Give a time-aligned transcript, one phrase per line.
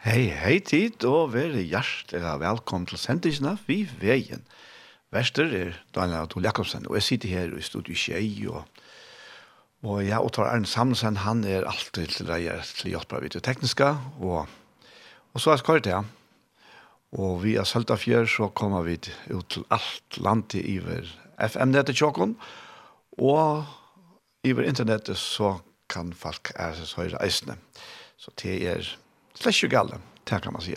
[0.00, 4.46] Hei, hei tid, og veri hjertelig velkommen til sendisene vi veien.
[5.12, 8.64] Vester er Daniel Adol Jakobsen, og jeg sitter her i studiet Kjei, og,
[9.84, 13.42] og jeg og tar Arne Samsen, han er alltid til deg til hjelp av det
[13.44, 13.90] tekniske,
[14.24, 14.48] og,
[15.36, 16.08] og så er skåret jeg.
[17.20, 18.96] Og vi er Søltafjør, så kommer vi
[19.28, 21.12] ut til alt landet iver
[21.44, 22.38] FM-nettet tjokken,
[23.20, 23.68] og
[24.48, 25.58] iver internettet så
[25.92, 27.60] kan folk er så høyre eisene.
[28.16, 28.92] Så det er
[29.34, 30.74] Slett ikke gale, det kan man si.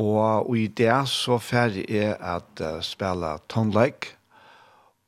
[0.00, 4.14] Og, og i det så ferdig er at uh, spille tonleik,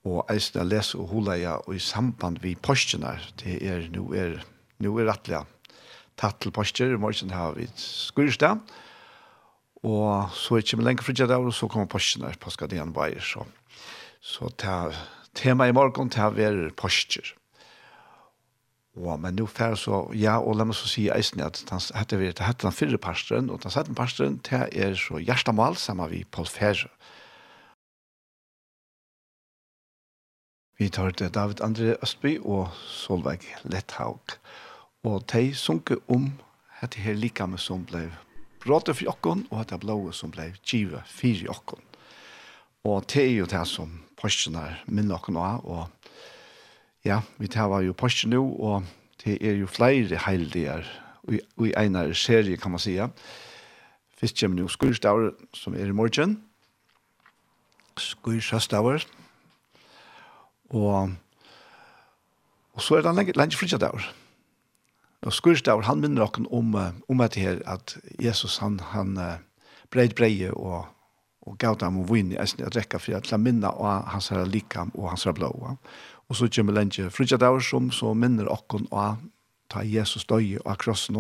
[0.05, 4.41] og eisne lese og holeia, og i samband vi postene, det er, nå er,
[4.83, 5.45] nå er rettelig
[6.19, 8.51] tatt til poster, i morgen har vi skurste,
[9.83, 13.23] og så er det ikke lenger fridja der, og så kommer postene på skadien bare,
[13.23, 13.47] så,
[14.21, 14.91] så ta,
[15.39, 17.33] tema i morgen, ta være poster.
[18.93, 22.19] Og, men nu fer så, ja, og la meg så si eisen at han hette
[22.21, 26.11] vi, det hette den fyrre pastoren, og den sette pastoren til er så hjertemål sammen
[26.13, 26.91] vi Paul Ferre.
[30.77, 34.37] Vi tar til David André Østby og Solveig Letthaug.
[35.07, 36.33] Og de sunker om
[36.81, 38.09] hette her likamme som ble
[38.63, 41.81] bråte for jokken, og hette blåe som ble givet fire jokken.
[42.85, 46.02] Og det er jo det som postene minner jokken av, og
[47.05, 48.85] Ja, vi tar jo posten nå, og
[49.25, 50.87] det er jo flere heildiger
[51.29, 53.09] i, i en serie, kan man säga.
[54.21, 56.43] Først kommer jo skurstavr, som er i morgen.
[57.99, 59.03] Skurstavr.
[60.71, 61.11] Og,
[62.73, 64.15] og så er det en lenge, lenge flytjadavr.
[65.23, 66.75] Og skurstavr, han minner oss om,
[67.09, 69.19] om at, her, at Jesus, han, han
[69.91, 70.87] breid breie og,
[71.43, 74.31] og gav dem å vinne i eisen å drekke for at la minne av hans
[74.31, 75.75] herre likam og hans herre blåa.
[75.75, 75.77] Ja.
[76.33, 79.21] Og så kommer lenge fridja dager som så minner okken og
[79.69, 81.19] ta Jesus døy og krossen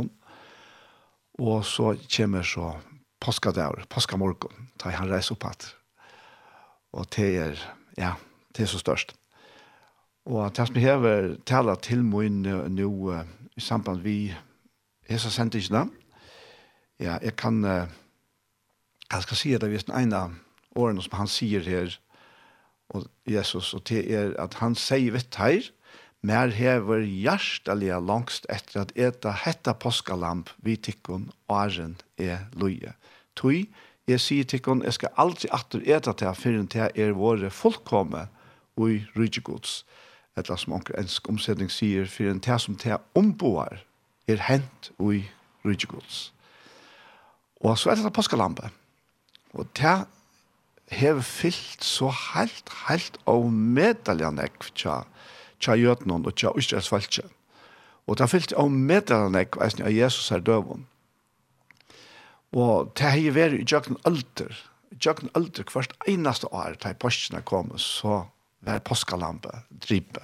[1.37, 2.79] og så kommer så
[3.21, 4.17] påska dager, påska
[4.79, 5.75] ta han reis opp at.
[6.93, 7.61] Og det er,
[7.99, 8.15] ja,
[8.57, 9.13] det er så størst.
[10.25, 13.13] Og det som jeg har talet til min nå
[13.57, 14.35] i samband vi
[15.09, 15.91] hesa sendingene,
[16.99, 17.65] ja, jeg kan,
[19.13, 20.33] jeg skal si at det er en av
[20.75, 21.99] årene som han sier her,
[22.93, 25.65] og Jesus, og det er at han sier vitt her,
[26.23, 32.95] mer hever hjertelige langst etter at eta hetta påskalamp vi tikkun åren er loje.
[33.35, 33.67] Tui,
[34.07, 38.27] jeg sier tikkun, jeg skal alltid atter eta til fyren til er våre fullkomme
[38.77, 39.83] og i rydgjegods.
[40.39, 43.83] Etla som onker ensk omsetning sier, fyren til som til omboar
[44.31, 45.25] er hent og i
[45.67, 46.31] rydgjegods.
[47.63, 48.71] Og så er det påskalampet.
[49.55, 50.07] Og til
[50.93, 55.03] hev fyllt så helt, helt av medaljan ekv tja,
[55.63, 57.27] tja jötnon og tja Israels falskje.
[58.07, 60.87] Og det fyllt av medaljan ekv eisne av Jesus her døvun.
[62.53, 64.53] Og det hei veri i jøkken alder,
[64.93, 68.27] jøkken alder hvert einaste år da postene kom, så
[68.63, 70.21] var påskalampe, dripe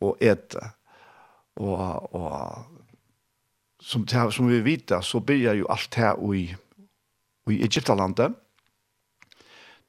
[0.00, 0.62] og ete.
[1.60, 2.80] Og, og
[3.82, 6.46] som, som vi vet, så blir jo alt her i,
[7.50, 8.36] i Egyptalandet,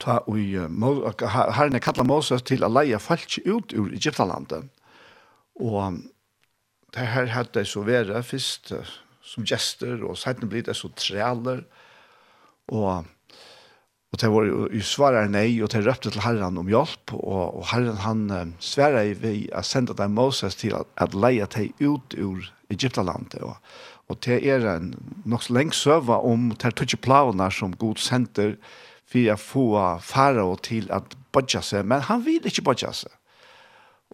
[0.02, 4.68] ta ui, herren er Moses til a leia folk ut ur Egyptalandet.
[5.62, 6.02] Og
[6.96, 8.74] det her hadde så være først
[9.22, 11.64] som gjester, og siden blir det så trealer,
[12.72, 13.06] og,
[14.12, 17.70] og det var jo svarer nei, og det røpte til herren om hjelp, og, og
[17.72, 22.52] herren han sverre vi å sende deg Moses til at, at leie deg ut ur
[22.74, 23.56] Egyptalandet, og,
[24.10, 24.92] og det er en
[25.30, 29.66] nok så lenge søva om de tøtje plavene som god sender til for å få
[30.06, 33.12] farao til at bodja seg, men han vil ikke bodja seg.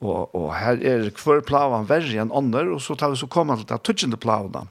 [0.01, 3.57] Og, og her er hver plavan verre enn ånder, og så tar vi så kommer
[3.57, 4.67] til det tøtjende plavene.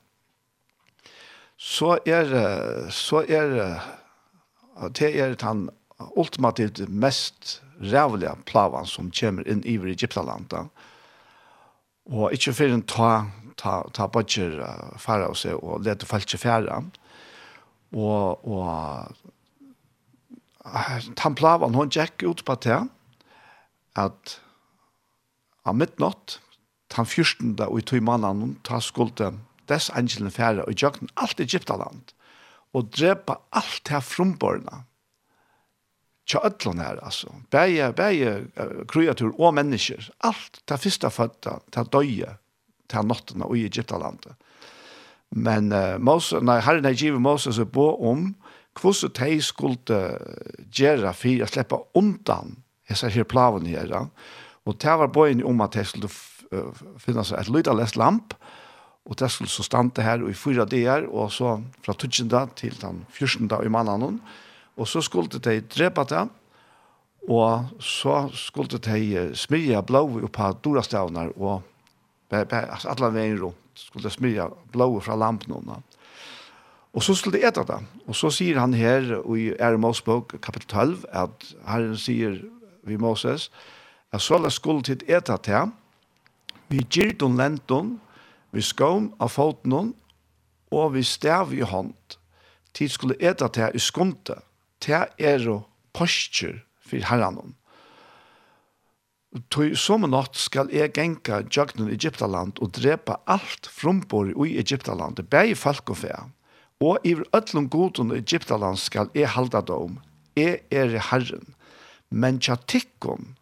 [1.57, 2.31] Så er,
[2.93, 3.81] så er,
[4.95, 5.69] det er den
[6.21, 10.69] ultimativt mest rævlige plavan som kommer inn i Egyptalandet.
[12.13, 13.11] Og ikke for en ta,
[13.59, 14.61] ta, ta bodger
[15.01, 16.83] farao seg og lete falske færa.
[17.97, 19.33] Og, og
[21.17, 22.81] Tamplavan, hon jack ut på det,
[23.97, 24.41] at
[25.67, 26.41] a midnatt,
[26.93, 29.33] tan fyrstunda og i tog mannen, ta skulde
[29.71, 32.13] dess angelen fære og jøkken alt Egyptaland,
[32.75, 34.85] og drepa alt her frumborna,
[36.27, 37.31] tja ötlun her, altså.
[37.51, 38.33] Bæje, bæje
[38.91, 40.11] kreatur og mennesker.
[40.27, 42.37] Alt ta fyrsta fødda, ta døye,
[42.91, 43.71] ta nottena og i
[45.31, 48.35] Men uh, Moses, nei, herren er givet Moses er på om
[48.81, 49.99] hvordan de skulle
[50.73, 52.57] gjøre for å slippe undan
[52.89, 53.93] disse her plavene her.
[54.67, 56.11] Og det var bøyen om at de skulle
[57.03, 58.35] finne seg et lydalest lamp,
[59.07, 62.49] og det skulle så stande her i fyra dager, og så fra 12.
[62.59, 63.51] til den 14.
[63.63, 64.21] i mannen.
[64.77, 66.25] Og så skulle de drepe det,
[67.29, 71.63] og så skulle de smyre blå på dorastavner, og
[72.31, 75.55] altså, alle veien rundt skulle smyre blå fra lampene.
[75.55, 75.96] Og
[76.97, 77.79] Og så skulle de ete det.
[78.09, 82.41] Og så sier han her i Ære bok, kapittel 12, at Herren sier
[82.87, 83.51] vi Moses,
[84.13, 85.67] at så la skulle til ete det,
[86.69, 88.01] vi gyrdon lenton,
[88.51, 89.93] vi skån av foten
[90.73, 92.17] og vi stav i hånd.
[92.73, 94.41] Tid skulle ete det i skonte,
[94.81, 95.61] til er jo
[95.93, 97.55] postur for herren.
[99.53, 105.57] Tøy som natt skal jeg genka jøgnen Egyptaland og drepa alt frumbor i Egyptaland, bæg
[105.57, 106.25] folk og fea.
[106.81, 109.99] Og i ötlun godun i Egyptaland skal e halda dom,
[110.37, 111.55] e er herren,
[112.11, 113.33] men tja tikkun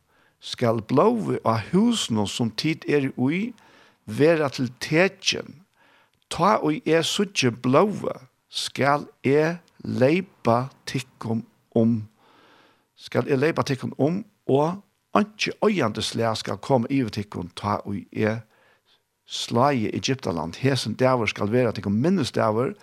[0.41, 3.53] skal blåve av husno som tid er ui,
[4.07, 5.65] vera til tetjen,
[6.31, 8.15] ta og e suttje blåve,
[8.49, 11.43] skal e leipa tikkum
[11.75, 12.05] om,
[12.95, 14.79] skal e leipa tikkum om, og
[15.15, 18.41] anki øyande slæ skal komme i tikkun ta og e
[19.75, 22.75] i Egyptaland, hesen dæver skal vera tikkun minnes daver,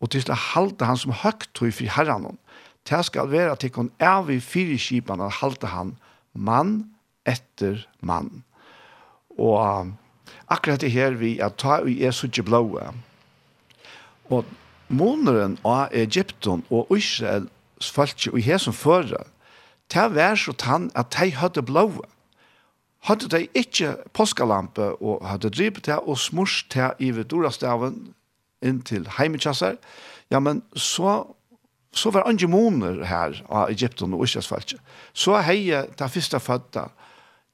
[0.00, 2.38] og til å halte han som høgt tog for herren.
[2.88, 5.96] Det skal være til kon er vi fire skipene og halte han
[6.32, 6.90] mann
[7.28, 8.42] etter mann.
[9.36, 9.92] Og
[10.48, 12.92] akkurat det her vi er ta i Jesu blåa.
[14.30, 14.44] Og
[14.88, 17.48] måneren av Egypten og Israel
[17.80, 19.26] falskje her som fører,
[19.92, 22.08] det var så tann at de hadde blåa.
[23.08, 27.32] Hadde de ikke påskalampe og hadde drivt det og smurs det i ved
[28.62, 29.76] inn til heimekjasser,
[30.30, 31.22] ja, men så
[31.92, 34.78] så var andre måneder her av Egypten og Israels falske.
[35.12, 36.86] Så heie ta første fatta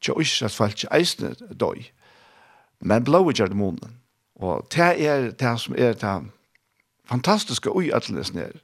[0.04, 1.86] til Israels falske eisne døy.
[2.80, 3.96] Men blå gjør det måneden.
[4.36, 6.16] Og det er det som er det
[7.08, 8.60] fantastiske ui atlenes nere.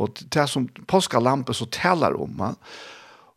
[0.00, 2.40] Og det som påskalampe så taler om.
[2.40, 2.54] Ja.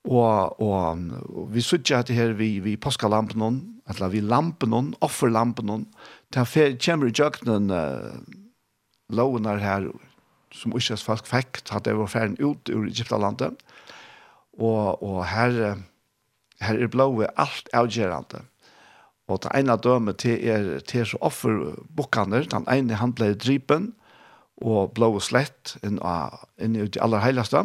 [0.03, 4.93] Og, og, og vi sitter at det her vi, vi påskalampen, eller vi lampen, noen,
[5.01, 5.85] offer lampen noen,
[6.31, 8.15] til her kommer i jøkkenen uh,
[9.09, 9.89] lovnar her
[10.53, 13.57] som Israels folk fikk, at det var ferdig ut ur Egyptalandet.
[14.59, 15.79] Og, og her,
[16.61, 18.43] her er blået alt avgjørende.
[19.31, 23.93] Og det ene dømet til er, til er så offerbukkene, den ene han ble dripen,
[24.61, 25.97] og blået slett inn,
[26.61, 27.63] inn i det aller heiligste.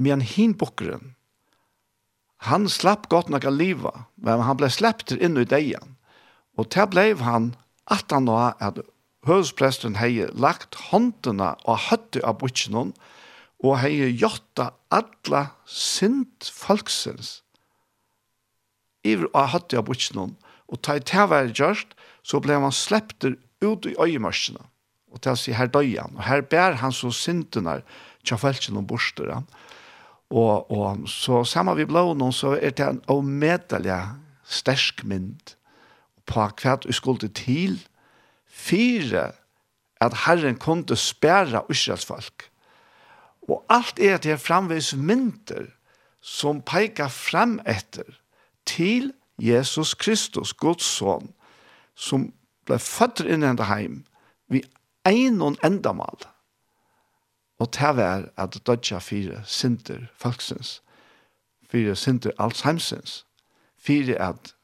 [0.00, 1.12] Men hin bukkeren,
[2.48, 5.94] han slapp godt nok av livet, men han ble slept inn i degen.
[6.58, 7.52] Og til ble han
[7.92, 8.80] at han nå at
[9.28, 12.92] høvdspresten hei lagt håndene og høtte av butjen
[13.62, 17.40] og hei gjøtta alla sint folksens
[19.06, 20.34] i å høtte av butjen
[20.72, 21.94] og ta i tævære gjørst
[22.26, 24.64] så ble man slepter ut i øyemørsene
[25.12, 27.80] og til å si her døy han og her bær han så sintene
[28.26, 29.46] til felsen og borster han
[30.32, 34.00] og, og så sammen vi blå noen så er det en omedelig
[34.48, 35.54] stersk mynd
[36.26, 37.78] på hva vi skulle til
[38.52, 39.32] fire
[40.00, 42.50] at Herren kunde spære Israels folk.
[43.48, 45.66] Og alt er til det framvis mynter
[46.20, 48.06] som peikar fram etter
[48.66, 51.32] til Jesus Kristus, Guds son,
[51.94, 52.30] som
[52.66, 54.04] ble født inn i enda heim
[54.52, 54.62] vi
[55.08, 56.28] ein og endamal.
[57.58, 60.82] Og det var at dødja fire sinter folksens,
[61.70, 63.24] fire sinter alzheimsens,
[63.78, 64.54] fire at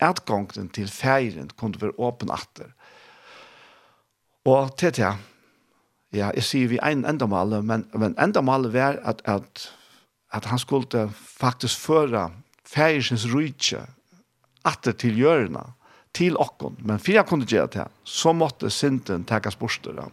[0.00, 2.72] atgången til feiren kunne være åpen atter,
[4.46, 5.14] Og til det,
[6.14, 9.68] ja, jeg sier vi en endamal, men, men endamal var at, at,
[10.32, 12.28] at han skulle faktisk føre
[12.68, 13.82] færisens rydtje
[14.68, 15.64] atter til hjørna,
[16.16, 16.78] til okkon.
[16.84, 20.08] Men fyrir jeg kunne gjøre det, så måtte synden tekas bostere.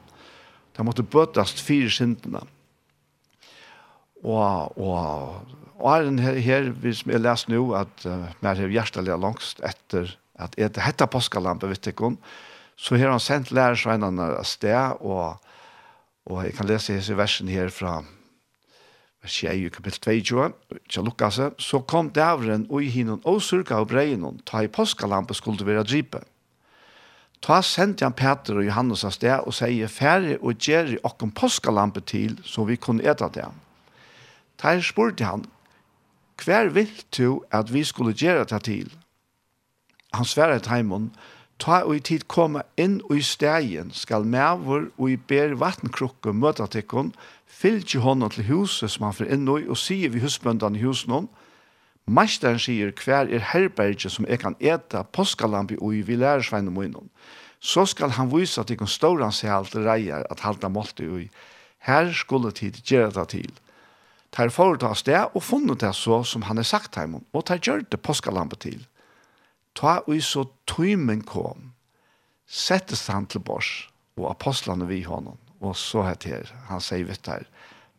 [0.75, 2.41] Det måtte bøtast fire syndene.
[4.25, 8.73] Og, og, og er den her, her hvis jeg leser nå, at uh, mer er
[8.73, 12.17] hjertelig langst etter at etter hette påskalampe, vet ikke om,
[12.75, 15.39] Så har han sendt lærersveinene av sted, og,
[16.27, 18.01] og jeg kan lese disse versene her fra
[19.23, 20.51] vers 1, kapittel 22,
[20.83, 21.31] ikke lukka.
[21.57, 25.87] Så kom dævren og i hinnen og surka og breien, ta i påskalampe skulle være
[25.87, 26.27] dripet.
[27.45, 31.33] Ta sendte han Peter og Johannes av sted og sier, færre og gjør i okken
[31.35, 33.45] påskalampe til, så vi kunne eta det.
[34.61, 35.43] Teir spurte han,
[36.41, 38.89] hver vil du at vi skulle gjøre det til?
[40.15, 41.11] Han sverre til heimen,
[41.59, 46.33] Ta og i tid komme inn og i stegen skal mævor og i ber vattenkrukke
[46.35, 47.13] møte tikkun,
[47.47, 51.11] fylgje hånden til huset som han får inn og, og sier vi husbøndene i huset
[51.11, 51.29] noen,
[52.05, 57.09] Mesteren sier hver er herberget som jeg kan ete påskalampi og i vi lærersveinen munnen.
[57.59, 61.29] Så skal han vise at ikon ståran seg alt reier at halda målte i.
[61.81, 63.55] Her skulle tid gjøre det til.
[64.29, 67.81] Ter foretas det og funnet det så som han har sagt heimen, og ter gjør
[67.89, 68.85] det påskalampet til
[69.75, 71.71] ta ui så tøymen kom,
[72.47, 77.45] settes han til bors, og apostlene vi honom, og så heter han sier vitt her,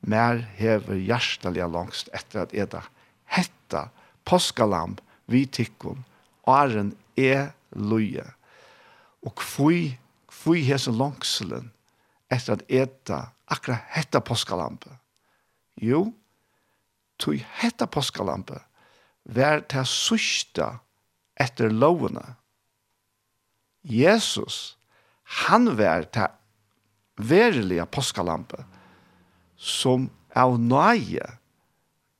[0.01, 2.83] mer hever hjertelig langst etter at eda
[3.33, 3.89] hetta
[4.25, 4.97] påskalam
[5.31, 6.05] vi tikkum,
[6.47, 8.25] åren er løye.
[9.27, 9.97] Og kvui,
[10.31, 11.73] kvui hese langselen
[12.31, 14.93] etter at eda akkurat hetta påskalampe.
[15.83, 16.13] Jo,
[17.19, 18.61] tog hetta påskalampe,
[19.27, 20.71] vær til sørste
[21.41, 22.37] etter lovene.
[23.87, 24.77] Jesus,
[25.47, 26.33] han vær til
[27.17, 28.65] verilige påskalampe
[29.57, 31.25] som av nøye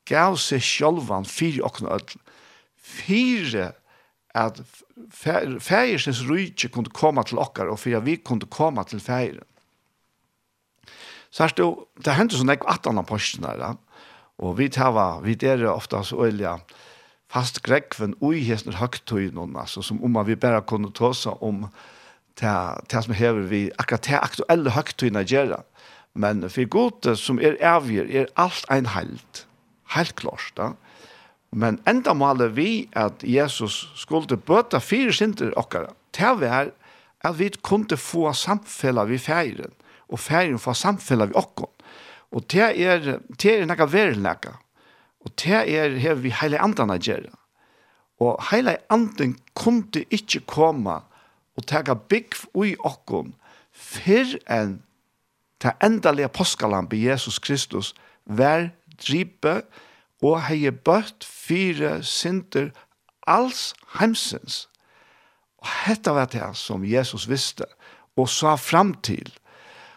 [0.09, 2.23] gav seg sjølvan fire åkne ødel.
[2.77, 3.73] Fire
[4.37, 4.61] at
[5.13, 9.45] feiersens rydtje kunne komme til okkar og fire vi kunne komme til feiren.
[11.31, 11.67] Så er det,
[12.05, 13.03] det hendte sånn jeg at han
[14.37, 16.59] og vi tar, vi der ofte så øyelig,
[17.37, 21.67] fast grekven ui hesner högtøynon, altså, som om vi bare kunne tåsa om
[22.41, 25.63] det som hever vi, akkurat det aktuelle høgtøyna gjerra.
[26.17, 29.45] Men for god som er avgjør, er alt ein helt,
[29.93, 30.73] helt klart, da.
[31.53, 35.93] Men enda maler vi at Jesus skulle bøte fire synder okkara.
[36.13, 36.73] vi er
[37.25, 39.73] at vi kunne få samfella vi feiren,
[40.09, 41.73] og feiren få samfella vi okkon.
[42.33, 44.57] Og det er, det er nekka verilnekka.
[45.27, 47.33] Og det er her vi heile andan å gjøre.
[48.23, 51.01] Og heile andan kunne ikke komme
[51.57, 53.35] og tega bygg ui okkon
[53.77, 54.79] fyrr enn
[55.61, 59.63] ta endalige påskalamp i Jesus Kristus vær dripe
[60.25, 62.71] og heie bøtt fire synder
[63.27, 64.67] alls heimsens.
[65.59, 67.67] Og hetta var det som Jesus visste
[68.17, 69.27] og sa fram til.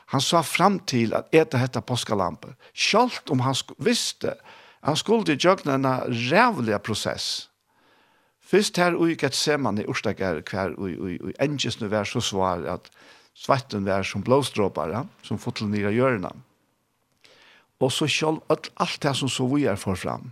[0.09, 2.55] Han sa fram til at eta hetta påskalampet.
[2.74, 4.57] Sjalt om han visste at
[4.88, 5.88] Han skulle gjøre en
[6.31, 7.50] rævlig prosess.
[8.39, 12.63] Først her ui gett seman i Ørstakar hver ui, ui, ui engesnu vær så svar
[12.65, 12.88] at
[13.38, 16.31] svetten vær som blåstråpare, som fotel nira hjørna.
[17.79, 20.31] Og så sjálf alt, alt det som så vi er for fram.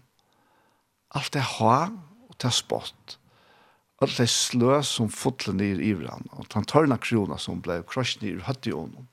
[1.15, 3.19] Alt det ha og det spott.
[4.01, 6.25] Alt det slø som fotel nira i vran.
[6.33, 9.07] Og den tørna krona som ble krosj kross i høtt i ånden.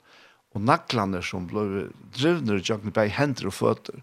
[0.54, 4.00] Og naklane som ble drivner i jökne bei hender og føtter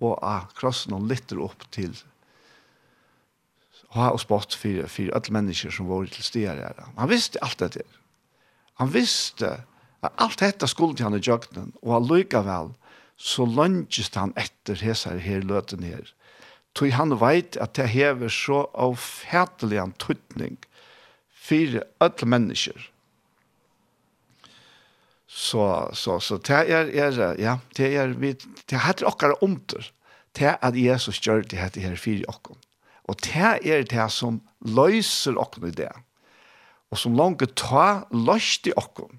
[0.00, 1.94] og av krossen og lytter opp til
[3.94, 6.78] ha og spott for, for alle mennesker som var til stier her.
[6.98, 7.82] Han visste alt dette.
[8.78, 9.56] Han visste
[10.00, 12.70] at alt dette skulle til han i jøkkenen, og allikevel
[13.20, 16.06] så lønges han etter hese her løten her.
[16.78, 20.56] Tog han veit at det hever så avfætelig en tøtning
[21.34, 22.89] for alle mennesker
[25.30, 28.32] Så, så, så det er, er ja, det er, vi,
[28.66, 29.92] det heter okkar omter,
[30.34, 32.56] det at Jesus gjør det heter her fire okkar.
[33.06, 35.92] Og det er det som løser okkar i det,
[36.90, 39.12] og som langt ta løst i okkar.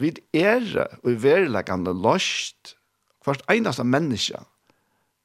[0.00, 0.66] Vi er
[1.04, 2.74] og i verilegande løst
[3.24, 4.40] hvert eneste menneske,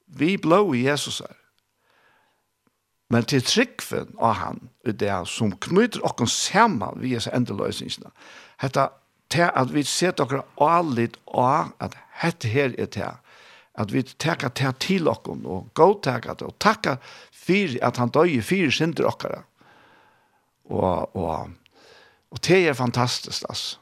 [0.05, 1.33] vi blå i Jesus her.
[3.09, 8.13] Men til tryggven av han, det som knyter okkar sammen vi er endeløsningene,
[8.61, 8.93] heter
[9.35, 13.21] til at vi ser dere allit av at dette her er til
[13.75, 16.97] at vi takker til til dere og godtakker det og takker
[17.35, 19.43] for at han døg i fire synder dere
[20.65, 21.49] og, og,
[22.31, 23.77] og det er fantastisk altså.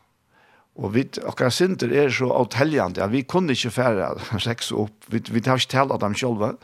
[0.76, 4.08] Og vi, okkar synder er så avteljande, ja, vi kunne ikke fære
[4.48, 6.56] seks opp, vi, vi tar ikke tale dem sjølve,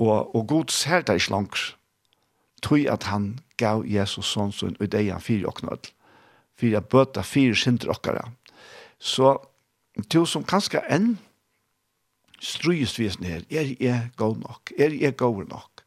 [0.00, 1.62] og, og god ser det ikke langt,
[2.62, 5.88] tog at han gav Jesus sånn som i det han fyrer og
[6.58, 8.28] for å bøte fire synder okkara.
[8.98, 9.36] Så
[10.10, 11.14] til som kanskje enn
[12.44, 14.72] strøyesvisen her, er jeg god nok?
[14.78, 15.84] Er jeg god nok?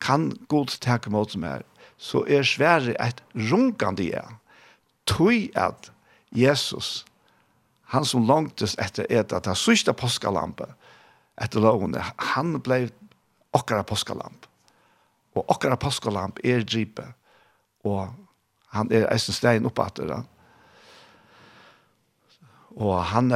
[0.00, 1.64] Kan god takke mot som er?
[1.96, 4.36] Så er svære et runkende jeg.
[5.08, 5.90] Tøy at
[6.36, 7.04] Jesus,
[7.92, 10.68] han som langtes etter et at det sørste påskalampe,
[11.40, 12.86] etter lovene, han ble
[13.56, 14.46] okkara påskalamp.
[15.36, 17.04] Og okkara påskalamp er dripe.
[17.84, 18.08] Og
[18.74, 20.20] Han er eisen stein oppe etter det.
[22.76, 23.32] Og han,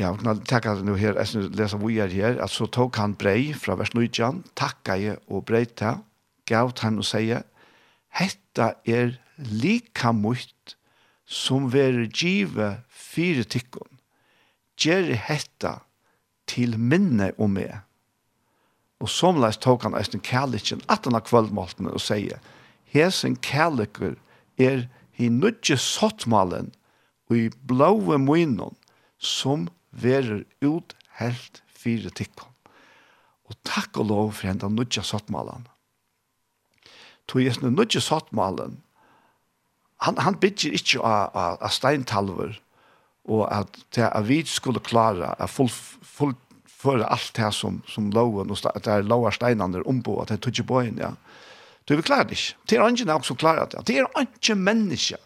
[0.00, 3.14] ja, nå kan takke nå her, eisen leser vi er her, at så tok han
[3.18, 4.08] brei fra vers 9,
[4.58, 6.02] takka jeg og brei til,
[6.46, 7.44] gav han og sier,
[8.16, 10.76] hetta er lika mot
[11.26, 13.88] som vere give fire tikkun.
[14.78, 15.80] Gjer hetta
[16.46, 17.82] til minne om meg.
[19.02, 22.40] Og somleis tok han eisen kærlikken at han har kvöldmåltene og sier,
[22.96, 24.16] hesen kærlekur
[24.58, 24.86] er
[25.16, 26.72] hi nudje sottmalen
[27.30, 28.76] og i blåve munnen
[29.18, 32.52] som verur uthelt fire tikkum.
[33.46, 35.66] Og takk og lov for hendan nudja sottmalen.
[37.26, 38.80] Tog jesne nudja sottmalen,
[40.04, 42.58] han, han bygger ikkje av, av, av steintalver
[43.26, 45.70] og at, at vi skulle klara å full,
[46.06, 50.54] full, alt det som, som loven, og det er lover steinene ombå, at det tog
[50.54, 51.14] ikke på inn, ja.
[51.86, 52.56] Du vil klare det ikke.
[52.68, 53.86] Det er ikke nok som klarar det.
[53.86, 55.22] Det er ikke mennesker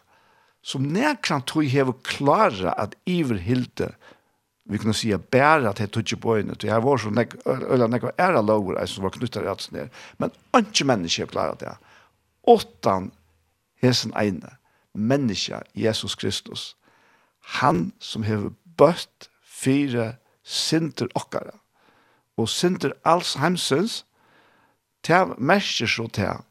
[0.62, 3.94] som nekrant tog hever klare at iverhilde
[4.70, 8.02] vi kunne si at bæra til tutsi på til Det var vår som øyla nek
[8.02, 9.88] var æra lover, som var knyttet rett ned,
[10.18, 11.74] men ikke mennesker klara det.
[12.46, 13.10] Åttan
[13.82, 14.56] hesen eine,
[14.94, 16.76] menneske, Jesus Kristus,
[17.40, 21.58] han som hever bøtt fire sinter okkara,
[22.36, 24.04] og sinter alls heimsens,
[25.02, 26.44] til merker så til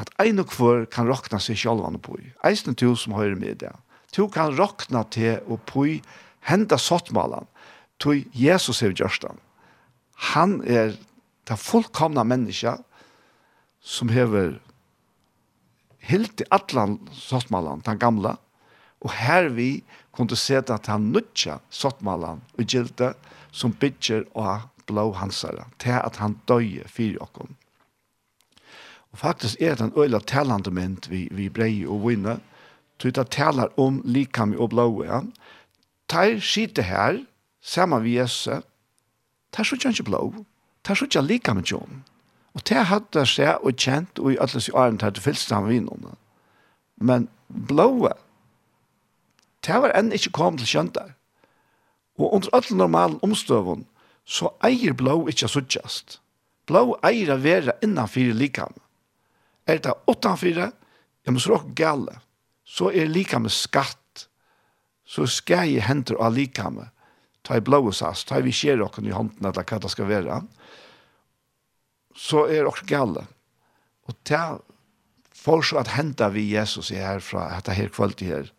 [0.00, 2.16] at ein og kvar kan rokna seg sjálvan på.
[2.46, 3.72] Eisen tu som høyrer med det.
[4.14, 5.86] Tu kan rokna til og på
[6.48, 7.46] henda sottmalan.
[8.00, 9.38] Tu Jesus hevur gjørstan.
[10.32, 10.96] Han er
[11.48, 12.78] det fullkomna menneska
[13.80, 14.58] som hever
[16.10, 18.36] helt i allan sottmalan, den gamla,
[19.00, 19.82] og her vi
[20.16, 23.14] kunne se at han nutja sottmalan og gilte
[23.52, 27.56] som bygger og blå hansara, til at han døye fyrir okkum
[29.12, 32.38] Og faktisk er det en øyla talande mynd vi, vi brei og vinner,
[32.98, 35.04] til det talar om likami og blåa.
[35.06, 35.20] Ja.
[36.08, 37.22] Tar skite her,
[37.62, 38.62] saman vi jesse,
[39.52, 40.44] tar så ikke blå,
[40.84, 42.02] tar så ikke likam og jom.
[42.54, 46.16] Og det hadde seg og kjent, og i alle sin åren tar fylst sammen vinnene.
[46.96, 48.12] Men blåa,
[49.66, 51.14] det var enn ikke kom til kjent der.
[52.18, 53.86] Og under alle normale omstøvene,
[54.24, 56.20] så eier blå ikke suttjast.
[56.68, 58.78] Blå eier å være innanfyr likami
[59.70, 60.60] er det utenfor,
[61.26, 62.16] jeg må slå gale,
[62.64, 64.26] så er likame skatt,
[65.04, 66.88] så skal jeg hente av likame,
[67.42, 70.40] ta i blåsast, ta i vi skjer okken i hånden, eller hva det skal være,
[72.16, 73.24] så er det gale.
[74.08, 74.58] Og ta
[75.40, 78.50] for så at henta vi Jesus i herfra, at det her kvalitet her,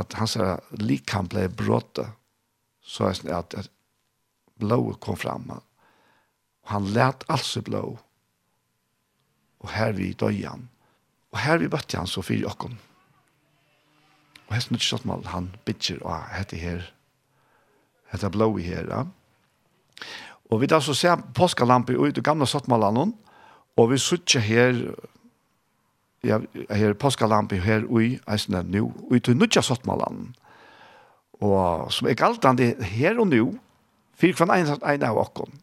[0.00, 2.08] at sa likam ble bråttet,
[2.80, 3.68] så er det at
[4.58, 5.62] blået kom fram, og
[6.70, 8.00] han let altså blået,
[9.62, 10.66] og her vi døyan,
[11.32, 12.74] og her vi bøtte han så fyrir okkon.
[14.48, 16.84] Og hesten ikke sånn mal han bitcher og hette her,
[18.12, 19.06] hette blå i her, ja.
[20.52, 23.14] Og vi da så ser påskalampi ut i gamla sottmalene,
[23.80, 24.82] og vi suttje her,
[26.26, 30.34] ja, her påskalampi her ui, eisne nu, ui til nutja sottmalene.
[31.42, 33.56] Og som er galtande her og nu,
[34.18, 35.56] fyrir kvann ein, ein av okkon.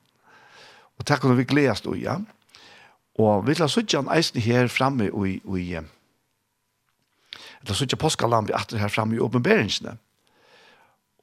[1.00, 2.18] Og takk om vi gledast ui, ja.
[2.18, 2.39] Ja
[3.20, 5.66] Og vi la suttja han eisen her framme i, i
[7.68, 9.98] la suttja påskalambi atter her framme i åpenberingsene.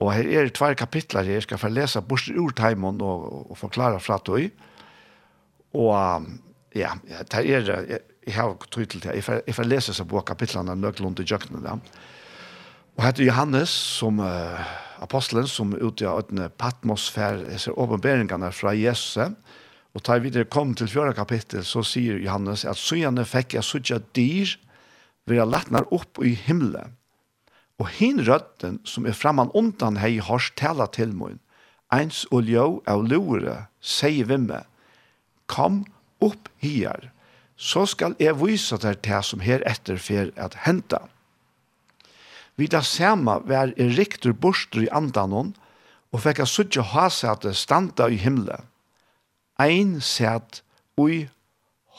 [0.01, 3.57] Og her er tvær kapitler her, jeg skal få lese bort ur teimen og, og
[3.57, 4.51] forklare fra tog.
[5.77, 6.27] Og
[6.77, 6.93] ja,
[7.33, 10.83] det er, jeg, jeg har tog til det, jeg får lese seg på kapitlene av
[10.83, 11.79] nøklund i jøkkene da.
[12.97, 14.61] Og heter Johannes, som uh,
[15.05, 19.19] apostelen, som utgjør øyne Patmos fær, ser åpenberingene fra Jesus,
[19.97, 23.65] Og tar vi det kom til fjøra kapittel, så sier Johannes at «Søgjane fikk jeg
[23.65, 24.53] suttja dyr,
[25.27, 26.93] vi har latnar opp i himmelen.
[27.81, 31.41] Og hin røtten som er framan undan hei hars tala til mun,
[31.93, 34.69] eins og ljå av lore, sier vi med,
[35.49, 35.85] kom
[36.21, 37.11] opp hier,
[37.57, 41.07] så skal jeg vise deg til som her etter fer at henta.
[42.61, 45.55] Vi da sema vær er riktur borster i andanon,
[46.13, 48.69] og fikk jeg suttja hasete standa i himmelen
[49.59, 50.63] ein sæt
[51.01, 51.27] ui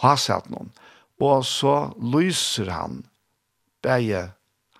[0.02, 0.72] hasat noen.
[1.20, 3.04] Og så lyser han
[3.82, 4.30] bæje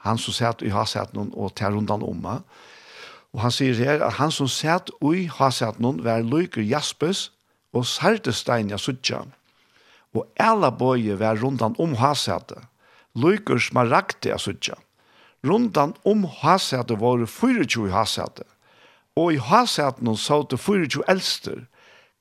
[0.06, 2.42] han som sæt ui hasat noen og tar rundan omma.
[3.34, 7.30] Og han sier her at han som sæt ui hasat noen var lyker jaspes
[7.74, 9.26] og sartestein ja suttja.
[10.16, 12.62] Og alla bøye var rundan om hasatet.
[13.18, 14.78] Lyker smaragde ja suttja.
[15.46, 18.48] Rundan om hasatet var 24 hasatet.
[19.18, 21.66] Og i hasatet noen sa til 24 elster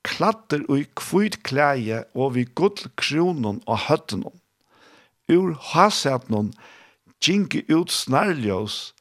[0.07, 4.35] klatter i kvitt klæje og vi gull kronon og høttenon.
[5.27, 6.53] Ur hasetnon
[7.23, 8.93] gingi ut snarljós,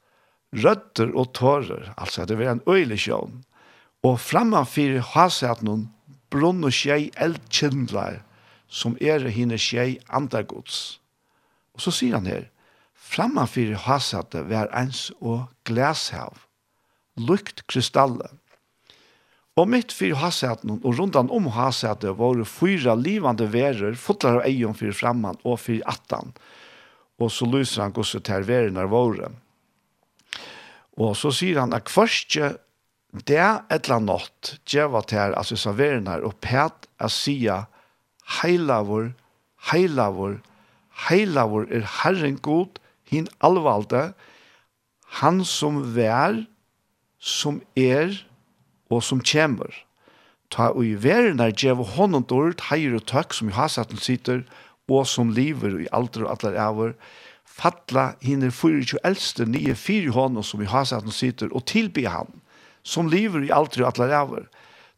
[0.56, 3.44] røtter og tårer, altså det var en øylig sjån,
[4.02, 5.88] og frammanfyrir hasetnon
[6.30, 8.22] brunn og skjei eldkindlar,
[8.66, 10.98] som er hine skjei andagods.
[11.76, 12.48] Og så sier han her,
[12.94, 16.34] frammanfyrir hasetnon var ens og glashav,
[17.16, 18.34] lukt kristaller,
[19.56, 24.76] Og mitt fyrir haseten og rundan om haseten var fyra livande verer, fotlar av eion
[24.76, 26.34] fyrir framman og fyrir attan.
[27.16, 29.30] Og så lyser han gosset til verene våre.
[31.00, 32.52] Og så sier han at kvarskje
[33.24, 37.62] det etla nått djeva til altså serverene og pet a sia
[38.42, 39.14] heilavur,
[39.70, 40.40] heilavur,
[41.08, 42.76] heilavur er Herren god,
[43.08, 44.10] hin alvalde,
[45.20, 46.42] han som vær,
[47.16, 48.12] som er,
[48.90, 49.72] og som kjemur.
[50.50, 54.44] Ta og i verden er djev hånden dårlig, heier og tøkk som i hasaten sitter,
[54.86, 56.92] og som lever i alder og alder avur,
[57.44, 62.30] fatla hinner 24 eldste nye fire hånden som i hasaten sitter, og tilby han,
[62.86, 64.46] som lever i alder og alder avur,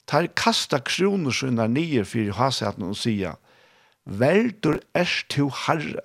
[0.09, 3.37] Tar kasta kroner sina nye fire hasaten og sier,
[4.09, 6.01] Veldur erst to herre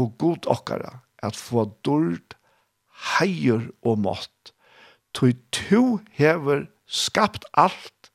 [0.00, 2.22] og god okkara at få dårlig
[3.18, 4.54] heier og mått.
[5.12, 8.10] Tøy to hever skapt alt,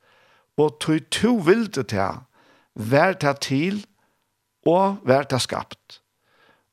[0.58, 2.22] og tog to vilde til,
[2.74, 3.82] vær til til,
[4.66, 6.00] og vær til skapt.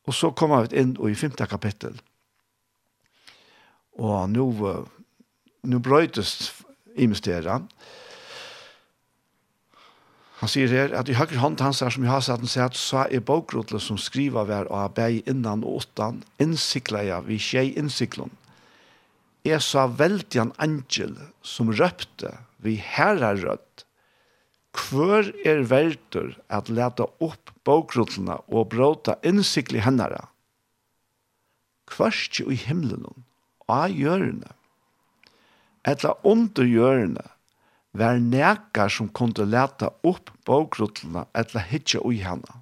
[0.09, 1.99] Og så kommer vi inn i femte kapittel.
[4.01, 4.45] Og nå,
[5.63, 6.51] nå brøytes
[6.95, 7.67] imesteren.
[10.41, 12.65] Han sier her at i høyre hånd hans her som jeg har satt, han sier
[12.65, 17.37] at så er bokrotle som skriver hver av arbeid innan og åttan, innsikla jeg, vi
[17.37, 18.33] skje innsiklon.
[19.47, 22.29] Jeg sa veldig en angel som røpte
[22.61, 23.85] vi herre rødt.
[24.71, 30.27] Hvor er verter at leta opp bokrullene og bråta innsiklig hennere?
[31.89, 33.25] Kvarst i himmelen
[33.67, 34.53] av hjørne.
[35.89, 37.25] Etla under hjørne
[37.97, 42.61] var nekar som kunde leta opp bokrullene etla hitje i henne.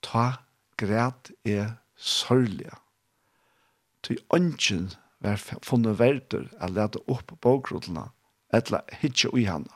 [0.00, 0.40] Ta
[0.80, 2.72] græt er sørlige.
[4.00, 4.88] Til ønsken
[5.20, 8.08] var funnet verter at lete opp bokrullene,
[8.52, 9.72] etla hitje i henne.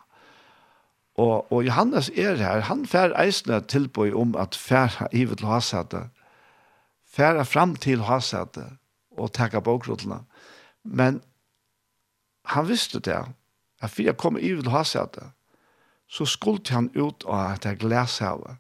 [1.15, 6.09] Og, og Johannes er her, han fær eisne tilbøy om at færa ivet til hasete,
[7.07, 8.65] færa fram til hasete
[9.15, 10.25] og takka bokrullene.
[10.83, 11.23] Men
[12.45, 13.23] han visste det,
[13.81, 15.31] at for jeg kom ivet til hasete,
[16.09, 18.59] så skulle han ut av at jeg glashavet,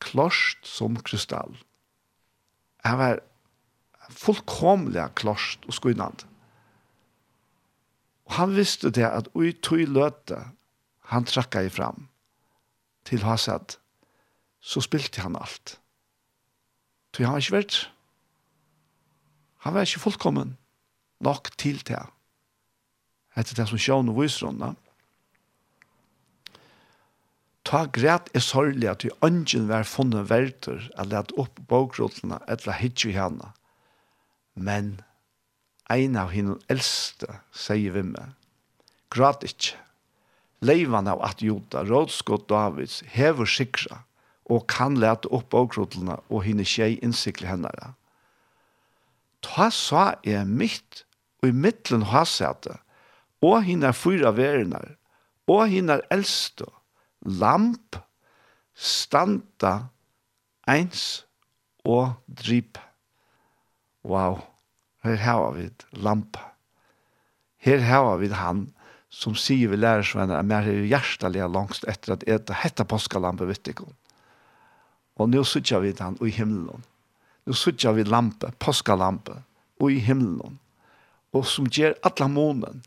[0.00, 1.54] klost som kristall.
[2.84, 3.20] Han var
[4.10, 6.26] fullkomlig klost og skynande.
[8.30, 10.38] Og han visste det at ui tog løte
[11.10, 12.06] han trackade fram
[13.04, 13.74] till hasad
[14.60, 15.80] så spilte han allt.
[17.12, 17.78] Tog han var ikke vært
[19.60, 20.56] Han var ikke fullkommen
[21.20, 22.06] nok til det.
[23.36, 24.74] etter det som sjån og viser visrunda.
[27.64, 32.00] Ta grät är at till ønsken var funnet verter att opp upp
[32.48, 33.52] etter hitt hitje henne
[34.60, 34.98] Men
[35.88, 38.34] ein av hinn eldste sier vi meg,
[39.10, 39.78] grat ikkje.
[40.60, 44.02] Leivan av at Jota, rådskott Davids, hever sikra,
[44.44, 47.94] og kan lete opp avkrotlene og henne tjei innsikle hennere.
[49.40, 51.06] Ta sa er mitt,
[51.40, 52.76] og i mittlen hasete,
[53.40, 54.98] og henne fyra verenar,
[55.48, 56.68] og henne eldste,
[57.24, 57.96] lamp,
[58.76, 59.88] standa,
[60.68, 61.24] eins
[61.88, 62.76] og drip.
[64.04, 64.49] Wow.
[65.04, 66.50] Her hava vi lampa.
[67.64, 68.68] Her hava vi han
[69.10, 73.90] som sier vi lærersvenner at mer er hjertelig langst etter at eta hetta påskalampe vittikken.
[75.18, 76.84] Og nå sitter vi han i himmelen.
[77.46, 79.42] Nå sitter vi lampe, påskalampe,
[79.80, 80.58] i himmelen.
[81.32, 82.82] Og som gjør alle månen.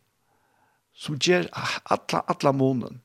[0.94, 3.00] Som gjør alle, alle månen.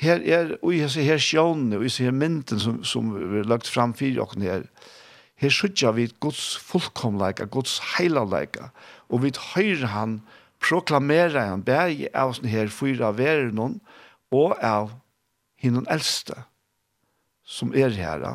[0.00, 3.50] Her er, og jeg ser her sjånene, og jeg ser mynden som, som vi har
[3.50, 4.62] lagt fram for dere her,
[5.40, 8.68] Her sykja vi Guds fullkomleika, Guds heilaleika,
[9.08, 10.20] og vi høyre han,
[10.60, 13.78] proklamera han, bæg av sånne her fyra verden,
[14.30, 14.92] og av
[15.60, 16.36] hinnon eldste,
[17.44, 18.26] som er her,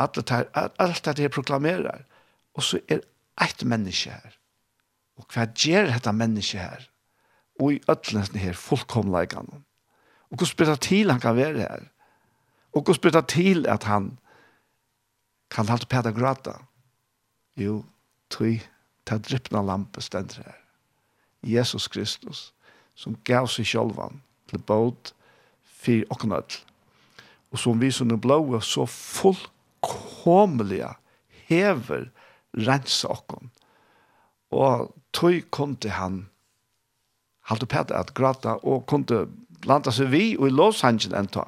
[0.00, 2.04] alt det her, alt det her proklamerar,
[2.54, 3.00] og så er
[3.40, 4.36] eit menneske her.
[5.20, 6.86] Og hva gjør dette menneske her?
[7.60, 9.60] Og i ødlensene her, fullkomleikene.
[10.30, 11.88] Og hva blir til han kan være her?
[12.72, 14.14] Og hva blir til at han,
[15.50, 16.60] Kan halte Peter gråta?
[17.58, 17.82] Jo,
[18.30, 18.60] tui,
[19.04, 20.58] ta drypna lampe stendr her.
[21.42, 22.52] Jesus Kristus,
[22.94, 25.14] som gav seg sjálvan til båt
[25.80, 26.60] fyrir oknødl,
[27.50, 30.92] og som vi som er blåa så fullkomlige
[31.48, 32.10] hever
[32.54, 33.50] rensa okkon.
[34.50, 36.26] Og tui kunde han
[37.50, 39.24] halte pæta at gråta og kunde
[39.62, 41.46] blanda seg vi og i låshangen enn ta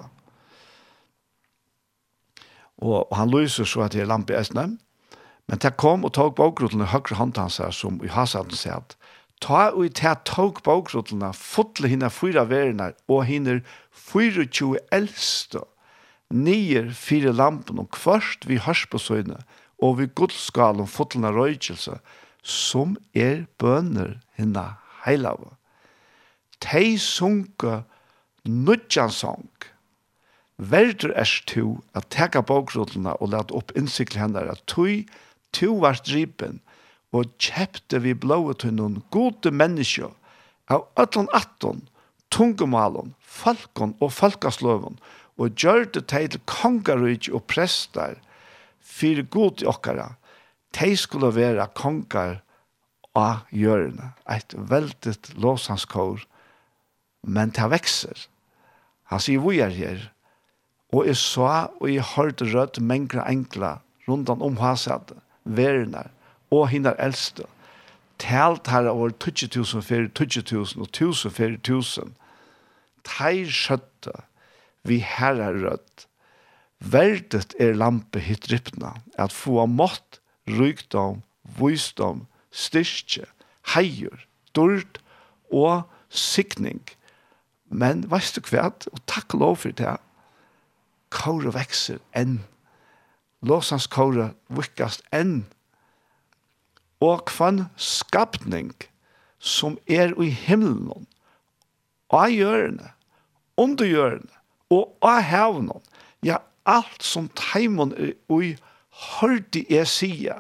[2.83, 4.67] og, og han lyser så at det er lampe i
[5.49, 8.97] Men det kom og tog bogrotene høyre hånd hans her, som i Hasaden sier at
[9.43, 15.65] ta og i det tog bogrotene fotle henne fyra verene og henne 24 eldste
[16.33, 19.43] nier fire lampen og kvart vi hørs på søgne
[19.83, 21.99] og vi godskalen fotlene røykelse
[22.43, 25.53] som er bøner hinna heilave.
[26.63, 27.83] Tei sunke
[28.47, 29.72] nudjansong
[30.71, 35.07] verdur er tu at teka bókrotluna og lat opp innsikkel hennar at tui,
[35.53, 36.61] tu var dripen
[37.13, 40.13] og kjepte vi blået til noen gode mennesker
[40.73, 41.83] av ötlan atton,
[42.33, 44.97] tungumalen, falkon og falkasløven
[45.41, 48.17] og gjør det til kongarujt og prestar
[48.83, 50.15] fyrir god i okkara.
[50.73, 52.41] De skulle være kongar
[53.17, 54.13] av hjørne.
[54.29, 56.25] Et veldig låsanskår,
[57.23, 58.27] men det vekser.
[59.13, 60.09] Han sier vi er her,
[60.93, 63.79] Og jeg så, og jeg hørte rødt mengre enkla
[64.09, 66.05] rundt om haset, verene
[66.53, 67.47] og henne eldste.
[68.21, 72.13] Telt her over 20.000 for 20.000 og 1000 for 1000.
[73.09, 74.13] Teir skjøtte
[74.87, 76.07] vi herre rødt.
[76.83, 81.23] Verdet er lampe hitt rypna, at få av mått, rykdom,
[81.59, 83.25] vysdom, styrke,
[83.75, 84.99] heier, dørt
[85.51, 86.83] og sikning.
[87.71, 88.69] Men veist du hva?
[88.93, 89.97] Og takk lov for det
[91.13, 92.41] kåre vekser enn.
[93.43, 95.45] Låsans kåre vikkast enn.
[97.03, 98.73] Og kvann skapning
[99.43, 101.09] som er i himmelen,
[102.13, 102.93] av hjørne,
[103.59, 104.31] under hjørne,
[104.73, 105.83] og av hevnen.
[106.23, 108.55] Ja, alt som teimon er i
[109.19, 110.37] hørte jeg sige,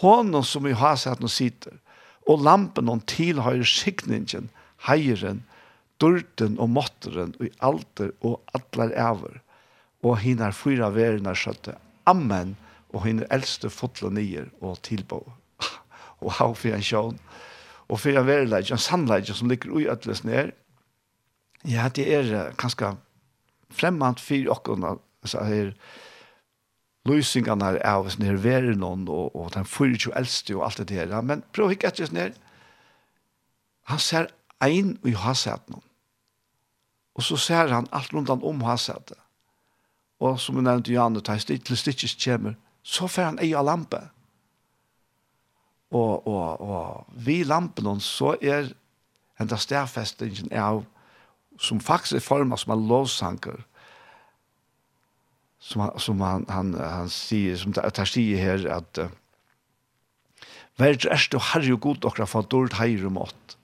[0.00, 1.78] hånden som i hasetten sitter,
[2.26, 4.50] og lampen hon tilhøyer sikningen,
[4.88, 5.44] heieren,
[6.02, 9.40] dørten og måtteren, og i alter og atler æver
[10.06, 11.74] og hinar fyra verna skjøtte.
[12.06, 12.54] Amen,
[12.94, 15.18] og hinar eldste fotle nyer og tilbå.
[16.22, 17.18] og ha for en sjån,
[17.86, 20.54] og for en verleidje, en sannleidje som ligger ui ødeles ned,
[21.66, 22.94] ja, det er kanskje
[23.74, 24.84] fremmant for åkken,
[25.26, 25.72] så her,
[27.06, 31.08] løsningene er av oss nere være og, og den fyrer jo eldste og alt det
[31.10, 32.38] der, men prøv ikke etter oss ned.
[33.86, 34.30] Han ser
[34.62, 35.84] ein og har sett noen.
[37.16, 39.20] Og så ser han alt rundt han om har sett det
[40.20, 44.00] og som vi nevnte Janne, ta til stikkes kommer, så får han ei av lampe.
[45.90, 48.72] Og, og, og vi lampen, så er
[49.38, 50.84] en av stedfestingen av,
[51.60, 53.60] som faktisk er formet som en lovsanker,
[55.60, 59.12] som, som han, han, han sier, som det er sier her, at uh,
[60.76, 63.56] «Verd er du herre og god okra for dårlig heir og mått,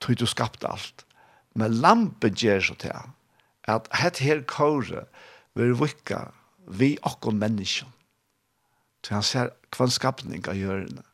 [0.00, 1.04] tog du skapt alt,
[1.54, 2.96] men lampen gjør så til
[3.68, 5.08] at het her kåret,
[5.54, 6.20] vi er vikka
[6.66, 7.92] vi okkur menneskjon.
[9.04, 11.04] Så han ser kvannskapning av hjørne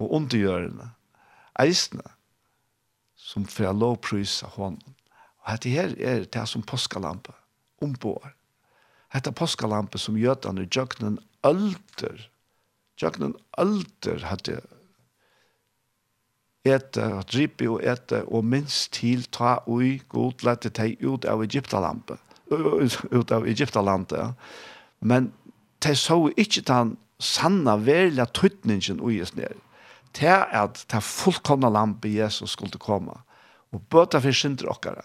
[0.00, 0.88] og undergjørende
[1.60, 2.14] eisene
[3.20, 4.96] som fra lovprysa hånden.
[5.44, 7.34] Og dette her er det som påskalampe
[7.84, 8.32] ombår.
[9.12, 12.28] Dette påskalampe som gjøtene jøknen alter.
[13.00, 14.60] Jøknen alter hadde
[16.64, 22.18] ete, drippe og ete, og minst til ta ui god lette teg ut av Egyptalampe
[22.50, 24.34] ut av Egyptalandet.
[25.00, 25.32] Men
[25.84, 29.56] de så ikke den sanna verlige tøytningen og oss ned.
[30.16, 33.20] Det er at det fullkomna lampe Jesus skulle komme.
[33.70, 35.04] Og bøta for synder okkara.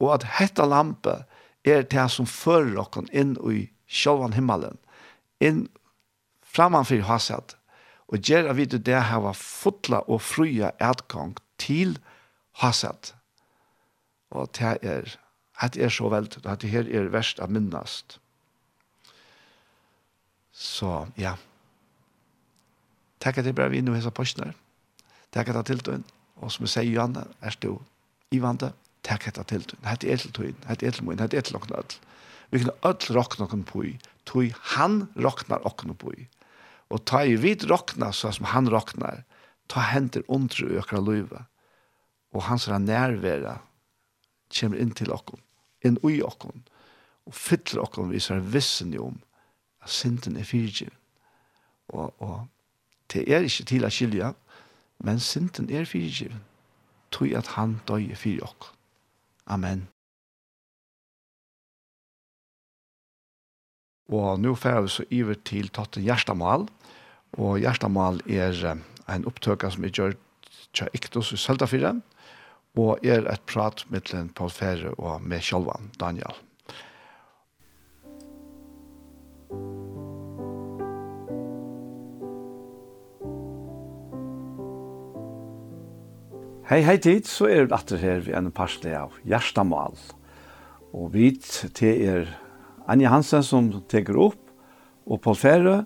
[0.00, 1.24] Og at hetta lampe
[1.64, 4.78] er det som fører okkon inn i sjølvan himmelen.
[5.40, 5.66] Inn
[6.54, 7.56] framanfyr hasat.
[8.12, 11.96] Og gjør at vi til det hava fotla og fruja adgang til
[12.60, 13.14] haset
[14.30, 15.16] Og det er
[15.62, 18.18] at det er så veldig, at det her er verst av minnast.
[20.54, 21.34] Så, ja.
[23.22, 24.52] Takk at jeg bare vinner hese hesa postene.
[25.34, 26.04] Takk at jeg til tøyen.
[26.42, 27.78] Og som jeg sier, Johanne, er du
[28.42, 28.72] vante.
[29.02, 29.86] takk at jeg til tøyen.
[29.86, 31.98] Hette er til tøyen, hette er til tøyen, hette er til tøyen.
[32.50, 33.98] Vi kan ødel råkne noen på i.
[34.26, 36.28] Tøy han råkner noen på i.
[36.90, 39.24] Og ta i vidt råkne, så som han råkner,
[39.68, 41.44] ta henter ondre i økra løyve.
[42.32, 43.58] Og hans nærvære,
[44.54, 45.40] kommer inn til okken,
[45.84, 46.64] inn ui okken,
[47.24, 49.20] og fyller okken viser vissen jo om
[49.84, 50.92] at synden er fyrtjen.
[51.92, 52.46] Og, og
[53.12, 54.32] det er ikke til å skilje,
[55.04, 56.40] men synden er fyrtjen.
[57.14, 58.72] Tøy at han døy er fyrir okken.
[59.46, 59.84] Amen.
[64.12, 66.66] Og nå får vi så iver til tatt hjertemål,
[67.34, 68.54] Og hjertemål er
[69.10, 70.20] en opptøkere som er gjort
[70.74, 71.96] til Iktos i Søltafyrre.
[71.98, 72.13] Og
[72.74, 76.34] og er et prat mellom Paul Ferre og med Kjolvan, Daniel.
[86.64, 89.98] Hei, hei tid, så er vi atter her ved en parsle av Gjerstamal.
[90.96, 92.30] Og vi til er
[92.90, 94.40] Anja Hansen som teker opp,
[95.04, 95.82] og Paul Ferre,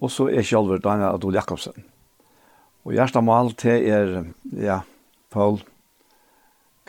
[0.00, 1.84] og så er Kjolver Daniel Adol Jakobsen.
[2.82, 4.16] Og Gjerstamal til er,
[4.56, 4.80] ja,
[5.30, 5.71] Paul Ferre,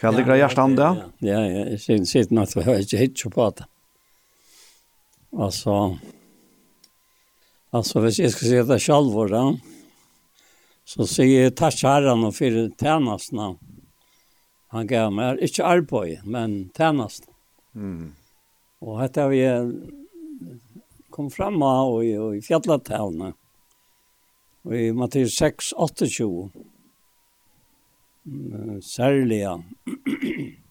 [0.04, 0.88] Hva ligger det hjertet det?
[1.24, 3.68] Ja, jeg synes siden at jeg ikke hittet på det.
[5.32, 5.76] Altså,
[7.72, 9.44] altså hvis jeg skal si det selv, da,
[10.84, 13.54] så sier jeg takk herren og for tjenestene.
[14.76, 17.32] Han gav meg ikke arbeid, men tjenestene.
[17.72, 18.12] Mm.
[18.84, 19.42] Og dette har vi
[21.16, 23.32] kom fram av og, og i fjallatavne.
[24.68, 26.50] Og i Matteus 6, 28
[28.82, 29.64] særlige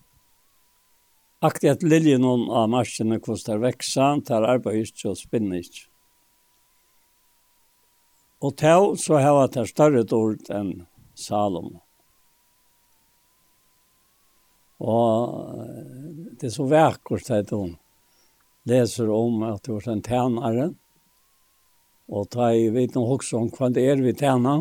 [1.43, 5.89] Akti at liljen hon av marsjene kostar veksa, tar arbeid ikke og spinner ikke.
[8.43, 10.87] Og til så har jeg tar større ord enn
[11.19, 11.75] Salom.
[14.83, 15.59] Og
[16.39, 17.77] det er så vekkert at hun
[18.71, 20.71] leser om at det var en tænare.
[22.07, 24.61] Og ta i vet noe også om hva det er vi tæna.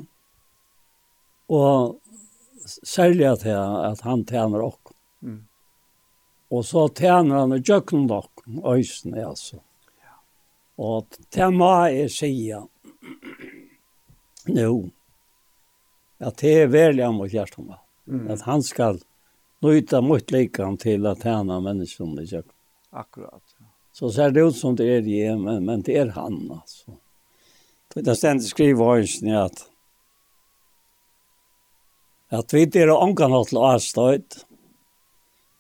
[1.52, 2.01] Og
[2.66, 4.94] særlig at, at han tjener oss.
[5.22, 5.44] Mm.
[6.52, 8.32] Og så tjener han og gjør gjøkken oss,
[8.66, 9.62] øysene, altså.
[10.04, 10.18] Ja.
[10.78, 12.64] Og det må jeg sige
[14.52, 14.74] nå,
[16.20, 17.80] at det er veldig om å gjøre meg.
[18.12, 18.26] Mm.
[18.34, 19.00] At han skal
[19.64, 22.58] nøyta mot likene til at tjene menneskene i gjøkken.
[22.92, 23.68] Akkurat, ja.
[23.94, 26.96] Så ser det ut som det er det, men, men det er han, altså.
[27.92, 29.66] Det er stendig skrivet øysene at
[32.32, 34.46] at vi er ångan til avstøyt,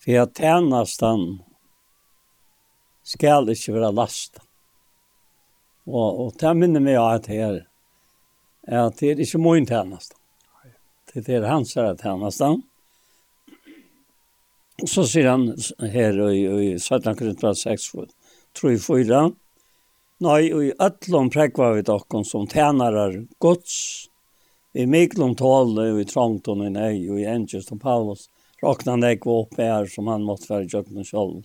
[0.02, 1.26] for at tjennesten
[3.04, 4.40] skal ikke være last.
[5.90, 7.62] Og, og det minner meg at her,
[8.68, 10.18] at det er ikke min tjennesten.
[11.12, 12.62] Det er hans her tjennesten.
[14.82, 15.50] Og så sier han
[15.94, 16.40] her i,
[16.72, 17.92] i 17 Korinther 6,
[18.58, 19.22] 3-4,
[20.22, 24.11] Nei, og i ætlom prekva vi dokken som tænarar gods,
[24.74, 28.28] i Miklon tålde og i Trångton i Nei og i Engels og Paulus
[28.64, 31.44] råkna han ikke upp her som han måste vara i Jöknen själv.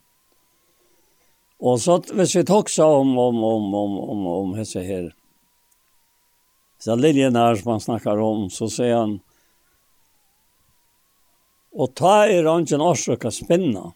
[1.58, 5.14] Och så hvis vi också om, om, om, om, om, om hese her
[6.78, 9.20] Så liljen her som han snackar om så säger han
[11.72, 13.92] Och ta er angen orsaka spinna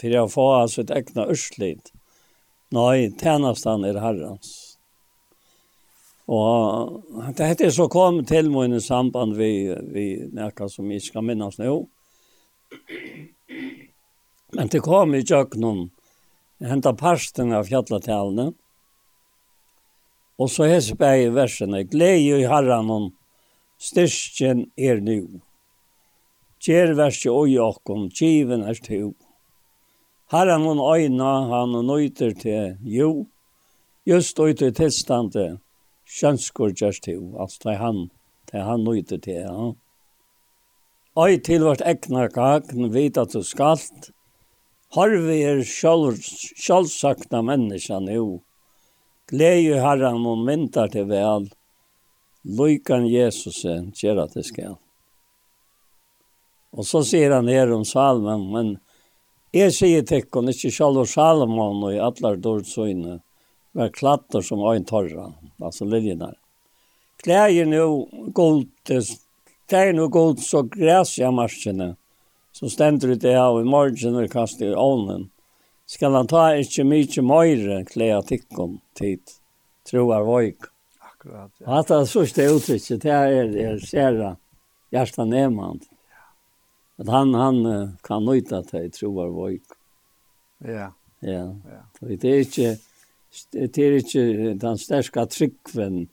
[0.00, 1.80] för jeg får alltså ett egna örslid.
[2.68, 4.67] Nej, tjenestan är herrans.
[6.28, 7.04] Og
[7.36, 11.56] det hette så kom til min i samband vi, vi nærka som vi skal minnes
[11.60, 11.76] nå.
[14.52, 15.86] Men det kom i kjøkkenen,
[16.68, 18.50] hentet parsten av fjalletalene,
[20.38, 23.06] og så hese bæg i versene, glede i herren om
[23.82, 25.22] styrsten er nå.
[26.62, 29.14] Kjer verset og jokken, kjiven er to.
[30.28, 33.26] Herren om øyne, han nøyter til jo,
[34.06, 35.58] just øyter tilstandet,
[36.08, 38.00] kjønskår gjørs til, altså det er han,
[38.48, 39.68] det er han nøyte til, ja.
[41.18, 44.10] Øy til vårt egna kakn vet at du skalt,
[44.94, 48.40] har vi er sjølvsakna menneska nu,
[49.28, 51.50] glede herran og myntar til vel,
[52.48, 53.64] Løykan Jesus
[53.98, 54.78] gjør at det skal.
[56.72, 58.70] Og så sier han her om salmen, men
[59.52, 63.18] jeg sier til henne, ikke selv Salomon og i alle dårdsøyne,
[63.72, 66.32] var klatter som var en torra, altså liljene.
[67.22, 68.92] Klær nu gult,
[69.68, 71.94] klær nu gult så græs i marskene,
[72.52, 75.28] så stender det av i morgen og kastet i ovnen.
[75.88, 79.22] Skal han ta ikke mye møyre klær tikkum tid,
[79.88, 80.68] troar voik.
[81.00, 81.70] Akkurat, ja.
[81.72, 84.34] Hatt det sørste uttrykket, det er, er særa
[84.94, 85.88] hjertan nemand.
[86.98, 87.62] At han, han
[88.04, 89.78] kan nøyta til troar voik.
[90.66, 90.92] Ja.
[91.20, 91.82] Ja, ja.
[92.00, 92.76] det er ikke
[93.50, 96.08] det är inte den starka tryckven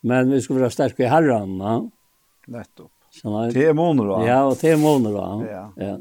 [0.00, 1.58] men vi ska vara starka i herren.
[1.58, 1.90] va?
[2.46, 2.92] Nettopp.
[3.10, 4.26] Sånn, det är månader ja.
[4.26, 5.44] Ja, og det är månader ja.
[5.50, 5.72] Ja.
[5.76, 5.96] ja.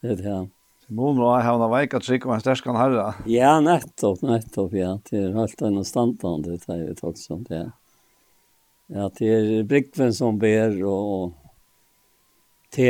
[0.00, 0.42] Det är det, månader har
[0.88, 3.14] er måneder, ja, han har veiket trygg en sterske herre.
[3.26, 4.98] Ja, nettopp, nettopp, ja.
[5.10, 7.66] Det er helt en standard, det er jo takk sånt, ja.
[8.88, 11.34] Ja, det er brikven som ber, og
[12.72, 12.88] te,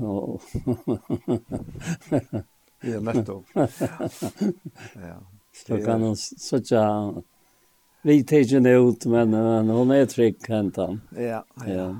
[0.00, 0.40] og...
[2.86, 3.44] Ja, nettopp.
[4.94, 5.16] ja.
[5.54, 7.22] Så kan han sånn
[8.04, 11.00] vi tar det ut, men, men hon är trygg hentan.
[11.16, 11.72] Ja, ja.
[11.72, 11.96] ja.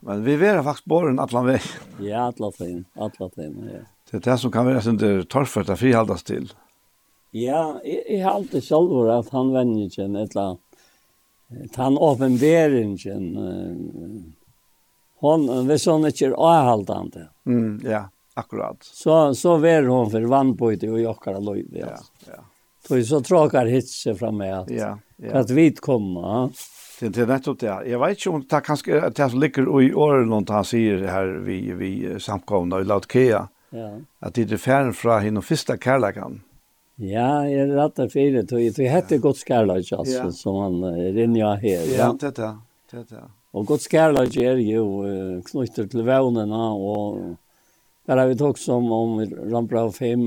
[0.00, 1.60] Men vi vet faktisk bara en atlan väg.
[2.00, 2.84] Ja, atlan väg.
[2.94, 3.82] Atlan väg, ja.
[4.10, 6.52] Det er det som kan være sin där torfet att frihaldas til.
[7.30, 10.56] Ja, jeg har alltid själv at han vänjer sig en etla.
[11.74, 14.34] Han åpenberer sig en.
[15.20, 17.28] Hon, hvis hon ikke er avhaldande.
[17.46, 18.08] Mm, ja.
[18.34, 18.76] Akkurat.
[18.80, 22.44] Så så ver hon för vannbojte och jockar och Ja, Ja, ja.
[22.88, 24.70] Så så tråkar hitse fram med att.
[24.70, 25.38] Ja, ja.
[25.38, 26.50] Att vit komma.
[27.00, 27.82] Det det nettopp det.
[27.86, 31.26] Jag vet inte om det kanske det som ligger i åren någon han säger här
[31.26, 33.48] vi vi samkomna i Lautkea.
[33.70, 33.98] Ja.
[34.18, 36.40] Att det är färn från hin och första kärlekan.
[36.94, 38.46] Ja, jag är rätt att det.
[38.46, 38.74] tog.
[38.76, 40.32] Det hette gott kärlek alltså ja.
[40.32, 41.98] som han rinja här.
[41.98, 42.58] Ja, det det.
[42.90, 43.22] Det det.
[43.50, 47.18] Och gott skärlage är ju knyttet till vävnarna och
[48.06, 49.20] Her har vi tog som om
[49.52, 50.22] Rambra 5,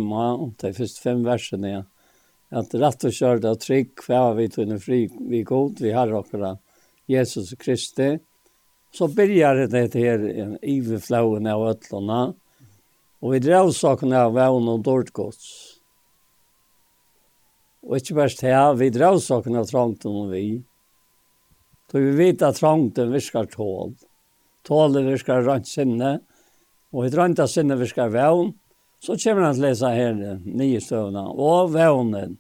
[0.62, 1.84] de første fem versene, ja.
[2.56, 6.14] At rett og kjørt og trygg, hva vi tog en fri, vi god, vi har
[6.16, 6.62] akkurat
[7.12, 8.14] Jesus Kristi.
[8.96, 12.20] Så begynner det her i iverflauen av øtlene,
[13.20, 15.50] og vi drev sakene av vevn og dårdgods.
[17.86, 20.62] Og ikke bare her, vi drev sakene av trangten og vi.
[21.92, 23.92] Så vi vet at trangten virker tål.
[24.66, 26.35] Tålet virker rønt sinne, og
[26.96, 28.54] og vi drømte sinne vi skal vevn,
[29.04, 30.16] så kommer han til å lese her
[30.46, 31.26] nye støvna.
[31.28, 32.38] Og vevnen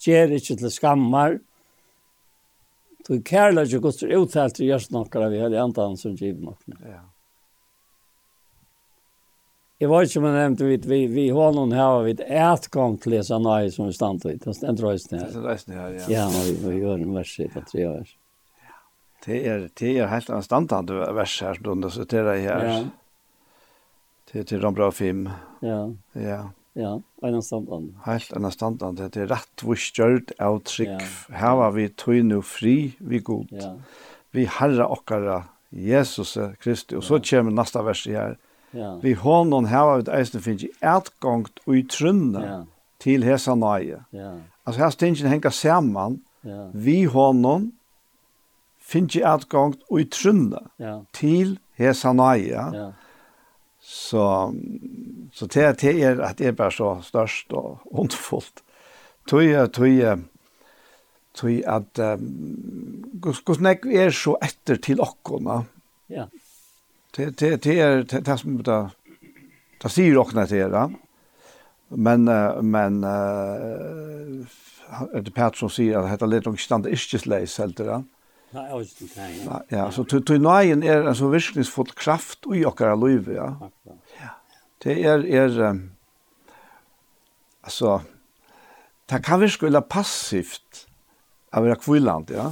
[0.00, 1.40] gjør ikke til skammer,
[3.06, 6.40] Du kærlighet og gods er uttalt til gjørst noen av vi hele andre som giver
[6.42, 6.78] noen.
[6.82, 7.04] Ja.
[9.78, 12.68] Jeg vet ikke om jeg nevnte, vi, vi, vi har noen her, vi har et
[12.72, 14.38] gang til å lese nøye som vi stand til.
[14.42, 15.26] Det er en røysen her.
[15.28, 16.06] Det er en røysen här, ja.
[16.16, 18.14] Ja, vi, vi gjør en vers i tre år.
[19.26, 22.64] Det är, det är helt anstandende vers här, då du siterer här.
[22.64, 22.84] Ja.
[24.36, 25.30] Det är de bra film.
[25.60, 25.92] Ja.
[26.12, 26.50] Ja.
[26.72, 27.82] Ja, en standard.
[28.04, 28.94] Helt en standard.
[28.94, 30.88] Det är rätt vuskjörd av trygg.
[31.28, 31.34] Ja.
[31.34, 33.48] Här var vi tog nu fri, vi god.
[33.50, 33.76] Ja.
[34.30, 36.96] Vi herra okkara Jesus Kristi.
[36.96, 38.38] Och så kommer nästa vers här.
[38.70, 38.98] Ja.
[39.02, 42.58] Vi honom här var vi eisen finnes i ärtgångt og i trunna ja.
[42.98, 44.04] til hesa nøye.
[44.10, 44.34] Ja.
[44.64, 46.20] Alltså her stingen hänger samman.
[46.40, 46.70] Ja.
[46.74, 47.72] Vi honom
[48.80, 51.00] finnes i ärtgångt og i trunna ja.
[51.12, 52.70] til hesa nøye.
[52.74, 52.92] Ja
[53.96, 54.54] Så,
[55.32, 58.62] så det, det er at det er bare så størst og ondfullt.
[59.26, 60.02] Tøy, tøy,
[61.34, 62.26] tøy at um,
[63.22, 65.62] hvordan jeg er så etter til okkona.
[66.12, 66.28] Ja.
[67.16, 68.78] Det, det, det er det, det som det,
[69.82, 70.86] det sier okkona til det.
[71.90, 74.44] Men, uh, men uh,
[75.08, 77.88] er det Pat som sier at dette litt om stand ikke sleis helt det.
[77.90, 78.02] Ja
[78.54, 79.28] Jeg vet ikke det.
[79.44, 83.50] Ja, ja så tøynaien er en så virkningsfull kraft i okkara liv, ja.
[84.20, 84.34] ja.
[84.84, 85.80] Det er, er um,
[87.62, 87.98] altså,
[89.10, 90.86] det kan virke veldig passivt
[91.52, 92.50] av å være kvilland, ja.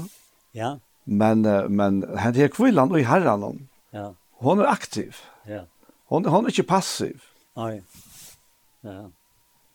[0.54, 0.72] Ja.
[1.04, 4.10] Men, men han er kvilland og i herren, ja.
[4.42, 5.20] hon er aktiv.
[5.48, 5.64] Ja.
[6.12, 7.22] Hon, hon er ikke passiv.
[7.58, 7.82] Nei.
[8.84, 9.04] Ja.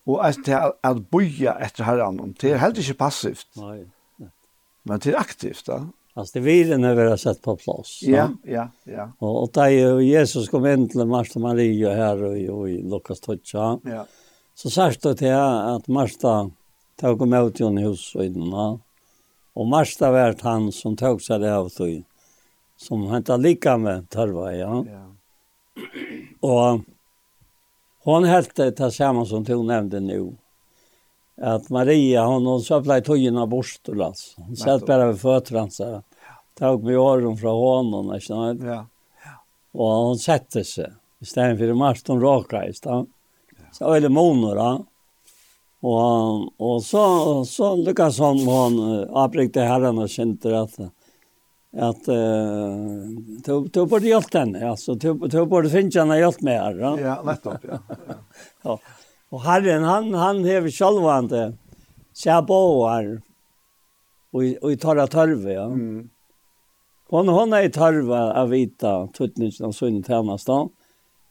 [0.09, 3.47] Og at, det er at boja etter herren, det er heller ikke passivt.
[3.59, 3.85] Nei.
[4.87, 5.83] Men det er aktivt, ja.
[6.19, 8.03] Fast det vill när vi har sett på plats.
[8.03, 9.11] Ja, ja, ja.
[9.19, 13.39] Og, Och, och där Jesus kom in till Marta Maria här och, i Lukas 12.
[13.53, 13.79] Ja.
[14.55, 16.51] Så särskilt det här att Marta
[17.01, 18.81] tog med ut i en hus och innan.
[19.53, 22.03] Och Marta var han som tog sig det av tog.
[22.77, 24.85] Som hämtade lika med törva, ja.
[24.87, 25.15] ja.
[26.39, 26.79] Och
[28.03, 30.35] hon helt det samma som hon nämnde nu
[31.41, 34.33] att Maria hon hon så blivit tojen av borst och lass.
[34.37, 35.19] Hon satt bara vid
[35.73, 36.03] så
[36.59, 38.63] tog vi åren fra hånden, ikke sant?
[38.67, 38.83] Ja.
[39.25, 39.35] ja.
[39.75, 40.95] Og han sette seg.
[41.19, 43.09] I stedet for Martin Raka, ikke sant?
[43.75, 44.69] Så var det moner, da.
[45.79, 47.03] Og, og så,
[47.47, 48.79] så lykkes han, og han
[49.23, 50.79] avbrykte herren og kjente at
[51.77, 53.09] at uh,
[53.45, 56.75] du, du borde hjälpt henne, alltså du, du borde finnas henne hjälpt med här.
[56.79, 57.79] Ja, ja nettopp, ja.
[57.87, 58.13] ja.
[58.63, 58.79] ja.
[59.29, 61.53] Och herren, han, han hever självande,
[62.13, 63.21] ser på här
[64.31, 65.65] och, och i torra törve, ja.
[65.65, 66.09] Mm.
[67.09, 70.69] Hon hon är tarva av vita tutnitsen av sunn tjänastan.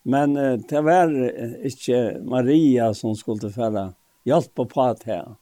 [0.03, 1.13] Men eh, det var
[1.65, 5.35] inte Maria som skulle fälla hjälpa på att här.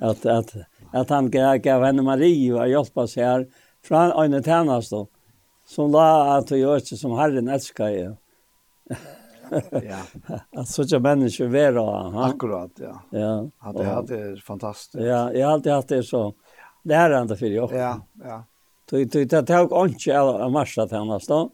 [0.00, 0.54] Att, att,
[0.92, 1.30] att han
[1.60, 3.46] gav henne Maria och hjälpa sig här
[3.84, 5.06] från en tjänastan.
[5.66, 8.14] Som la att jag inte som Herren älskar ju.
[9.70, 9.98] ja.
[10.60, 12.02] Att sådana människor vara.
[12.02, 12.26] Ha?
[12.26, 13.02] Akkurat, ja.
[13.10, 13.48] ja.
[13.58, 15.04] Att det hade fantastiskt.
[15.04, 16.34] Ja, jag har alltid haft det så
[16.84, 17.72] lärande för jag.
[17.72, 18.44] Ja, ja.
[18.88, 21.50] Det tok ikke av marsatjennesten.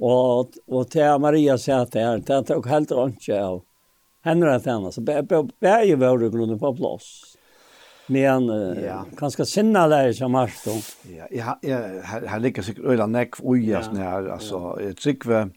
[0.00, 3.58] Og, og til Maria sier at det her, det tok helt ikke av
[4.24, 5.04] henne tjennesten.
[5.04, 7.10] Begge var det grunnen på plass.
[8.10, 9.04] Men uh, ja.
[9.18, 10.80] kanskje sinne lærer seg marsatjen.
[11.14, 11.78] Ja, ja, ja,
[12.10, 13.84] her, her ligger sikkert øyla nekv ui ja.
[13.94, 14.32] her.
[14.34, 15.50] Altså, jeg trykker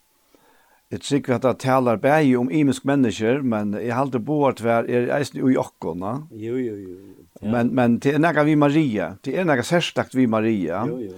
[0.94, 4.86] Jeg tykker at det taler bare om imisk mennesker, men jeg halte aldri vær hver
[4.86, 6.28] er eisen i okkona.
[6.30, 7.23] Jo, jo, jo.
[7.52, 9.18] Men men det är några vi Maria.
[9.22, 10.86] Det är några särskilt vi Maria.
[10.88, 11.14] Jo jo.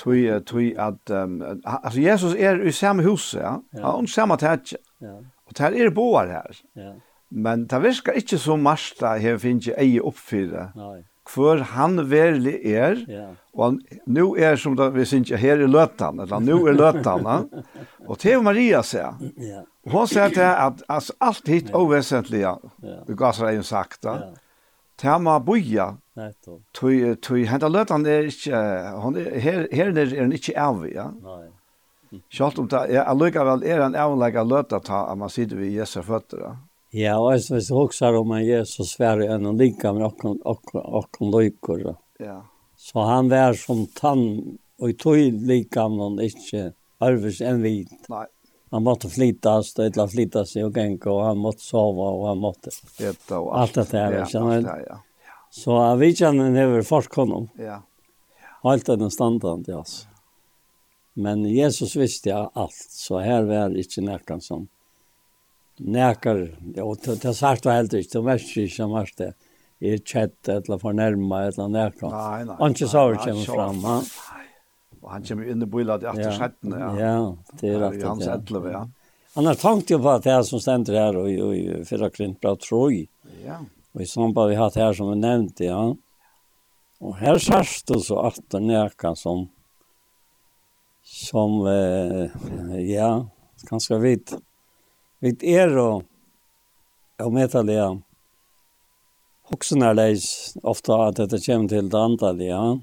[0.00, 3.62] Tui tui at um, alltså Jesus är i samma hus, ja.
[3.70, 4.78] Ja, og samma tätje.
[4.98, 5.20] Ja.
[5.44, 6.56] Och där är det boar här.
[6.72, 6.94] Ja.
[7.30, 10.70] Men det viska ikke så Marsta her finnes ikke eie oppfyre.
[10.74, 11.04] Nei.
[11.30, 13.28] Hvor han verlig er, ja.
[13.54, 13.76] og han,
[14.10, 17.28] nå er som da, vi synes ikke her i løtan, eller nå er løtan,
[18.08, 19.60] og til Maria sier, ja.
[19.86, 22.56] og hun sier til at altså, alt hit ja.
[22.82, 22.96] ja.
[23.06, 24.32] vi gav seg en sagt, ja
[25.00, 25.96] tema boja.
[26.14, 26.60] Nej då.
[26.80, 28.52] Tui tui henta lötan er inte
[29.02, 31.10] hon her her er den inte av ja.
[31.22, 31.50] Nej.
[32.28, 36.02] Schalt om det er lucka väl är en avlägga löta ta man sitter vid Jesu
[36.02, 36.56] føtter.
[36.90, 40.74] Ja, og så så också om man Jesus svär en og linka med och och
[40.74, 41.96] och lojkor.
[42.18, 42.42] Ja.
[42.76, 48.08] Så han var som tann og i tog likam någon inte arvs en vit.
[48.08, 48.26] Nei
[48.70, 52.38] han måtte flyttas, det la flytta seg og gänka og han måtte sova og han
[52.38, 52.70] måtte...
[53.00, 54.12] äta og allt, allt det här.
[54.12, 55.00] Ja, allt det här, ja.
[55.50, 57.48] Så vi känner över först honom.
[57.58, 57.64] Ja.
[57.64, 57.82] ja.
[58.70, 59.84] Allt är den standard, ja.
[61.12, 64.68] Men Jesus visste ja allt, så her var ikke inte som som
[65.96, 66.14] ja,
[66.84, 69.32] og det er sagt var helt ikke, det mest ikke som var det.
[69.80, 72.10] I kjett, eller förnärma, eller näkan.
[72.12, 72.56] Nei, nei.
[72.58, 73.80] Han ikke sa hur det kommer fram.
[73.80, 74.49] Nej, nei.
[75.00, 76.74] Og han kommer inn i bøyla til efter sketten.
[76.76, 76.90] Ja.
[77.00, 78.02] ja, det är rätt.
[78.02, 78.88] Hans 11, ja.
[79.34, 82.56] Han har tankt jo på at det er som stender her, og i förra krintbra
[82.56, 83.06] troi.
[83.44, 83.60] Ja.
[83.94, 85.80] Og i samband vi har hatt her som vi nevnte, ja.
[87.00, 89.48] Og her sørst det så at det ökar som
[91.02, 92.30] som eh,
[92.90, 93.26] ja,
[93.70, 94.34] ganske vidt.
[95.20, 96.04] Vidt er og,
[97.18, 97.96] og menar det, ja.
[99.50, 100.20] Hoxen är det
[100.62, 102.78] ofta at dette kommer til det andra, ja.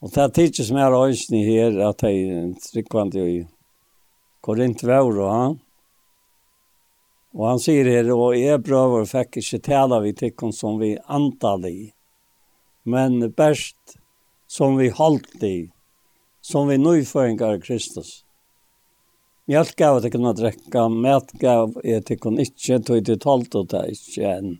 [0.00, 3.40] Og det er tidsi som er øyne her at jeg tryggvand jo i
[4.40, 5.58] Korint Vauro, han.
[7.36, 11.66] Og han sier her, og jeg brøver fikk ikke tale vi tikkun som vi antall
[11.68, 11.92] i,
[12.88, 13.98] men best
[14.50, 15.68] som vi holdt i,
[16.40, 18.24] som vi nøyføringar Kristus.
[19.50, 23.84] Mjölk gav jeg kunne drekka, mæt gav jeg tikkun ikke, tog til tålt og det
[23.92, 24.52] ikke enn.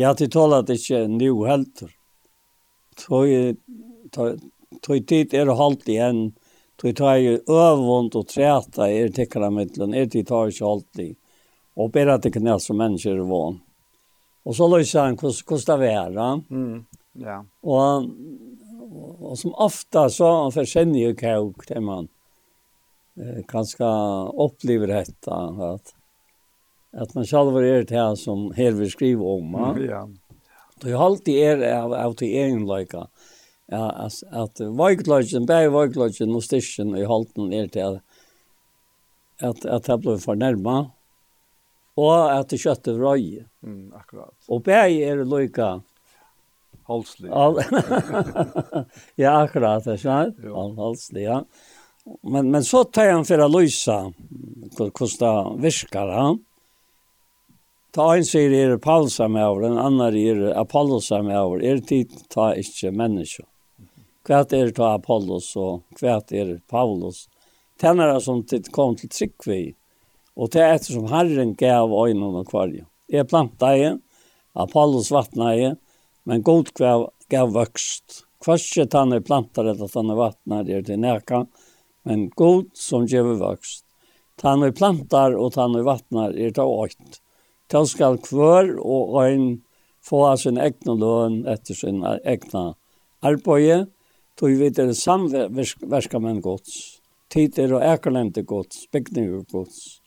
[0.00, 1.94] Jeg har til tålet ikke enn jo helter.
[2.98, 3.28] Tog
[4.82, 6.32] tog tid er holdt igjen,
[6.80, 11.10] tog tar jo øvund og træta er tikkara mittlen, er tid tar ikke holdt i,
[11.76, 13.60] og bare at det kan som mennesker er vån.
[14.42, 16.10] Og så løser han hvordan det er.
[16.12, 16.34] ja.
[16.50, 16.84] Mm.
[17.12, 17.42] Ja.
[17.62, 18.08] Og,
[19.20, 22.08] og, som ofta så forskjenner jo kauk til man
[23.20, 23.86] eh, kanskje
[24.40, 25.92] opplever dette, at,
[26.92, 29.54] at man selv er det her som her vil skrive om.
[29.54, 29.74] Ja.
[29.90, 30.02] Ja.
[30.82, 33.06] Det er alltid er av, av til egenløyka.
[33.06, 33.21] Mm
[33.72, 38.18] ja, at, at vajklodgen, bare vajklodgen og styrken i halten er til at,
[39.40, 40.92] at at jeg ble fornærmet,
[42.00, 43.42] og at det kjøttet røy.
[43.64, 44.36] Mm, akkurat.
[44.48, 45.72] Og bare er det lykke.
[46.88, 47.30] Halslig.
[47.30, 47.60] Al
[49.22, 50.40] ja, akkurat, det er sant?
[50.78, 51.42] Halslig, ja.
[52.26, 53.98] Men, men så tar han for å løse
[54.72, 56.40] hvordan det virker, han.
[56.40, 56.48] Ja.
[57.92, 60.14] Ta en sier er Paulus palsa med over, en annen er
[60.56, 63.44] Apollos apollosa med over, er tid ta ikke mennesker
[64.26, 67.26] hva er det Apollos og hva er Paulus.
[67.80, 69.74] Tennere som kom til Tryggvi,
[70.38, 72.86] og det er ettersom Herren gav øynene kvarje.
[73.10, 73.88] Jeg planta i,
[74.54, 75.72] Apollos vattna i,
[76.24, 78.22] men god gav, gav vøkst.
[78.42, 81.44] Kvarje tanne plantar eller tanne vattnar er til neka,
[82.06, 83.84] men god som gjør vøkst.
[84.40, 87.20] Tanne plantar og tanne vattnar er til åkt.
[87.70, 89.46] Til skal kvør og øyn
[90.02, 92.72] få av sin egna løn etter sin egna
[93.22, 93.90] arbeid,
[94.40, 97.00] Då vi vet det samverka med gods.
[97.28, 100.02] Tider og äkerlände gods, byggningar gods.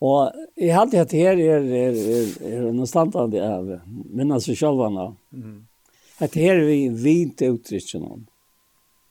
[0.00, 3.66] Og jeg hadde hatt her er, er, er, er en standard av
[4.08, 4.80] minnes vi selv.
[5.30, 5.66] Mm.
[6.20, 8.22] At her er vi vint uttrykken om.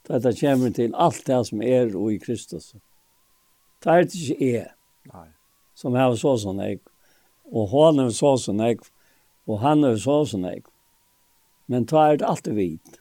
[0.08, 2.72] For at det kommer til alt det som er og i Kristus.
[3.84, 4.72] Det er ikke jeg.
[5.14, 5.28] Nei.
[5.78, 6.82] Som har så som jeg.
[7.54, 8.82] Og han har så som jeg.
[9.46, 10.64] Og han har så som jeg.
[11.70, 12.99] Men det er alltid vint.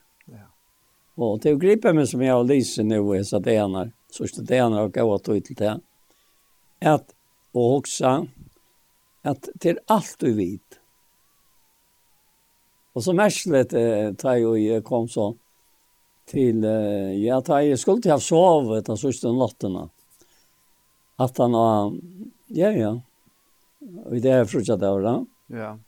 [1.19, 4.43] Og til å gripe meg som jeg har lyst nå, är så det är så
[4.43, 5.81] det ene og jag går till till det.
[6.81, 7.15] Att
[7.53, 8.27] och också
[9.23, 10.79] att till allt du vet.
[12.95, 15.37] Og så märslet eh, tar jag kom så
[16.27, 19.89] til, eh, ja, tar jeg skulle til å sove den sista nattene.
[21.19, 21.93] At han var,
[22.47, 23.01] ja ja.
[24.05, 25.27] og det er fruktat där då.
[25.47, 25.79] Ja.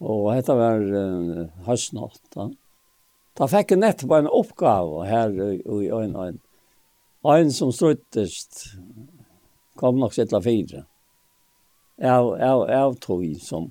[0.00, 2.20] Og dette var eh, höstnatt.
[2.34, 2.50] Ja.
[3.34, 6.26] Da fikk jeg nettopp en oppgave her i øynene.
[6.34, 6.42] En
[7.24, 8.76] en som struttest
[9.80, 10.84] kom nok sittla fire.
[12.02, 13.70] Av, av, av tog som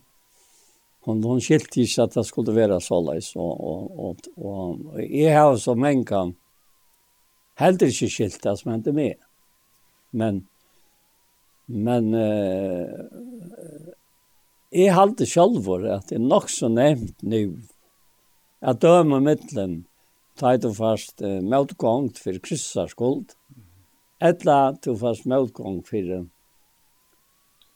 [1.04, 3.34] hon, hon skilte ikke at det skulle være så leis.
[3.36, 6.34] Og, og, og, og og jeg har så mange kan
[7.60, 9.20] heller ikke skilt det som hendte med.
[10.12, 10.48] Men,
[11.68, 12.98] men uh,
[14.74, 17.60] jeg halte selv at det er nok så nevnt nu
[18.64, 19.84] at døme mittlen,
[20.40, 23.36] ta og fast uh, motgångt for kryssar skuld,
[24.24, 26.30] etla du fast motgångt for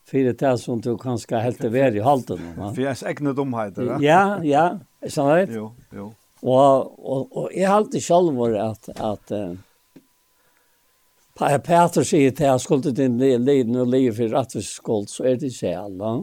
[0.07, 2.39] Fyrir det som du kanskje helt til vær i halten.
[2.55, 3.97] For jeg er egne dumheter, ja?
[3.99, 5.49] Ja, ja, sånn det?
[5.51, 6.05] Jo, jo.
[6.47, 9.57] Og, og, og jeg halte selv var at, at uh,
[11.35, 15.51] Peter sier til jeg skulle din liv, nå liv for rettvis skuld, så er det
[15.51, 16.13] ikke alle.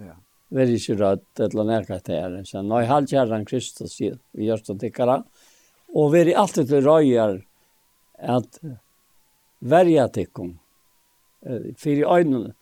[0.00, 0.16] Ja
[0.54, 2.38] veri ikke rødt eller nekka her.
[2.46, 5.20] Så nå er halv kjæren Kristus i hjørsten tikkara,
[5.94, 7.38] og veri alltid til røyer
[8.20, 8.60] at
[9.60, 10.56] verja tikkum,
[11.80, 12.54] fyrir øynene,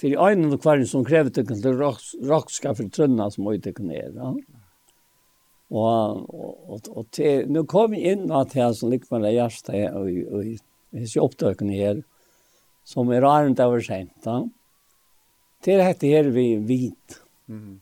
[0.00, 4.10] fyrir øynene kvarin som krever tikkum til råk skal for trunna som øy tikkum er.
[4.14, 4.34] Ja?
[5.74, 10.10] Og, og, og til, nå kom vi inn at jeg som likvar er hjertet og,
[10.28, 10.50] og,
[10.92, 12.02] og, upptøkun og,
[12.84, 14.44] sum er og, og, og, og,
[15.64, 17.18] Det er dette her vi vit.
[17.48, 17.80] Mm.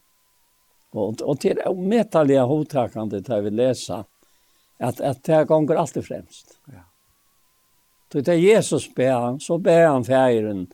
[0.92, 4.04] Og, og det er umetallige hovedtakene til vi leser,
[4.82, 6.58] at, at det ganger alltid fremst.
[6.72, 6.84] Ja.
[8.12, 10.66] Så det er Jesus ber han, så ber han feiren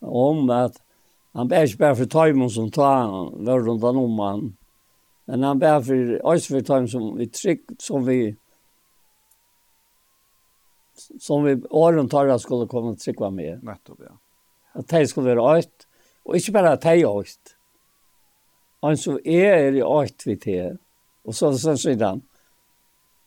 [0.00, 0.80] om at
[1.38, 4.40] han ber ikke bare for tøymen som tar han, var rundt han om han,
[5.30, 8.18] men han ber for oss for tøymen som vi trygg, som vi
[11.00, 13.62] som vi åren tar skulle komme trygg med.
[13.62, 14.16] Nettopp, ja.
[14.74, 15.86] At de skulle være øyt,
[16.26, 17.56] Og ikke bare at jeg åkt.
[18.82, 20.78] Han som er er i åkt vi til.
[21.24, 22.22] Og så så sier han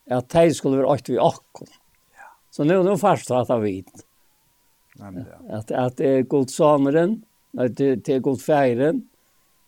[0.08, 1.70] at jeg skulle være åkt vi akkur.
[2.14, 2.30] Ja.
[2.52, 4.06] Så nu nu først att jeg vet.
[4.96, 5.48] Nämligen.
[5.50, 5.58] Ja.
[5.58, 7.24] Att att det er god sameren,
[7.58, 9.10] at det er god feiren,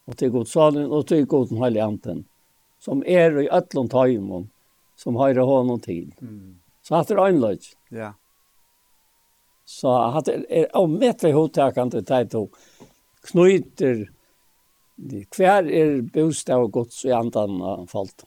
[0.07, 2.25] og det är god samaren och det är god helianten
[2.79, 4.49] som er i öllum tajmon
[4.95, 6.11] som har honom til.
[6.21, 6.59] Mm.
[6.81, 7.57] Så hatt er är.
[7.89, 8.13] Ja.
[9.65, 12.49] Så hatt er, det är omätligt hotäkande tajtog
[13.25, 14.05] knyter
[15.35, 18.23] hver er bostad og gods i andan av falt.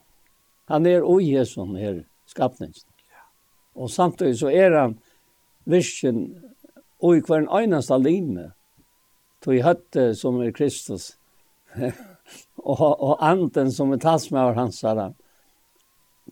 [0.68, 2.04] Han er oi Jesun her
[3.08, 3.22] Ja.
[3.74, 4.98] Og samtidig så er han
[5.64, 6.36] virkelig
[7.00, 8.50] oi hver en øyneste linje
[9.40, 11.16] tog høtte som er Kristus
[12.72, 15.14] og, og anden som er talsmaver hans herre.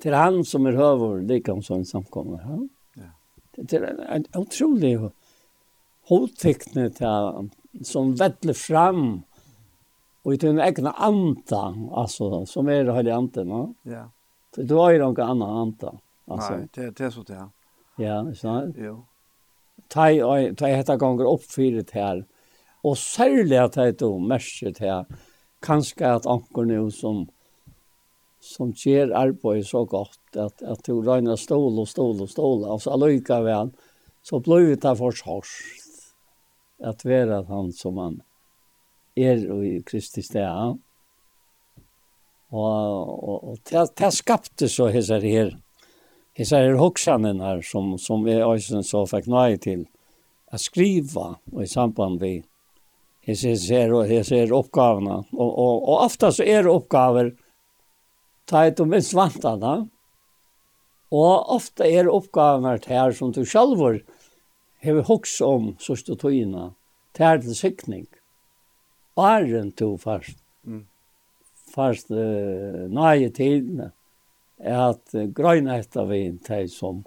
[0.03, 2.43] Til han som er høver, likom som en samkommer.
[2.45, 3.03] Ja?
[3.03, 3.63] Ja.
[3.63, 4.99] Det er en utrolig
[6.11, 7.49] hovedtekne til
[7.83, 9.23] som vettler fram
[10.23, 14.11] och i den egna anta alltså som är det hela anten va ja.
[14.55, 17.49] Så du har ju någon annan anta alltså Nei, det det så det
[17.97, 19.05] ja så jo.
[19.89, 22.25] Ta i, hetta gonger upp för det här
[22.83, 25.07] och särskilt att det då merket här
[25.61, 27.29] kanske att anker nå som
[28.41, 32.91] som ger arbeid så gott att att du röna stol och stol och stål, alltså
[32.91, 33.71] alluga väl
[34.23, 35.86] så blir det for för
[36.85, 38.19] at være han som han
[39.17, 40.77] er i Kristi sted.
[42.53, 45.55] Og, og, og det, det skapte så hessar her,
[46.37, 49.87] hessar her hoksanen her, som, som vi også så fikk nøye til,
[50.53, 52.45] å skriva og i samband med
[53.27, 55.25] hessar her, hessar her oppgavene.
[55.35, 57.33] Og, og, og ofte så er oppgaver,
[58.47, 59.89] ta et og minst vantene,
[61.17, 64.01] og ofte er oppgavene her som du sjálfur
[64.87, 66.71] hever hoks om sørste tøyina,
[67.17, 68.07] tær til sikning.
[69.17, 70.39] Åren to fast.
[70.65, 70.85] Mm.
[71.75, 73.91] Fast uh, nøye tidene
[74.59, 77.05] er at uh, grøyna etter veien til som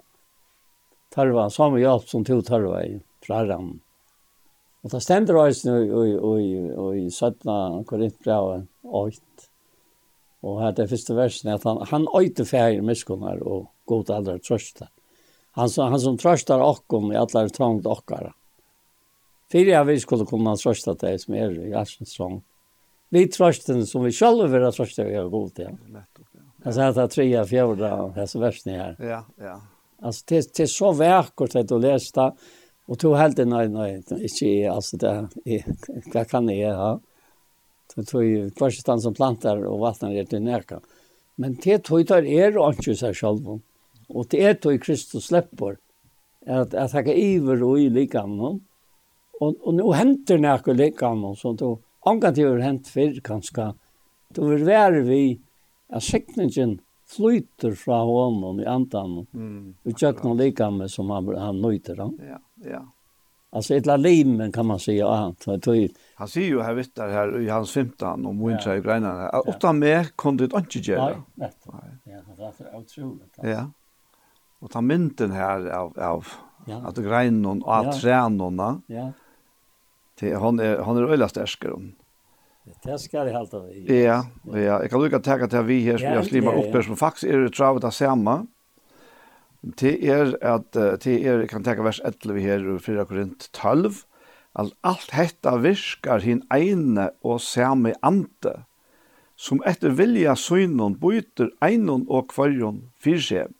[1.14, 3.80] tarva, samme hjelp som to tarva i fra rammen.
[4.80, 7.84] Og det stender også nå i, i, i, i 17.
[7.88, 9.48] Korintbrevet 8.
[10.40, 14.38] Og her er det første versen at han, han øyte færger miskunnar og god aldra
[14.40, 14.88] trøsta.
[15.58, 18.32] Han, som, han som tröstar okkom i alla trångt okkara.
[19.50, 22.44] Fyrir jeg vi skulle kunne trøste deg som er i Arsens trångt.
[23.10, 25.74] Vi trøsten som vi selv vil ha trøste vi har god til.
[26.60, 28.96] Jeg sier at jeg tre av fjorda av hese versene her.
[29.02, 29.56] Ja, ja.
[30.00, 32.28] Altså, det, det er så vekkert at du leser det,
[32.90, 35.12] og du helt nei, nei, ikke i, altså, det,
[35.46, 35.74] jeg,
[36.12, 36.94] hva kan jeg ha?
[37.90, 40.78] Det tog jo kvarsestan som plantar og vattnar er til nærka.
[41.40, 43.62] Men det tog der er ikke seg selv om.
[44.10, 45.78] Og det er tog Kristus slipper
[46.46, 48.60] at at han iver og i likamnon.
[49.40, 53.72] Og og nå henter nærko likamnon så du angat det har hent før, kanskje.
[54.36, 55.40] Du vil være vi
[55.90, 56.78] at sikningen
[57.10, 59.26] flyter fra hånden i andan.
[59.34, 59.74] Mm.
[59.84, 62.12] Och jag likamme som han han nøyter då.
[62.28, 62.38] Ja,
[62.70, 62.92] ja.
[63.52, 66.98] Alltså ett la limen kan man säga att han tog Han säger ju här vet
[66.98, 69.30] her i hans 15 om Windsor i Grönland.
[69.46, 71.08] Åtta mer kunde det ikke gjøre.
[71.10, 71.74] Nei, nettopp.
[72.04, 73.26] Ja, det er utrolig.
[73.42, 73.64] Ja.
[74.60, 76.28] Og ta mynden her av, av
[76.68, 76.82] ja.
[76.88, 77.96] at greinen og av ja.
[77.96, 78.70] trænene.
[78.92, 79.10] Ja.
[80.20, 81.94] Det han är han är øyla stersker hon.
[82.84, 84.02] Det skal jeg halte i.
[84.04, 84.80] Ja, ja.
[84.82, 87.44] Jeg kan lukka teka til vi her, som jeg slimer opp her, som faktisk er
[87.46, 88.36] det travet av samme.
[89.80, 94.04] Det er at, det er, jeg kan teka vers 11 her, 4 Korint 12,
[94.60, 98.62] at alt hetta virkar hin eine og samme ante,
[99.36, 103.56] som etter vilja søgnon byter einon og kvarjon fyrsjeb.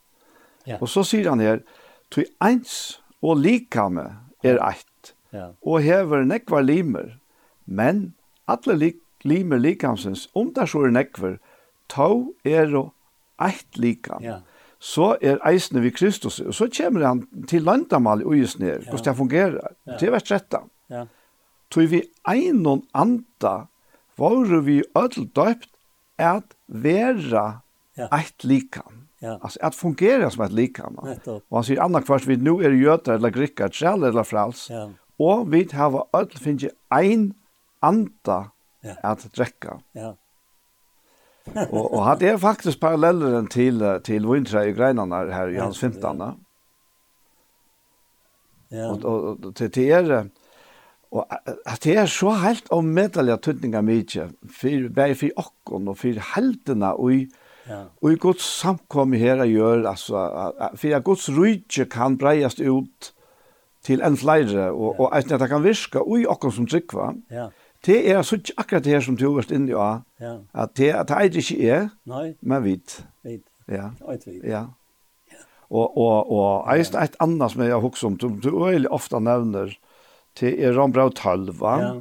[0.66, 0.78] Ja.
[0.80, 1.62] Og så sier han her,
[2.10, 4.06] «Tui eins og likame
[4.44, 5.52] er eitt, ja.
[5.62, 7.14] og hever nekvar limer,
[7.66, 8.10] men
[8.50, 11.36] alle lik, limer likamsens, om det så er nekvar,
[11.92, 12.92] tau er og
[13.40, 14.24] eitt likam.
[14.24, 14.40] Ja.
[14.80, 19.16] Så er eisne vi Kristus, og så kommer han til landamal i uisner, hvordan det
[19.18, 19.74] fungerer.
[19.86, 19.98] Ja.
[20.00, 20.70] Det er vers 13.
[20.90, 21.04] Ja.
[21.70, 23.68] Tui vi einon anda,
[24.18, 25.70] var vi ødel døypt,
[26.20, 27.62] at vera
[27.96, 28.08] ja.
[28.12, 28.99] eitt likam.
[29.22, 29.38] Ja.
[29.42, 30.98] Alltså att fungera som ett likam.
[31.48, 34.70] Och han säger annars kvart vi nu är er jötar eller grickar, själ eller frals.
[34.70, 34.90] Ja.
[35.16, 37.34] Och vi har öll finge ein
[37.80, 38.50] anda
[38.80, 38.94] ja.
[39.02, 39.80] att dricka.
[39.92, 40.16] Ja.
[41.70, 46.16] och och hade jag faktiskt parallellen till till Wintra i Grönland här i hans 15.
[46.18, 46.34] Ja.
[48.68, 48.90] Ja.
[48.90, 50.30] Och och till till er
[51.08, 51.26] och
[51.64, 56.34] att det är så helt om medalja tutningar mycket för bäi för och och för
[56.34, 57.30] helterna och i
[57.70, 57.84] Ja.
[58.02, 60.12] Och i Guds samkomme här gör alltså
[60.76, 63.14] for att Guds rike kan brejas ut
[63.82, 65.04] til en flere, og, ja.
[65.04, 66.92] och att det kan virke, och i och som trick.
[67.30, 67.48] Ja.
[67.86, 69.76] Det er så ikke akkurat det her som du har vært inne i.
[70.20, 70.36] Ja.
[70.54, 72.34] at det at det er ikke er, Nei.
[72.42, 73.04] Men vit.
[73.24, 73.42] Vit.
[73.68, 73.90] Ja.
[74.08, 74.44] Vit.
[74.44, 74.64] Ja.
[75.70, 79.18] Og, og, och och et annet som jeg har huxar om du du är ofta
[79.18, 79.78] nämner
[80.34, 81.80] till är Rambraut halva.
[81.80, 81.94] Ja.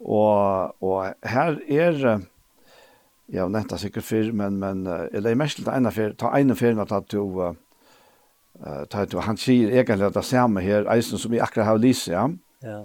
[0.00, 2.20] og, og her er är
[3.32, 6.56] ja, det sikkert før, men, men uh, jeg legger mest til ene fyr, ta ene
[6.58, 11.18] fyr når jeg to, uh, ta to, han sier egentlig at det samme her, eisen
[11.18, 12.28] som vi akkurat har lyst, ja.
[12.62, 12.82] Ja.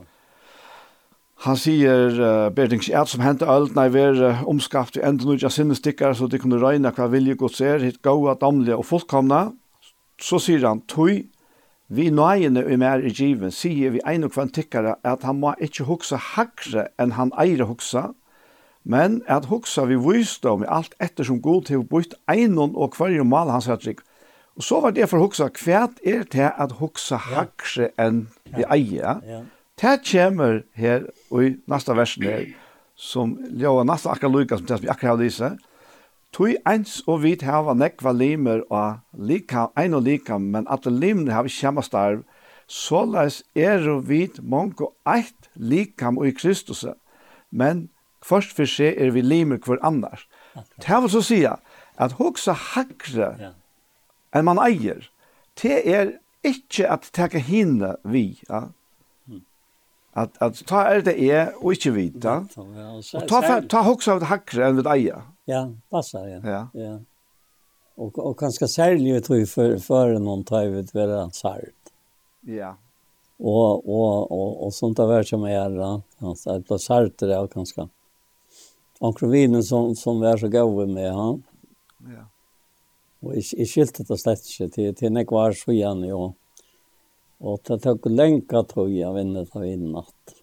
[1.44, 5.34] Han sier, uh, Berdings, et som hendte alt, nei, vi er uh, omskapt, vi ender
[5.34, 8.88] noe sinne stikker, så de kunne røyne hva vilje godt ser, hitt gode, damlige og
[8.88, 9.48] fullkomne.
[10.22, 11.26] Så sier han, tøy,
[11.92, 15.86] vi nøyene i mer i given, sier vi en og kvantikkere at han må ikke
[15.90, 18.08] hukse hakre enn han eier hukse,
[18.86, 23.26] men at hugsa vi vysdom i alt etter som god til bytt einon og hverje
[23.26, 24.04] mal hans hattrygg.
[24.56, 29.20] Og så var det for hugsa, kvært er det at hugsa hakse enn vi eier.
[29.26, 29.42] Ja.
[29.82, 32.46] Det kommer her og i nasta versen her,
[32.96, 35.56] som ljøa nasta akkar lykka som det vi akkar har lyse,
[36.36, 41.32] Tui eins og vit hava nekva limer og lika, ein og lika, men at limene
[41.32, 42.26] hava kjemma starv,
[42.68, 46.84] såleis er og vit mongo eit likam og i Kristus,
[47.52, 47.86] men
[48.26, 50.26] Først for seg er vi limer hver annars.
[50.82, 53.52] Det vil så si at hoksa hakre ja.
[54.36, 55.06] enn man eier,
[55.62, 56.16] det er
[56.46, 58.68] ikke at teka hinne vi, ja.
[60.16, 62.06] At, at ta er det er og ikke vi.
[62.24, 65.26] Ja, og ta, ta hoksa av det hakre enn vi eier.
[65.46, 66.40] Ja, passa ja.
[66.44, 66.62] ja.
[66.74, 66.94] ja.
[67.96, 71.60] Och och ganska särskilt tror jag för för någon tar tajvet väl sart.
[72.42, 72.76] Ja.
[73.38, 77.48] Och och och och sånt där som är alla alltså att på sart det är
[77.48, 77.90] ganska
[79.04, 81.44] Onkel Vinen som, som var så gav med han.
[82.12, 82.24] Ja.
[83.26, 86.34] Og jeg, jeg skilte det slett ikke til, til nek var så igjen, jo.
[87.46, 90.36] Og det tok lenka tog jeg vinnet av inn natt.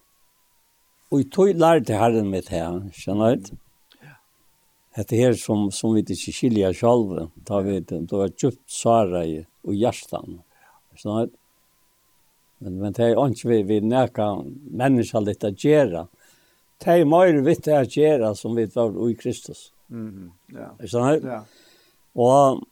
[1.09, 3.53] Og jeg tog lærte herren mitt her, skjønner du?
[4.93, 7.15] Hette her som, som vi ikke skiljer selv,
[7.47, 10.43] da vi det var djupt svara i og hjertan.
[10.99, 11.39] Sånn du?
[12.63, 14.27] Men, men det er ikke vi, vi nekka
[14.71, 16.05] mennesker litt å gjøre
[16.83, 19.71] det er mer vitt det at gjøre som vi var i Kristus.
[19.89, 20.69] Mm, ja.
[20.79, 21.41] Er Ja.
[22.15, 22.63] Og,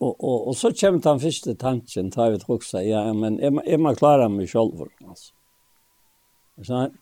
[0.00, 3.38] og, og, og så kommer den første tanken, tar vi til å si, ja, men
[3.42, 5.32] jeg, jeg må klare meg selv, altså.
[6.58, 6.92] Er det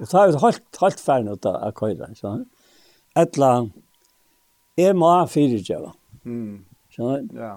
[0.00, 2.48] Og så har vi holdt, holdt ferden ut av køyre, ikke sant?
[3.20, 3.50] Etla,
[4.80, 5.92] jeg må fyrirgjøre.
[6.24, 6.64] Mm.
[6.94, 7.36] Skjønner du?
[7.36, 7.52] Ja.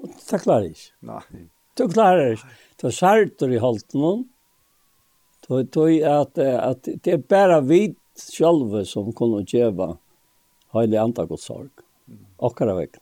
[0.00, 0.92] Og det klarer jeg ikke.
[1.10, 1.44] Nei.
[1.78, 2.50] Du klarer ikke.
[2.80, 4.24] Du har sært i holdt noen,
[5.50, 9.96] Så jag at at det er bara vi själva som kunne göra
[10.72, 11.70] helig andra god sorg.
[12.38, 13.00] Akkurat vekk.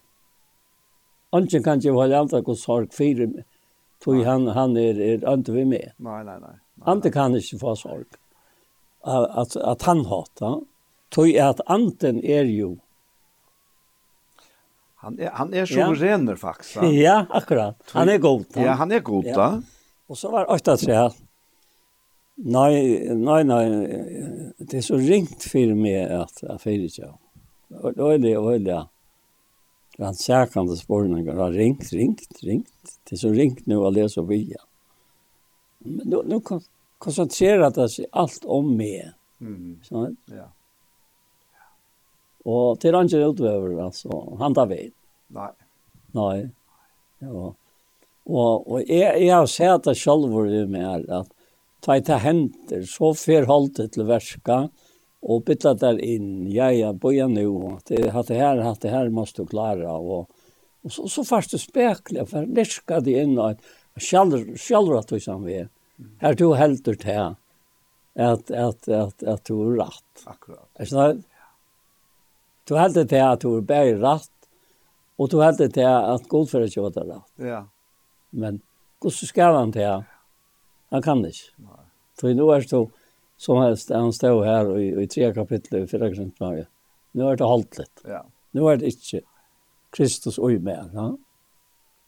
[1.30, 3.28] Anken kan ikke helig andra god sorg fire
[4.00, 5.92] tog han, han er, er andre vi med.
[5.98, 6.56] Nei, nei, nei.
[6.88, 8.16] Ante kan ikke få sorg.
[9.04, 10.56] At, at han hata.
[11.12, 12.78] Tog at anten er jo
[14.98, 15.92] Han er, han er så ja.
[15.94, 16.82] rener faktisk.
[16.82, 17.76] Ja, akkurat.
[17.92, 18.48] Han er god.
[18.56, 19.36] Ja, han er god da.
[19.36, 19.50] Ja.
[20.08, 21.27] Og så var 8-3.
[22.38, 23.64] Nei, nei, nei,
[24.62, 27.08] det er så ringt for meg at jeg fyrer ikke.
[27.98, 28.76] Øylig, øylig.
[29.98, 32.92] en særkende spørninger har ringt, ringt, ringt.
[33.04, 34.62] Det er så ringt nå å lese og vilja.
[35.82, 36.38] Men nå, nå
[37.02, 39.10] konsentrerer det seg alt om meg.
[39.42, 39.80] Mm.
[39.82, 40.14] Sånn?
[40.30, 40.46] Ja.
[42.46, 44.94] Og til han ikke utøver, altså, han tar ved.
[45.34, 45.50] Nei.
[46.14, 46.36] Nei.
[47.18, 47.50] Ja.
[48.28, 51.34] Og, og jeg, jeg har sett det selv hvor det er med at
[51.84, 54.66] Ta i ta henter, så fer holdet til verska,
[55.22, 59.10] og bytta der inn, ja, ja, boja nu, det hatt det her, hatt det her,
[59.14, 60.28] måste du klara, og,
[60.86, 63.62] og så, så fast du spekla, for lirka det inn, og
[63.98, 65.60] sjalvra du som vi,
[66.22, 67.34] her du heldur til,
[68.18, 70.26] at, at, at, at du er rett.
[70.26, 70.66] Akkurat.
[70.78, 71.18] Er
[72.68, 74.34] du heldur til at du er bare rett,
[75.18, 77.32] og du heldur til at för ikke var det rett.
[77.38, 77.66] Ja.
[78.30, 78.60] Men
[79.02, 80.04] hur skal han til
[80.94, 81.52] Han kan ikke.
[81.66, 81.84] Nei.
[82.18, 82.82] Så nå er det så,
[83.38, 86.68] som helst, han står her i, i tre kapitler i fyra krinsmaget.
[87.18, 88.04] Nå er det holdt litt.
[88.08, 88.24] Ja.
[88.56, 89.22] Nå er det ikke
[89.94, 90.94] Kristus og med.
[90.96, 91.08] Ja?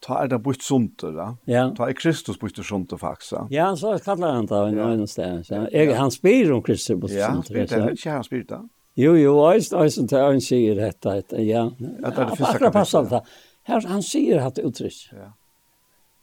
[0.01, 1.35] Ta er det bort sunt, da?
[1.51, 1.67] Ja.
[1.77, 3.53] Ta er Kristus bort sunt, faktisk.
[3.53, 5.45] Ja, så kallar han det en annen sted.
[5.51, 5.67] Ja.
[5.73, 7.51] Jeg, han spyr om Kristus bort sunt.
[7.53, 8.63] Ja, det er ikke han spyr det.
[8.99, 11.69] Jo, jo, Øysen til Øysen sier dette, ja.
[12.03, 12.55] At det er det første kapitlet.
[12.55, 13.21] Akkurat passer det.
[13.69, 14.99] Her, han sier at det uttrykk.
[15.15, 15.29] Ja.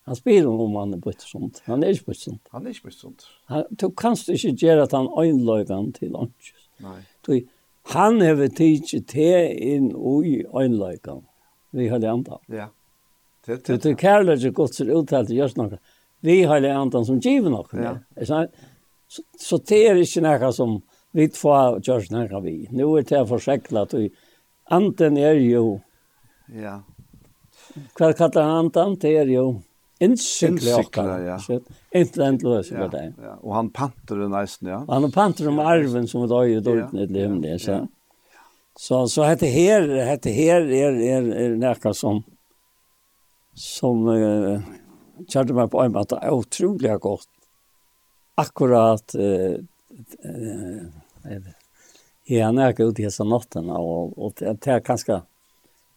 [0.07, 1.59] Han spyr om han er bytt sånt.
[1.67, 2.45] Han er ikke bytt sånt.
[2.55, 3.25] Han er ikke bytt sånt.
[3.75, 6.53] Du kanst ikke gjøre at han øynløygan til ånds.
[6.83, 7.01] Nei.
[7.27, 7.33] Du,
[7.91, 9.27] han har tidsi te
[9.73, 11.25] inn ui øynløygan.
[11.75, 12.39] Vi har det andan.
[12.47, 12.69] Ja.
[13.45, 13.97] Det, det, det.
[13.99, 15.79] kærlighet er godt ser uttalt i gjørs noe.
[16.23, 17.67] Vi har det andan som giver noe.
[17.75, 17.97] Ja.
[18.15, 18.41] ja.
[19.07, 20.79] Så, så te er ikke noe som
[21.15, 22.57] vi får gjørs noe vi.
[22.71, 24.09] Nå er det forsekla at vi
[24.71, 25.79] anden er jo...
[26.55, 26.79] Ja.
[27.97, 28.95] Hva kallar han andan?
[28.99, 29.49] Det er jo...
[29.99, 31.19] Innsikla okkar.
[31.25, 31.37] Ja.
[31.95, 33.03] Inte endløs ja, det.
[33.17, 33.35] Ja.
[33.41, 34.79] Og han panter den nästan, ja.
[34.85, 37.05] Og Han panter om arven som ett öje dåligt ja.
[37.05, 37.71] i himlen, så.
[37.71, 37.87] Ja.
[38.77, 42.21] Så så hette her, hette her er, er, er näka som
[43.57, 44.61] som uh,
[45.25, 47.25] kjørte meg på en måte er utrolig godt.
[48.37, 49.57] Akkurat uh,
[50.21, 51.47] uh,
[52.27, 55.23] jeg har nækket ut disse nattene, og, og det er kanskje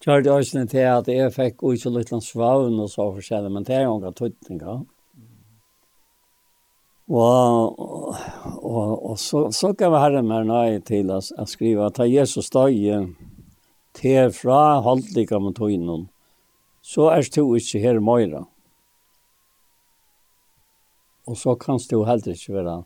[0.04, 3.66] gjør det også til at jeg fikk ut så litt svavn og så forskjellig, men
[3.68, 4.78] det er jo ikke tøytning, ja.
[7.10, 8.16] Og, og,
[8.62, 12.46] og, og så, så kan vi herre meg nøye til å å skrive at Jesus
[12.46, 13.00] støye
[13.98, 16.06] til fra halvdika med tøynen,
[16.80, 18.44] så er du ikke her møyre.
[21.26, 22.76] Og så kan du heller ikke være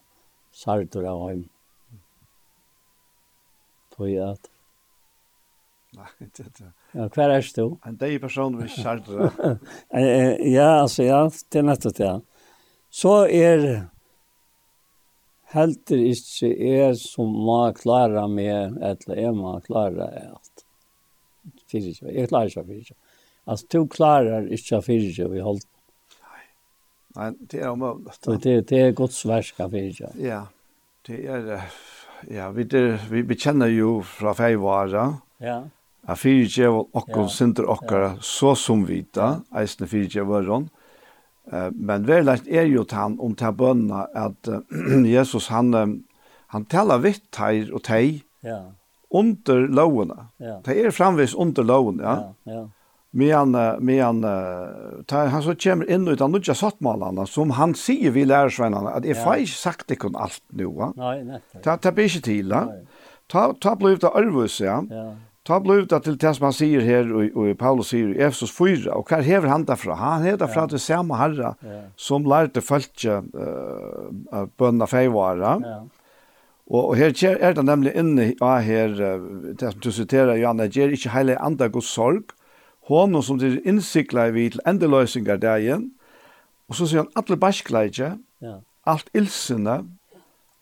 [0.53, 1.45] sartor av ham.
[3.95, 4.54] Tøy at
[5.99, 6.71] Nei, det det.
[6.95, 7.67] Ja, hver er du?
[7.87, 9.31] En deg person vi kärde.
[10.57, 12.15] ja, altså, ja, det er nettopp det.
[12.95, 13.65] Så er
[15.55, 20.65] helter ikke er som må klare meg, eller jeg må klare alt.
[21.71, 22.99] Fyrir ikke, jeg klarer ikke fyrir ikke.
[23.45, 25.69] Altså, du klarer ikke fyrir ikke vi holdt.
[27.15, 28.19] Nei, det er omøvnet.
[28.27, 30.11] Det, det det er godt sverska fyrir ikke.
[30.19, 30.41] Ja,
[31.07, 31.69] det er,
[32.31, 35.07] ja, vi, det, vi, vi kjenner jo fra feivara.
[35.45, 35.61] Ja
[36.07, 40.69] a fyrtjev okkom synder okkara så som vita, eisne fyrtjev varon.
[41.51, 44.49] Men verlagt er jo tann om ta bønna at
[45.15, 45.73] Jesus han
[46.55, 48.61] han talar vitt teir og tei ja.
[49.11, 50.29] under lovene.
[50.39, 50.61] Ja.
[50.63, 52.15] Det er framvis under lovene, ja.
[52.47, 52.65] ja, ja.
[53.15, 53.55] Men,
[53.87, 54.25] men
[55.07, 59.19] ta, han så kommer inn utan nudja sattmalene, som han sier vi lærersvennene, at jeg
[59.23, 60.71] får ikke sagt det kun alt nå.
[60.75, 60.91] va.
[60.99, 61.63] Nei, nettopp.
[61.63, 62.65] Ta blir ikke til, ja.
[63.31, 64.81] Ta, ta blev det arvus, ja.
[64.91, 65.07] ja.
[65.45, 68.53] Ta blev det til det som han sier her, og, og Paulus sier i Efesos
[68.57, 69.97] 4, og hva hever han derfra?
[70.01, 71.81] Han hever derfra till til samme herre ja.
[71.97, 75.59] som lærte følge uh, bønna feivare.
[75.61, 75.81] Ja.
[76.67, 78.95] Og, og her er det nemlig inne ja, her,
[79.53, 82.33] det som du siterer, Johanna, gjør ikke heile andre god sorg,
[82.89, 85.91] hånden som de innsikler vi til endeløsninger dagen,
[86.69, 88.55] og så sier han alle bæskleidje, ja.
[88.89, 89.83] alt ilsene,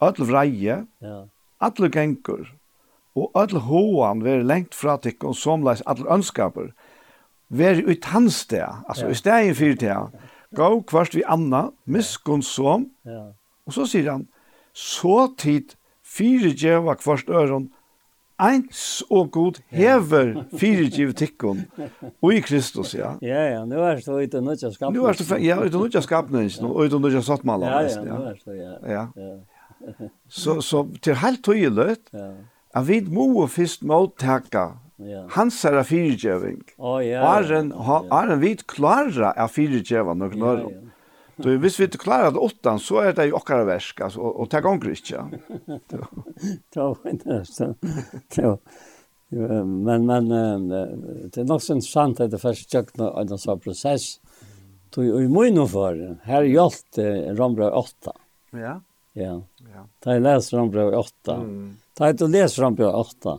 [0.03, 1.21] alle vreie, ja.
[1.63, 2.51] alle gengur,
[3.15, 6.73] og öll hoan veri lengt fra tikkun somleis all ønskaper,
[7.53, 9.99] veri ut hans der altså i steg fyrir det,
[10.57, 12.89] gå kvart vi anna, miskun som,
[13.67, 14.27] og så sier han,
[14.73, 17.69] så tid fyrir djeva kvart øron,
[18.43, 21.67] eins og god hever fyrir djev tikkun,
[22.23, 23.13] og i Kristus, ja.
[23.23, 24.97] Ja, ja, nu er det ute nutja skapnen.
[24.99, 25.85] Nu er det, ja, ut og
[26.81, 29.33] ute nutja sattmala, ja, og ja, ja, ja, ja, ja, ja, ja, ja, ja, ja,
[29.33, 29.53] ja,
[31.73, 32.33] ja, ja, ja, ja, ja, ja
[32.73, 35.27] at vi må først mottaka yeah.
[35.37, 36.63] hans er fyrirgjøving.
[36.79, 37.21] Å, ja.
[37.25, 38.07] og er en, yeah.
[38.19, 40.65] er en vit klara av fyrirgjøva nok når.
[40.65, 40.89] Ja, yeah.
[41.63, 44.51] Hvis vi ikke klarer det åttan, så er det jo okkara versk, altså, og, og
[44.53, 45.25] takk gonger ikke.
[46.71, 47.89] Det var interessant.
[49.33, 50.29] Men, men
[50.69, 54.19] det er nok sant at det først tjøkna en sånn prosess.
[54.93, 55.97] Du, Tog i munnen for,
[56.29, 57.09] her hjalp det
[57.39, 58.13] Rombra 8.
[58.61, 58.75] Ja.
[59.17, 59.39] Ja.
[60.05, 63.37] Da jeg leser Rombra 8, mm Ta er du leser han på 8,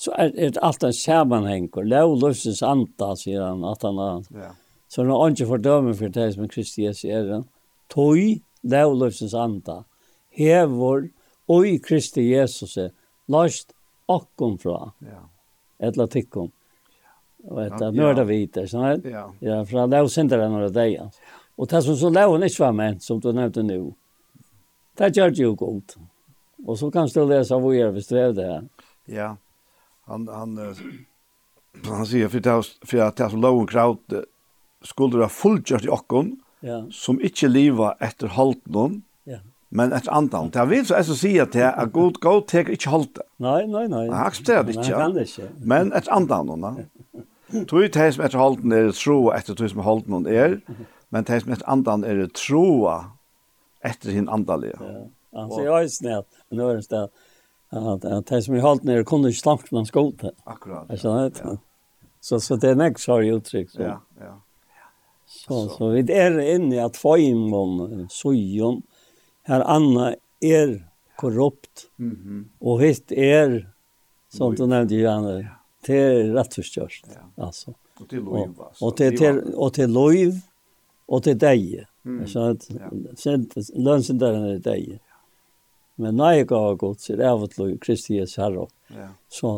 [0.00, 4.22] så er det alt en sammenheng, og lov løsens anta, sier han, at han har.
[4.32, 4.52] Ja.
[4.90, 7.44] Så når han ikke fordømmer for det som Kristi Jesu er han,
[7.92, 8.16] tog
[8.62, 9.82] lov løsens anta,
[10.32, 11.10] hever
[11.50, 12.94] og i Kristi Jesus er,
[13.30, 13.74] løst
[14.10, 15.20] okkom fra, ja.
[15.90, 16.48] etla tikkom.
[17.50, 18.98] Og etter nå er mørda vite, sånn her.
[19.08, 19.24] Ja.
[19.44, 21.20] Ja, fra lov sindere når det er.
[21.60, 23.82] Og det som så lov han ikke var ment, som du nevnte nå,
[25.00, 25.96] det gjør det jo godt.
[25.96, 26.08] Ja.
[26.66, 28.62] Og så kan du lese läsa vad jag beskrev det här.
[29.04, 29.36] Ja.
[30.06, 30.58] Han han
[31.84, 34.12] han säger för det, för att det är så låg kraut
[34.82, 36.86] skulle det ha fullgjort i okkon ja.
[36.90, 39.38] som inte leva efter halten ja.
[39.68, 40.50] men efter andan.
[40.50, 43.22] Det vill så alltså säga att det är god god tek inte halten.
[43.36, 44.08] Nei, nei, nei.
[44.08, 44.90] Han aksepterer det inte.
[44.90, 45.48] Kan det ikke.
[45.64, 46.76] Men efter andan då.
[47.64, 50.60] Tror det som efter halten är tro efter tror som halten är
[51.08, 53.04] men det som efter andan är troa
[53.80, 54.76] efter sin andalige.
[54.80, 55.06] Ja.
[55.32, 57.08] Han sier ju snällt en øren sted,
[57.70, 60.12] at, at de som er holdt nere kunne ikke slamt man skål.
[60.46, 60.90] Akkurat.
[60.90, 61.00] Ja.
[61.00, 61.56] Sånn, ja.
[62.20, 63.70] Så, så det er nek sorg uttrykk.
[63.72, 63.82] Så.
[63.86, 64.36] Ja, ja.
[65.30, 68.80] Så, så, vi er inne i at foimon, sojon,
[69.46, 70.10] her Anna
[70.42, 70.80] er
[71.20, 72.42] korrupt, mm -hmm.
[72.60, 73.70] og hitt er,
[74.28, 75.54] som du nevnte, Johanne, ja.
[75.82, 77.06] til rettforstjørst.
[77.14, 77.44] Ja.
[77.44, 77.74] Altså.
[78.00, 78.86] Och till loiv, altså.
[78.86, 80.32] Og til, til, og til loiv,
[81.08, 81.86] og til deg.
[82.02, 82.26] Mm.
[82.26, 82.88] Så, ja.
[83.74, 84.88] lønnsenderen er deg.
[84.88, 84.98] Ja.
[86.00, 88.66] Men nei gav godt, god sier av og til Kristi Jesu herre.
[88.94, 89.10] Ja.
[89.32, 89.52] Så,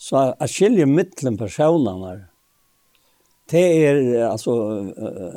[0.00, 2.14] så jeg skiljer mittlen personene
[3.50, 4.54] Det er, altså,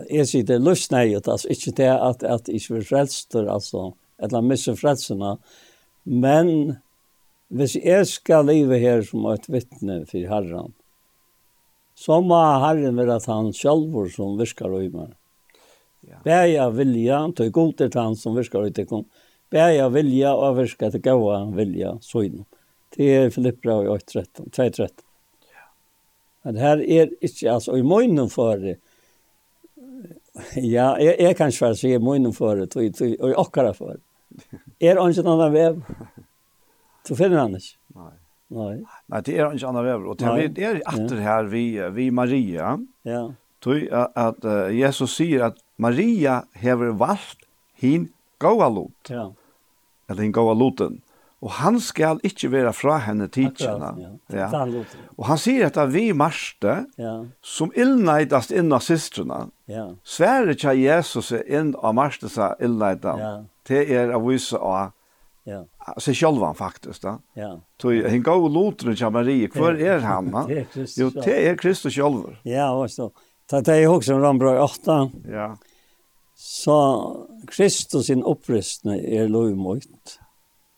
[0.10, 3.92] jeg sier det er løsneiet, altså, ikke det at, at jeg ikke vil frelster, altså,
[4.18, 5.36] eller misse frelsene,
[6.10, 6.80] men
[7.54, 10.74] hvis jeg skal leve her som et vittne for herren,
[11.94, 15.14] så må herren være at han selv som virker og i meg.
[16.08, 16.18] Ja.
[16.24, 19.06] Det er jeg vilja, det er god til han som virker og i meg
[19.52, 22.46] bæja vilja og virka til gaua vilja søgnum.
[22.96, 24.88] Det er Filippra i 8.13, 2.13.
[25.50, 25.66] Ja.
[26.44, 28.78] Men her er ikke, altså, i munnen for det,
[30.56, 33.98] ja, jeg, jeg kan ikke si i munnen for det, og, og i okkara for
[33.98, 34.04] det.
[34.80, 35.82] Er det ikke en vev?
[37.04, 37.76] Så finner han ikke.
[37.98, 38.14] Nei.
[38.50, 38.76] Nei.
[39.12, 40.06] Nei, det er ikke annen vev.
[40.10, 43.28] Og det er atter her vi, vi Maria, ja.
[43.60, 47.44] Tui at, at Jesus sier at Maria hever valgt
[47.76, 48.08] hin
[48.40, 49.12] gaua lot.
[49.12, 49.26] Ja
[50.10, 51.00] eller den gåa loten.
[51.40, 53.94] Og han skal ikke være fra henne tidsjene.
[54.28, 54.50] Ja.
[54.52, 54.64] Ja.
[55.16, 57.14] Og han sier at vi marste, ja.
[57.42, 59.86] som illneidast inn av systrene, ja.
[60.04, 63.34] sverre ikke Jesus inn av marste seg illneida, ja.
[63.70, 64.96] Det er å vise av
[65.50, 65.66] Ja.
[65.98, 67.20] Så själva han faktiskt då.
[67.34, 67.60] Ja.
[67.78, 69.48] Tog han gå och låter till Marie.
[69.48, 70.30] Kvar er han?
[70.98, 72.36] Jo, det er Kristus själv.
[72.44, 73.12] Ja, och så.
[73.50, 75.10] Det är också en rambrøy 8.
[75.32, 75.58] Ja.
[76.40, 76.76] Så
[77.48, 80.14] Kristus sin opprystning er lovmøyt,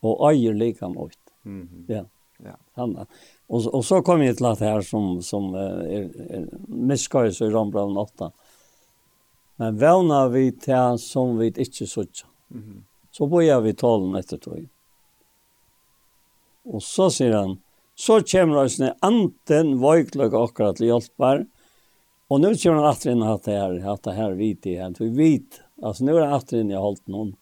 [0.01, 1.19] og eier lika møyt.
[1.45, 1.93] Mm -hmm.
[1.93, 2.03] Ja.
[2.43, 2.55] Ja.
[2.73, 2.95] Han,
[3.49, 7.97] og, og så kom jeg til at her som, som er, er miskøys i Rambraun
[7.97, 8.31] 8.
[9.57, 12.25] Men vevna vi til som vi ikke sutja.
[12.49, 12.81] Mm -hmm.
[13.11, 14.65] Så bøyer vi talen etter tog.
[16.65, 17.61] Og så sier han,
[17.95, 21.47] så kommer oss ned anten vøykløk akkurat til hjelper, og
[22.31, 24.95] Och nu kör han att inn at det här at det her vit i han
[24.99, 27.33] Vi vet, altså nå er han att inn i holdt noen.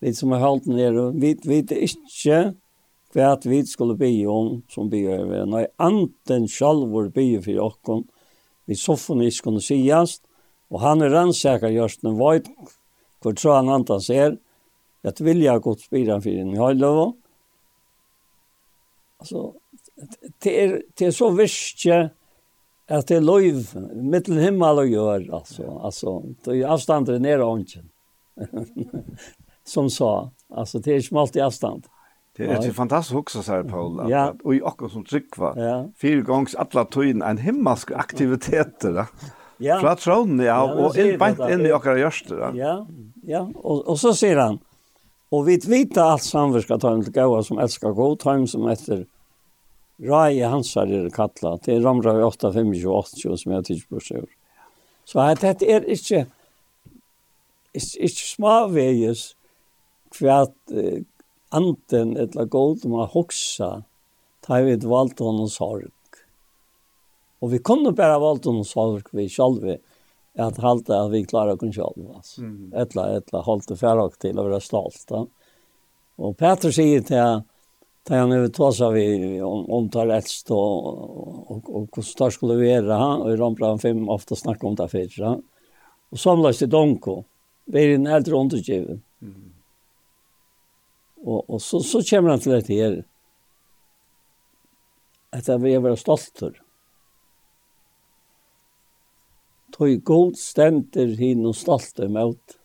[0.00, 2.54] Vi som har holdt hållt ner vit vit inte
[3.12, 5.44] kvärt vi skulle be om som be över.
[5.46, 8.06] Nej anten självor be for och
[8.64, 10.22] vi soffan ikke kunne sies.
[10.70, 12.48] Og han er rannsaker gjørst en vit
[13.20, 14.38] hvor tror han antas är
[15.02, 17.12] att vilja gott spira for en høyløv.
[19.20, 19.52] Altså,
[20.42, 21.84] det er, det er så visst
[22.88, 25.80] at det löv mittel himmel och jord altså.
[25.84, 27.90] altså det avståndet är nere ånden,
[29.64, 31.86] Som sa Altså, det är smalt i avstand.
[32.36, 34.10] Det är ett fantastiskt också så här Paul.
[34.10, 34.34] Ja.
[34.44, 35.54] Och i också som tryckva.
[35.56, 35.88] Ja.
[35.96, 39.06] fire gångs alla tøyen, en himmelsk aktivitet da.
[39.58, 39.80] Ja.
[39.80, 42.48] Fra tronen, ja, og inn, beint inn i okker gjørste, da.
[42.56, 42.72] Ja,
[43.22, 44.56] ja, og, og så sier han,
[45.30, 49.04] og vi vet alt samverska tøym til gaua som elskar god tøym som etter
[50.00, 51.64] Rai Hansar er det kallat.
[51.66, 54.26] Det er ramra 8, 5, 28 som jeg tykker på seg.
[55.04, 56.24] Så at dette er ikke,
[57.74, 59.24] ikke, ikke smaveges
[60.18, 61.02] hvert eh,
[61.52, 63.82] anden eller god man hoksa
[64.42, 65.90] tar vi et valgt honom sorg.
[67.42, 69.78] Og vi kunne bare valgt honom sorg vi sjálfi
[70.40, 72.02] at halda at vi klarar okkur sjálf.
[72.16, 72.42] Altså.
[72.42, 72.72] Mm.
[72.82, 73.78] Etla, etla, holdt det
[74.22, 75.04] til å være stolt.
[75.10, 75.24] Da.
[76.22, 77.48] Og Peter sier til at
[78.02, 82.54] Da han över tåsa vi om, om tar rätt och, och, och hur störst skulle
[82.54, 83.22] vi göra han.
[83.22, 85.42] Och i Ramplan 5 ofta snackade om det förra.
[86.10, 87.24] Och samlades till Donko.
[87.64, 89.02] Vi är en äldre undergiven.
[89.22, 89.52] Mm.
[91.24, 92.96] Og, og så, så kommer han til dette her,
[95.32, 96.56] at jeg vil være stolt for.
[99.72, 102.58] Tog god stämter hin og stolt emot.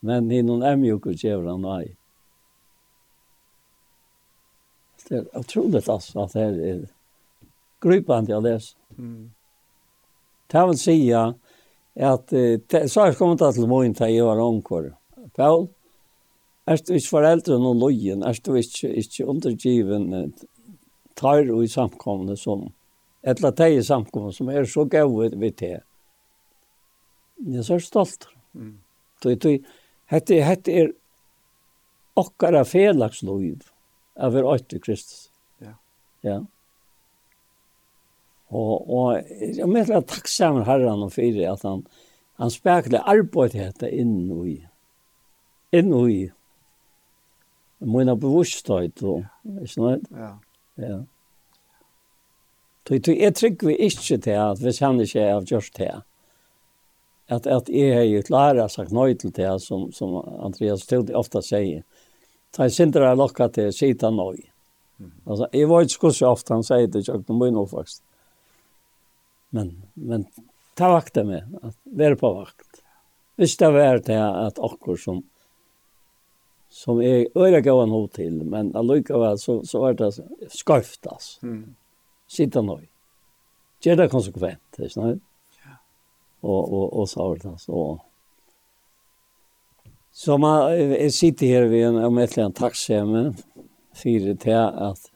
[0.00, 1.95] Men hin og ämjuk och djävran och aj.
[5.08, 6.86] det er otroligt altså at det er
[7.86, 8.74] är å lese.
[8.98, 9.30] Mm.
[10.50, 14.90] Det vil si at uh, så har jeg kommet til till til jeg var omkvar.
[15.36, 15.68] Paul,
[16.66, 18.22] er du ikke foreldre noen løyen?
[18.22, 20.32] Er du ikke, ikke undergiven
[21.16, 22.72] tar og i samkomne som
[23.22, 25.80] et eller annet i samkomne som er så gøy vid det.
[27.46, 28.28] Jeg er så stolt.
[28.54, 28.78] Mm.
[29.22, 29.50] Det är, det
[30.08, 30.92] är, det är, det är,
[32.52, 33.75] det
[34.16, 35.28] av er åkt til Kristus.
[35.62, 35.74] Ja.
[36.24, 36.38] Ja.
[38.48, 41.84] Og, og jeg mener at takk sammen herren og fire at han,
[42.40, 44.56] han spekler arbeid heter inn og i.
[45.76, 46.22] Inn og i.
[47.86, 49.26] Mine bevusstøyt og,
[49.60, 49.96] ikke noe?
[50.14, 50.32] Ja.
[50.80, 50.98] Ja.
[52.86, 55.90] Tui, tui, jeg trykker vi ikke til at hvis han ikke er av gjørst til
[57.26, 60.14] at, at jeg har jo klare sagt nøy til det som, som
[60.46, 61.82] Andreas Tilde ofte sier.
[61.82, 61.95] Mm
[62.56, 64.40] ta sindra lokka til sita nøy.
[65.26, 68.00] Altså, jeg var ikke så ofte han sier det, jeg må jo faktisk.
[69.54, 70.24] Men, men
[70.76, 72.82] ta vakta med, at være på vakt.
[73.36, 75.20] Hvis det var det at akkur som,
[76.72, 80.14] som jeg øyre gav han hod til, men allikevel så, så var det
[80.52, 81.44] skarft, altså.
[81.44, 81.76] Mm.
[82.26, 82.88] Sita nøy.
[83.84, 85.22] Gjør det konsekvent, ikke sant?
[85.60, 85.76] Ja.
[86.42, 87.84] Og, og, og så var det, altså.
[90.16, 93.22] Så man, jeg sitter her ved en, om et eller annet takksemme,
[93.96, 95.10] fyrir til at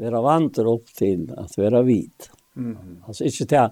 [0.00, 2.28] vera vant opp til at vera hvit.
[2.54, 2.96] Mm -hmm.
[3.08, 3.70] Altså ikke til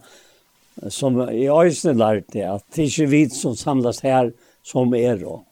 [0.88, 4.30] som i øysene lærte, at det er ikke vit som samlas her
[4.62, 5.44] som er då.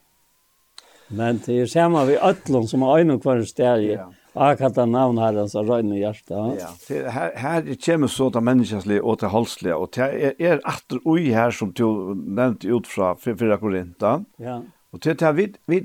[1.08, 3.98] Men det er samme vi øtlån som har øyne hver sted i
[4.34, 6.34] akkurat av navn her, altså røyne hjerte.
[6.34, 10.60] Ja, det, her, her kommer så til menneskeslige og til halslige, og det er, er
[10.64, 14.26] atter ui her som du nevnte ut fra 4 Korintan.
[14.38, 14.60] Ja
[14.92, 15.80] Og til det vi, vi,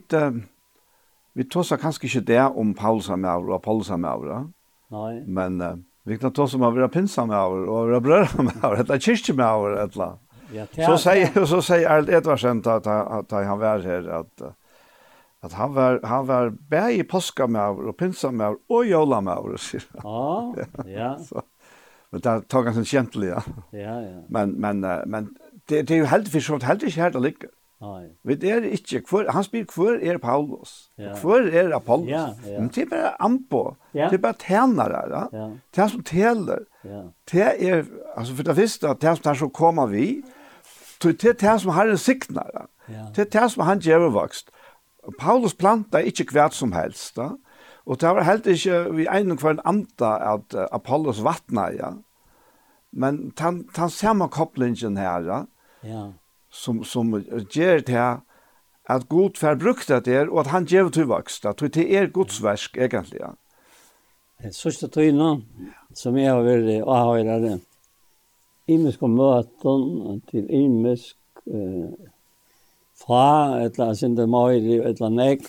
[1.33, 4.51] vi tåsar kanskje ikke det om Paulus er med og Paulus er med
[4.93, 5.23] Nei.
[5.25, 8.59] Men uh, vi kan tåsa om å være pinsa med over, og være brødre med
[8.59, 10.19] over, eller kyrkje med over, eller.
[10.53, 14.43] Ja, så sier, så sier Erl Edvarsen at, at, at han var her, at,
[15.43, 18.91] at han var, han var bæg i påska med over, og pinsa med over, og
[18.91, 20.53] jola med over, sier han.
[20.59, 20.67] Ja,
[20.99, 21.09] ja.
[21.23, 21.45] så,
[22.11, 23.41] men det tar han sin kjentlig, ja.
[23.73, 24.21] Ja, ja.
[24.29, 25.31] Men, men, men
[25.69, 27.53] det, det er jo heldig, for så heldig ikke her det ligger.
[27.83, 28.03] Nei.
[28.23, 31.13] Vi er ikke, hver, han spyr hver er Paulus, ja.
[31.19, 32.09] hver er Apollos.
[32.09, 32.59] Ja, ja.
[32.61, 33.75] Men det er bare ampo.
[33.93, 34.07] ja.
[34.09, 35.23] det er bare tænere, ja.
[35.33, 35.49] Ja.
[35.75, 36.63] det er som teler.
[36.83, 37.01] Ja.
[37.31, 37.83] Det er,
[38.15, 40.23] altså for det første, det er som det så kommer vi,
[41.03, 43.05] det er det som har en sikner, ja.
[43.15, 44.49] det er det som han gjør vokst.
[45.19, 47.33] Paulus planta ikke hvert som helst, da.
[47.85, 51.91] Og det var helt ikke vi en og hver anta at Apollos vattna, ja.
[52.93, 55.43] Men han han ser man kopplingen her, ja.
[55.83, 56.11] Ja
[56.53, 57.15] som, som
[57.49, 58.09] ger det
[58.91, 61.45] at god fer brukt det der, og at han gjør til vokst.
[61.47, 63.21] At det er Guds verk egentlig.
[63.21, 63.33] Ja.
[64.43, 65.37] Det sørste tøyene,
[65.95, 67.61] som jeg har vært det.
[68.67, 71.15] imisk om møten til imisk
[71.47, 71.91] eh,
[72.95, 75.43] fra, eller sinde møyre, eller nek,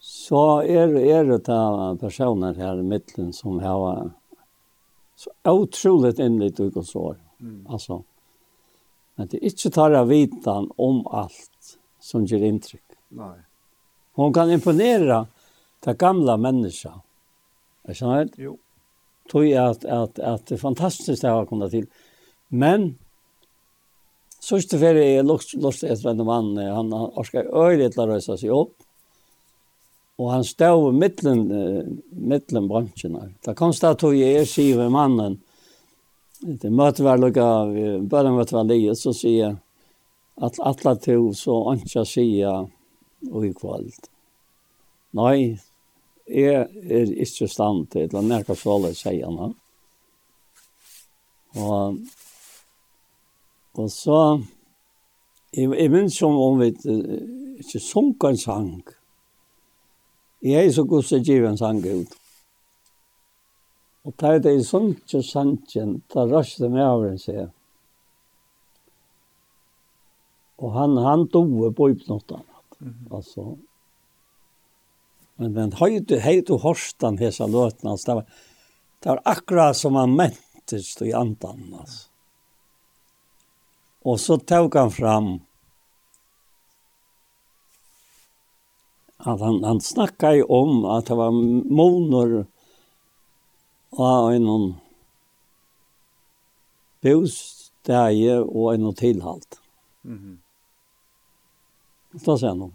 [0.00, 4.10] så er, er det da personer her i midten som har
[5.16, 7.16] så utroligt innlitt i Guds år.
[7.40, 7.66] Mm.
[7.68, 8.02] Altså,
[9.16, 12.98] Men det er ikke tar av vitan om alt som gir inntrykk.
[13.14, 13.36] Nei.
[14.18, 15.26] Hon kan imponera
[15.84, 17.00] det gamla människa.
[17.84, 18.56] Er sånn Jo.
[19.30, 21.86] Tog jeg at, at, at det er fantastisk det har kommet til.
[22.52, 22.90] Men,
[24.36, 28.36] så ikke ferie jeg er lort etter en mann, han orsker øyelig til å røse
[28.40, 28.74] seg opp.
[30.20, 31.40] Og han stod i mittlen,
[32.12, 33.32] mittlen bransjen her.
[33.42, 35.40] Da kom det at jeg er mannen,
[36.46, 39.56] Det möter väl och av bara vad var lige, så sier jeg,
[40.36, 42.66] at alle to så ønsker jeg sier
[43.30, 43.86] og i kväll.
[45.16, 45.56] Nei,
[46.28, 49.54] jeg er ikke stand till att närka så sier han.
[51.56, 51.96] Og,
[53.74, 54.42] og så
[55.56, 56.74] jeg, jeg minns som om vi
[57.56, 58.84] ikke sunker en sang.
[60.42, 62.12] Jeg er så god som giver en sang ut.
[64.04, 67.46] Og da er det i sunkje sanjen, da det med avren seg.
[70.60, 72.44] Og han, han doer på ypnottan.
[72.78, 73.14] Mm -hmm.
[73.16, 73.56] Altså,
[75.36, 78.24] men, men høyde, høyde horstan hese løtene, altså, det var,
[79.02, 82.08] det var akkurat som han mentes i andan, altså.
[84.04, 85.28] Og så tog han fram
[89.24, 92.44] at han, han snakka om at det var måneder,
[93.98, 94.74] av en
[97.04, 99.60] bosteg og en tilhalt.
[100.04, 100.36] Mm -hmm.
[102.24, 102.74] Da sier han.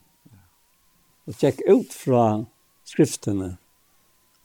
[1.28, 2.46] Og tjekk ut fra
[2.84, 3.58] skriftene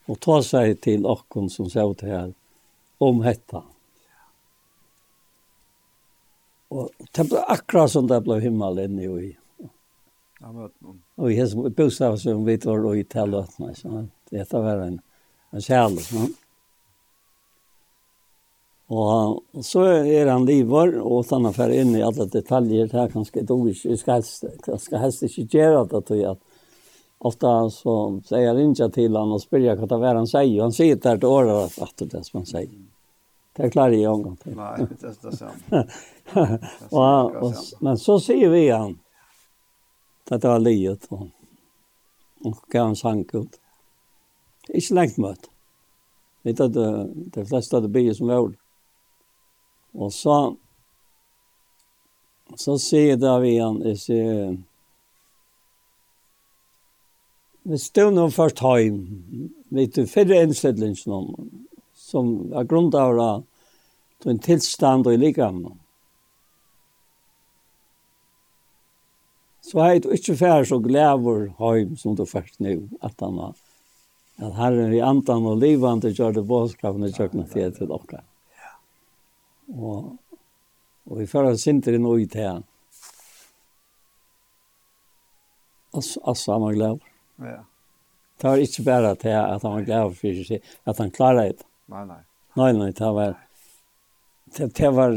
[0.07, 2.33] og ta seg til okken som ser ut her
[2.99, 3.63] om hetta.
[6.75, 9.33] Og det ble akkurat som det ble himmel inne i.
[10.45, 14.09] Og i hessum bostad som vi tar og i telløtene.
[14.31, 15.01] Det var en,
[15.53, 16.44] en kjærlighet.
[18.95, 23.11] Og, og så er han livor, og han fer inn i alle detaljer det er
[23.11, 26.37] kanskje det ikke, jeg skal helst, jeg skal helst ikke gjøre det, tror jeg.
[27.25, 27.95] Ofte så
[28.29, 30.77] sier jeg ikke til han og spør jeg hva det er han sier, og han
[30.77, 32.75] sier det her til året etter det som han sier.
[33.55, 34.57] Det klarer jeg en gang til.
[34.59, 35.83] Nei, det er det samme.
[37.01, 38.97] og, og, men så sier vi han,
[40.31, 41.29] at det var livet, og,
[42.45, 43.59] og hva han sang ut.
[44.71, 45.49] Ikke lengt møtt.
[46.45, 48.64] Vi tatt det fleste av det bygget som var ordet.
[49.95, 50.37] Og så,
[52.59, 54.57] så sier da vi han, jeg sier,
[57.65, 58.99] vi stod nå først heim,
[59.73, 61.31] vet du, fyrre innstillingen,
[61.97, 63.31] som er grunnt av da
[64.21, 65.73] til en tilstand og i likamene.
[69.65, 73.57] Så er det ikke færre så glæver heim som du først nå, at han har,
[74.43, 78.25] at herren i antan og livande gjør det bådskapene kjøkkenet til dere.
[79.73, 80.17] Og,
[81.09, 82.63] og vi fører sinter inn og i til
[85.95, 87.03] Altså, han var glad.
[87.39, 87.61] Ja.
[88.41, 91.67] Det var ikke bare til at han var glad for seg, at han klarer det.
[91.93, 92.23] Nei, nei.
[92.59, 93.37] Nei, nei, det var...
[94.57, 95.15] Det, det var...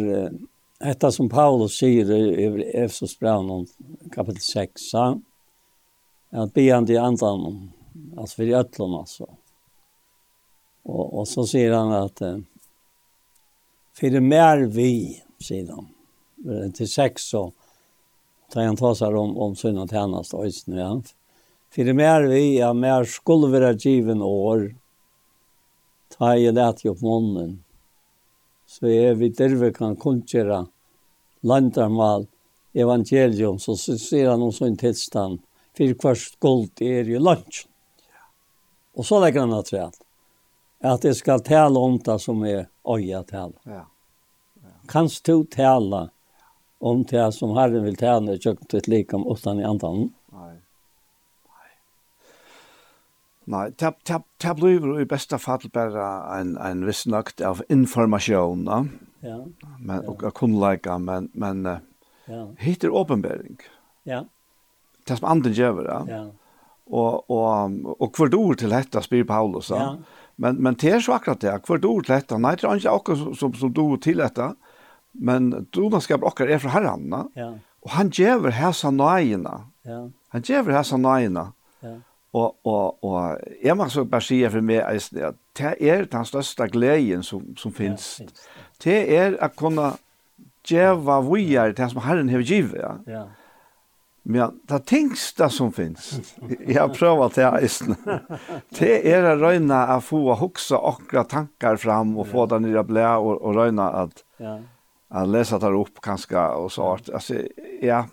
[0.78, 2.45] Detta som Paulus sier i
[2.78, 3.64] Efesos brann om
[4.14, 5.07] kapitel 6, sa
[6.38, 7.72] at beande i andan,
[8.14, 9.26] altså for i ötlån altså.
[10.86, 12.22] Og, og så sier han att
[13.99, 15.88] för mer vi, säger de.
[16.72, 17.52] Till sex så
[18.52, 21.02] tar han ta seg om, om sina tjänast och nu ja.
[21.69, 24.76] För mer vi, ja, mer skulle være given år.
[26.18, 27.64] Ta i lät ju på munnen.
[28.68, 30.68] Så är vi där kan kunna
[31.41, 32.28] landarmal
[32.74, 35.40] evangelium så ser han om sån tillstånd
[35.78, 37.68] för kvart skuld är ju lunch.
[38.94, 39.74] Och så lägger han att
[40.83, 43.57] at jeg skal tale om det som er øya tale.
[43.65, 43.85] Ja.
[44.61, 44.75] ja.
[44.87, 46.09] Kanst du tale
[46.79, 48.39] om det som Herren vil tale i
[48.77, 50.11] ett likam utan i andan?
[50.31, 50.53] Nei.
[51.49, 51.73] Nei.
[53.45, 58.65] Nei, det, det, det blir i beste fall bare en, en viss nøkt av informasjon,
[58.67, 58.83] da.
[59.25, 59.41] Ja.
[59.79, 60.13] Men, ja.
[60.13, 62.43] og kunnleika, men, men ja.
[62.61, 63.57] hittir åpenbering.
[64.05, 64.25] Ja.
[65.07, 65.97] Det som andre gjør, da.
[66.11, 66.25] Ja.
[66.87, 69.81] Og, og, og, og hvert ord til dette spyr Paulus, da.
[69.81, 71.59] Ja Men men det är så akkurat det.
[71.64, 72.38] Kvart ord lätta.
[72.38, 74.55] Nej, det är inte också som som du till detta.
[75.11, 77.30] Men du då ska bråka är från Herren, va?
[77.34, 77.53] Ja.
[77.80, 79.61] Och han ger häsa nejna.
[79.81, 80.09] Ja.
[80.30, 81.53] Han ger häsa nejna.
[81.80, 81.95] Ja.
[82.31, 85.11] Och och och jag så bara säga för mig att
[85.53, 88.18] det är den största glädjen som som finns.
[88.19, 88.47] Ja, finns.
[88.84, 89.93] Det är att kunna
[90.68, 92.97] geva vidare det som Herren har givet, Ja.
[93.05, 93.27] ja.
[94.29, 96.35] Men det tingsta som finns,
[96.67, 97.69] jag har provat det här
[98.79, 103.07] det är att røyne å få huxa akra tankar fram och få den nye blä
[103.15, 104.59] och, og røyne att, ja.
[105.09, 106.93] att läsa det opp upp og och så.
[106.93, 107.35] Att, alltså,
[107.81, 108.03] ja,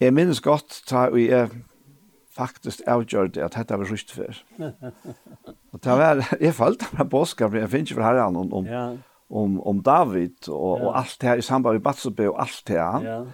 [0.00, 1.50] jeg minnes gott ta vi jag
[2.34, 4.34] faktiskt avgjorde at dette var ryst før.
[5.72, 8.52] och det var, jeg følte meg här påskan, men jag finns ju för herran om,
[8.52, 8.96] om, ja.
[9.30, 10.86] om, om David och, ja.
[10.86, 13.04] og allt det här i samband med Batsubbe och allt det her.
[13.04, 13.26] Ja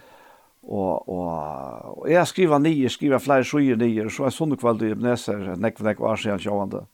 [0.63, 4.81] og og og jeg skriva nye, skriva flere sjøer nye, og så er sånne kveld
[4.85, 6.85] i Ebenezer, nekk nekk var siden sjående.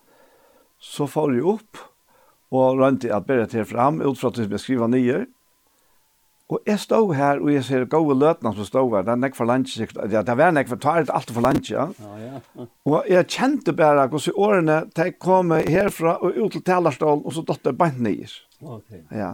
[0.80, 1.80] Så får jeg opp,
[2.52, 5.26] og rønte at bare til fram, ut fra at jeg skriva nye.
[6.48, 9.36] Og jeg stod her, og jeg ser gode løtene som stod her, det er nekk
[9.36, 11.90] for lunch ja, det var nekk for, det alt for lunch Ja,
[12.22, 12.40] ja.
[12.88, 17.44] Og jeg kjente bare hvordan årene, de kom herfra og ut til talerstål, og så
[17.44, 18.30] datt det bare nye.
[18.64, 18.96] Ok.
[19.12, 19.34] Ja.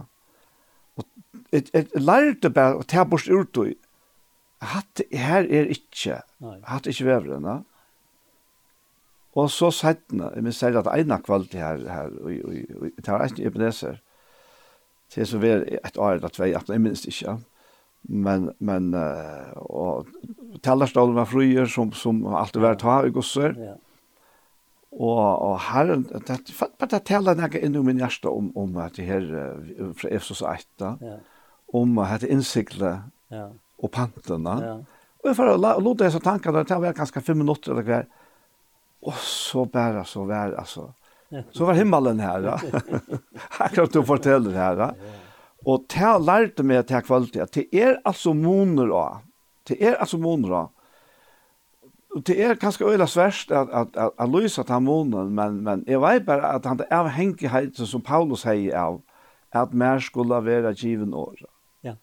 [0.98, 1.06] Og
[1.52, 3.70] jeg, jeg lærte bare å ta bort ut og
[4.62, 6.20] hatt her er ikke,
[6.68, 7.62] hatt ikke vevrene.
[9.34, 13.00] Og så sættene, jeg minns særlig at ene kvalitet her, her og, og, og, og
[13.00, 13.96] det er ikke ebeneser,
[15.10, 17.38] til så er et år eller tvei, at jeg minns ikke.
[18.04, 20.06] Men, men, uh, og
[20.62, 23.56] tellerstålen var fryer som, som alltid var ta i gosser.
[23.58, 23.74] Ja.
[24.94, 28.76] Og, og herren, det er bare det tala jeg inn i min hjerte om, om
[28.78, 29.24] at det her,
[29.98, 30.68] fra Efsos 1,
[31.02, 31.16] ja.
[31.74, 33.48] om at det innsiklet, ja
[33.84, 34.58] og pantene.
[34.64, 34.74] Ja.
[35.24, 38.06] Og jeg får låte disse tankene, det var ganske fem minutter eller hver.
[39.04, 40.90] Og så bare så vær, altså.
[41.52, 42.58] Så var himmelen her, da.
[43.64, 44.90] Akkurat du forteller her, da.
[45.64, 47.56] Og det har lært meg til kvalitet.
[47.56, 49.22] Det er altså moner også.
[49.64, 50.68] Det er altså moner
[52.14, 55.84] Og Det er ganske øyla sverst at, at, at, at lysa til monen, men, men
[55.86, 59.00] jeg vet bare at han er avhengighet som Paulus sier av,
[59.52, 61.48] at mer skulle være given året.
[61.82, 61.94] Ja.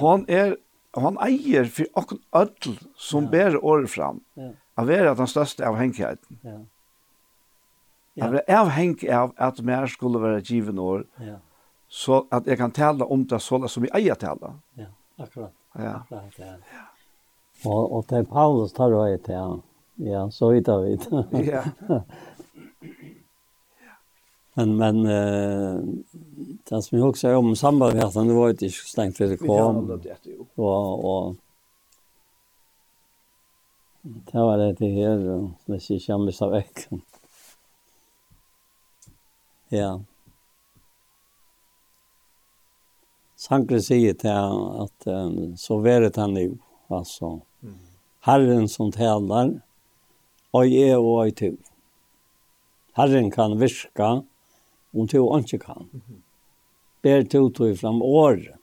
[0.00, 0.56] Hon er
[1.02, 3.30] han eier for åkken ødel som ja.
[3.30, 4.52] bærer året fram, ja.
[4.78, 6.38] av være den største avhengigheten.
[6.44, 6.60] Ja.
[8.14, 8.28] Ja.
[8.28, 11.40] Jeg er avhengig av at mer skulle være given år, ja.
[11.88, 14.54] så at jeg kan tale om det så som jeg eier tale.
[14.78, 14.86] Ja,
[15.18, 15.52] akkurat.
[15.74, 15.96] Ja.
[15.98, 16.52] akkurat ja.
[16.54, 16.84] ja.
[17.64, 19.62] Og, og til Paulus tar du øye til han.
[19.96, 21.08] Ja, så vidt av vidt.
[21.46, 21.62] ja.
[24.54, 25.80] Men men eh
[26.64, 30.00] det som jag också om samarbeten det var ju inte stängt för det kom.
[30.54, 31.36] Och och
[34.02, 36.88] Det var det det här och det ser jag mig så veck.
[39.68, 40.00] Ja.
[43.36, 46.58] Sankre säger till att um, så vet han nu
[46.88, 47.40] alltså.
[47.62, 47.78] Mm.
[48.20, 49.60] Herren som tälar
[50.50, 51.56] och är och är tur.
[52.92, 54.22] Herren kan virka
[54.94, 55.88] om du ikke kan.
[57.02, 58.56] Ber du tog fram året.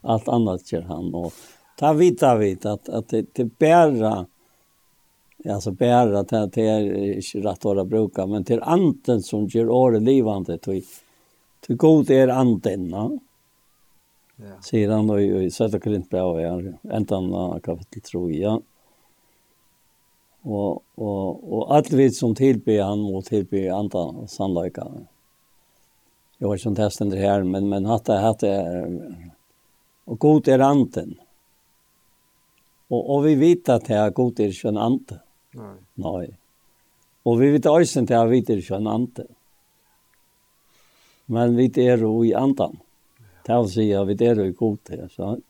[0.00, 1.14] Allt annat gör han.
[1.14, 1.32] Och
[1.78, 4.26] ta vita vid att, att det, det bära
[5.48, 10.02] alltså bära till det är inte rätt att bruka men till anden som gör året
[10.02, 10.84] livande till
[11.60, 13.20] till god är anden no?
[14.36, 14.62] Ja.
[14.62, 18.60] Säger han då i Södra Korintbrevet ändan kapitel 3 ja.
[20.42, 25.06] Och och och allt vi som tilbyr han och tillber andra sannolikheten.
[26.38, 29.00] Jag har som testen det här men men hatt det hatt det.
[30.04, 31.18] och god är anten.
[32.88, 35.20] Och och vi vet att det är god är sjön ante.
[35.50, 35.76] Nej.
[35.94, 36.38] Nej.
[37.22, 39.26] Och vi vet också inte att vi vet är sjön ante.
[41.26, 42.78] Men vi är ro i antan.
[43.46, 45.40] Det vill säga vi är ro i god det så.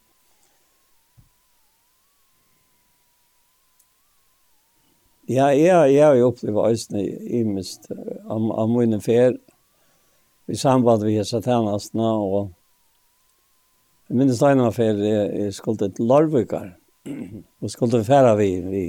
[5.27, 7.91] Ja, ja, ja, jag upplever ösnen i mest
[8.25, 9.37] av, av min färd
[10.49, 12.51] i samband med hese tjenestene, og
[14.09, 16.71] jeg minnes det ene for jeg jeg skulle til Larvikar,
[17.63, 18.85] og skulle fære vi, vi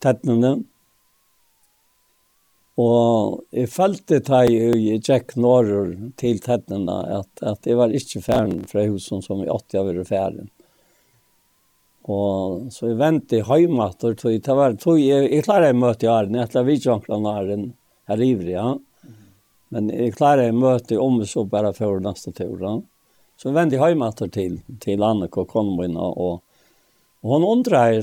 [0.00, 0.56] tettene,
[2.80, 8.62] og jeg følte da jeg gikk norr til tettene, at, at jeg var ikke færen
[8.70, 10.48] fra husen som i 80 av å færen.
[12.10, 16.06] Og så jeg ventet vente hjemme, og det var, tog jeg, jeg klarer å møte
[16.06, 17.66] i Arne, jeg klarer å vite Arne,
[18.08, 18.70] her ivrig, ja.
[19.70, 22.58] Men jeg klarer jeg møte om vi så bare før neste tur.
[23.38, 26.40] Så jeg vendte jeg hjemme til, til landet og kom inn og
[27.20, 27.98] Og hun undrer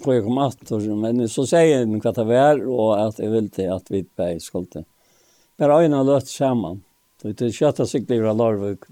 [0.00, 3.66] hvor jeg kom atter, men så sier hun hva det var, og at jeg ville
[3.74, 4.84] at vi bare skulle.
[5.60, 6.80] Bare øynene løtt sammen.
[7.20, 8.88] Det er kjøttet sikkert livet av Larvik,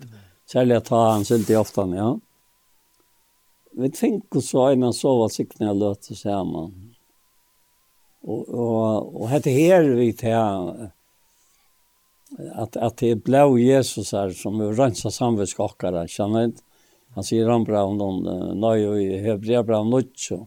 [0.47, 2.11] særlig at han sylte ofte, ja.
[3.81, 6.71] Vi tenker så øynene så var sikkert når jeg løtt sammen.
[8.21, 10.91] Og, og, og hette her vi til
[12.39, 16.63] at, at det ble Jesus her som rensa samvetskockare kjenner inte
[17.15, 20.47] han sier han bra om noen nøy og i hebrea bra om nutcho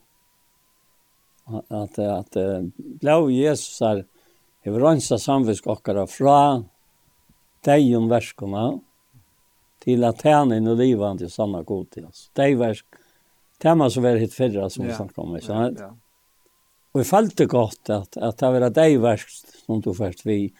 [1.67, 2.37] At, att
[3.01, 4.05] ble Jesus her
[4.63, 6.37] hever rensa samvetskockare fra
[7.67, 8.63] deg om verskene
[9.83, 12.85] til at han in och livet til sanne god til oss dig värsk
[13.59, 15.79] tema som väl hitt förra som vi snackar om ikke sant?
[15.79, 15.91] ja.
[16.91, 19.29] och i fallet gott at att det var deg värsk
[19.65, 20.53] som du først vi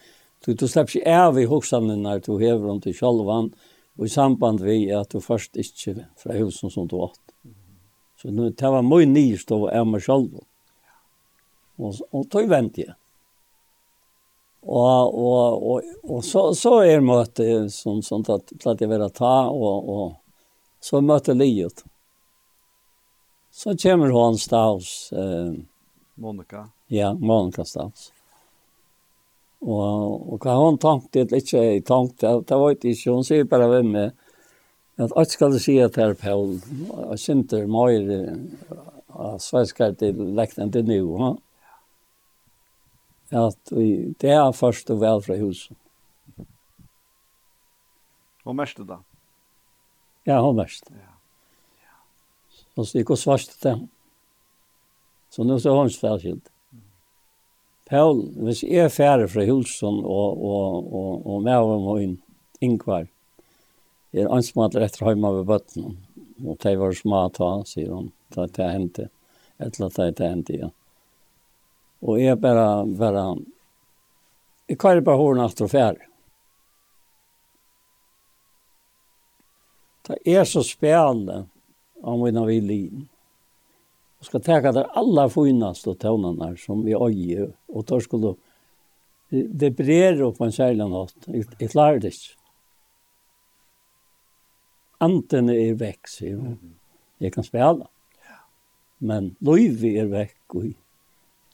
[0.44, 3.52] Du, du slipper ikke av i hoksene når du hever om til sjølvan,
[3.96, 7.20] og i samband vi at du først ikke fra husen som du åt.
[8.20, 10.44] Så nu, det var mye nyst av av meg sjølvan.
[11.80, 12.94] Og, og tog vent jeg.
[14.64, 19.34] Og, og, og, og så, så er møte som sånt at platt jeg vil ta,
[19.52, 21.84] og, og så møte livet.
[23.52, 25.12] Så kommer hun Stavs.
[25.12, 25.52] Eh,
[26.14, 26.68] Monica.
[26.88, 28.13] Ja, Monica Stavs.
[29.64, 33.70] Og, og hva hun tenkte, eller ikke jeg tenkte, det var ikke hun sier bare
[33.70, 34.12] ved meg,
[35.00, 36.58] at alt skal du si at det er Paul,
[36.92, 38.04] og kjenter mer
[39.14, 41.32] av svenskar til lekten til nu, ha?
[43.34, 45.76] at vi, det er først og vel fra huset.
[48.44, 49.00] Hun mest da?
[50.28, 50.90] Ja, hun mest.
[50.92, 51.14] Ja.
[51.80, 51.94] Ja.
[52.76, 53.86] Og så gikk hun svart til dem.
[55.32, 56.53] Så nå så har hun stedskilt.
[57.94, 62.16] Paul, hvis jeg er ferdig fra Hulsen og, og, og, og med og min
[62.64, 63.04] Ingvar,
[64.10, 65.92] er ansmater etter hjemme ved bøttene.
[66.42, 69.06] Og de var små ta, sier hun, da det hendte.
[69.62, 70.72] Etter at det hendte, ja.
[72.02, 72.66] Og jeg bare,
[72.98, 73.24] bare,
[74.66, 76.10] jeg kan bare høre natt og ferdig.
[80.10, 81.44] Det er så spennende
[82.02, 83.06] om vi nå vil lide
[84.24, 88.36] og skal ta det alla finaste tøvnene som vi øyer, og da skulle
[89.30, 91.26] det brer opp en særlig natt.
[91.28, 92.36] Jeg klarer det ikke.
[95.04, 96.56] Anten er vekk, sier hun.
[97.20, 97.88] Jeg kan spela.
[99.04, 100.72] Men løyvi er vekk, og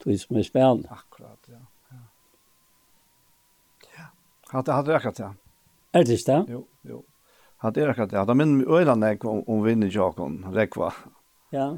[0.05, 0.99] det som er spela.
[1.01, 1.63] Akkurat, ja.
[3.97, 4.11] Ja.
[4.53, 5.33] Hadde det akkurat, ja.
[5.97, 6.59] Er det ikke det?
[6.59, 7.05] Jo, jo.
[7.65, 8.27] Hadde rekket akkurat, ja.
[8.29, 10.93] Da minner vi øyne om, om vinner Jakob, Rekva.
[11.51, 11.65] Ja.
[11.65, 11.71] Ja.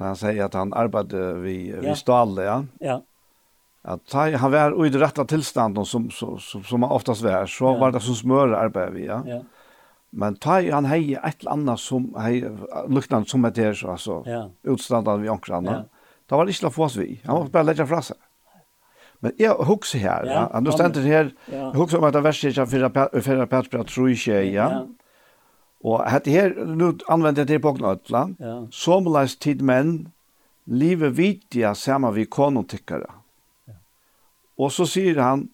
[0.00, 1.80] Da han sier at han arbeidde vid, ja.
[1.84, 2.58] vid Stale, ja.
[2.80, 3.00] Ja.
[3.84, 7.68] At han var i det rette tilstanden som, som, som, som han oftast var, så
[7.68, 7.78] ja.
[7.80, 9.20] var det som smøre arbeid vi, ja.
[9.28, 9.42] ja.
[10.10, 12.40] Men ta han hei et eller annet som hei,
[12.90, 14.46] lukten som et her, altså, ja.
[14.64, 15.84] utstanden vi omkring annet.
[15.84, 16.08] Ja.
[16.30, 17.20] Det var ikke la få oss vi.
[17.26, 18.18] Han måtte bare legge fra seg.
[19.20, 20.42] Men jeg husker her, ja.
[20.48, 20.60] ja.
[20.64, 21.66] Nu stender her, ja.
[21.68, 24.68] jeg husker om at det verset ikke er fyrre pætsbrev, tror ikke jeg, ja.
[24.78, 24.82] ja.
[25.80, 28.56] Og hette her, nu anvender jeg til på knøtla, ja.
[28.74, 30.10] som leis tid menn,
[30.68, 33.08] livet vidtja saman vi konotikkare.
[33.68, 33.78] Ja.
[34.60, 35.46] Og så sier han,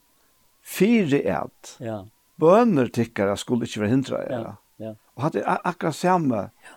[0.66, 2.00] fire et, ja.
[2.42, 4.42] bønder tikkara skulle ikke være hindra ja.
[4.82, 4.92] ja.
[5.14, 6.76] Og hatt er akkurat samme, ja.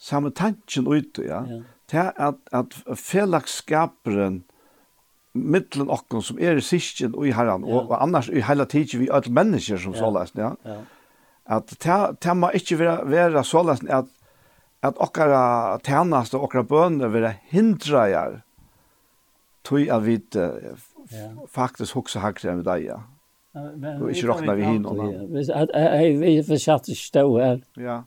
[0.00, 1.44] samme tanken ute, ja.
[1.44, 1.62] ja.
[1.86, 4.40] Til at, at fellagskaperen,
[5.36, 7.76] mittlen okkon som er i sysken og i herran, ja.
[7.76, 10.00] og, og annars i heila tiden vi er mennesker som ja.
[10.00, 10.54] så leis, ja.
[10.64, 10.80] ja
[11.46, 11.74] at
[12.22, 14.08] det må ikke være, være så at,
[14.82, 18.40] at okkara tjenest og okkara bønner vil hindre jer
[19.66, 21.28] tog at vi ja.
[21.50, 22.98] faktisk hokser hakker enn vi deg, ja.
[23.56, 24.98] Og ikke råkna vi hin og
[25.32, 27.62] hvis at ei Vi er fortsatt stå her.
[27.80, 28.02] Ja.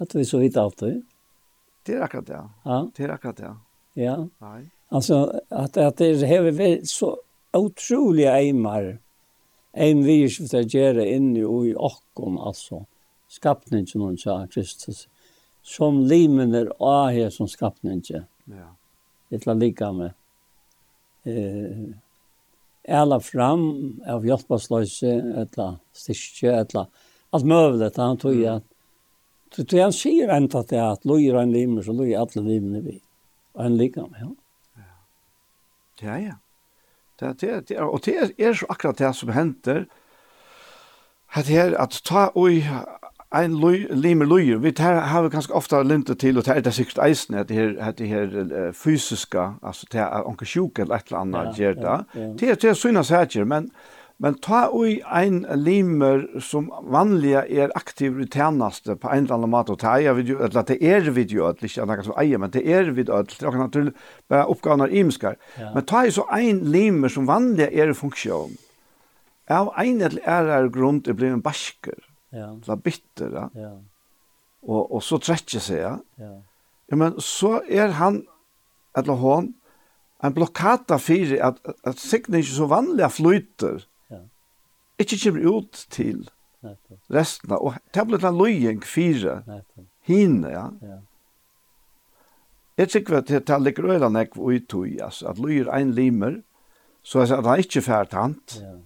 [0.00, 1.02] At vi så vidt alt det.
[1.86, 2.78] Det er akkurat det, ja.
[2.96, 3.50] Det er akkurat det,
[3.98, 4.16] ja.
[4.40, 4.70] Nei.
[4.88, 7.16] Alltså att att det har vi så
[7.52, 9.09] otroliga eimar Mm
[9.72, 12.84] en virskift er gjerne inne in i okkom, alltså
[13.28, 15.08] skapningen hun sa Kristus,
[15.62, 18.26] som limen är er här som skapningen.
[18.44, 18.74] Ja.
[19.30, 20.12] Det la lika med.
[21.24, 21.94] Eh,
[22.88, 25.06] alla fram av hjelpasløse,
[25.36, 26.86] etla styrke, etla
[27.30, 28.64] allt möjligt han tog i at
[29.56, 33.00] Så det han sier enda til att lojer en limer, så lojer alla limene vi.
[33.52, 34.34] Och en ligger med, ja.
[36.00, 36.34] Ja, ja.
[37.20, 39.84] Det, det, det, og det er, er så akkurat det som henter,
[41.34, 42.50] at det er at ta og
[43.30, 46.60] ein lui, limer luier, vi tar, har vi ganske ofta lintet til, og det er
[46.60, 50.78] det sikkert eisen, at det her, at det her fysiska, altså det er onker sjuk
[50.78, 51.84] eller et eller annet, ja, gjør det.
[51.84, 52.32] Ja, ja.
[52.40, 53.70] Det, det er synes her, men
[54.20, 59.52] Men ta ui ein limer som vanliga er aktiv i tjänaste på en eller annan
[59.54, 62.18] måte, og ta eia vid öll, att det er vidjo, det er ikke noe som
[62.20, 63.94] eia, men det er vid öll, det kan naturlig
[64.28, 65.38] bare oppgavene er imskar.
[65.56, 65.70] Ja.
[65.74, 68.58] Men ta i så ein limer som vanliga er i funksjon,
[69.48, 71.96] av ein eller ærer grund er blei en basker,
[72.36, 72.52] ja.
[72.68, 73.48] la bitter, ja.
[73.56, 73.72] ja.
[74.68, 75.94] og, og så trekker seg, ja.
[76.20, 76.34] ja.
[76.92, 76.96] ja.
[77.00, 78.26] men så er han,
[78.92, 79.54] eller hon,
[80.20, 81.56] en blokkata fyrir at,
[81.88, 83.86] at signen ikke så vanliga flyter,
[85.00, 86.28] ikke kommer ut til
[87.10, 87.54] resten.
[87.56, 89.40] Og det blir en løying fire.
[90.06, 90.66] Hine, ja.
[90.82, 90.98] ja.
[92.80, 96.40] Jeg tykker at det er ligger øyne jeg uttøy, altså, at løyer ein limer,
[97.02, 98.60] så at han ikke fært hant.
[98.60, 98.76] Ja.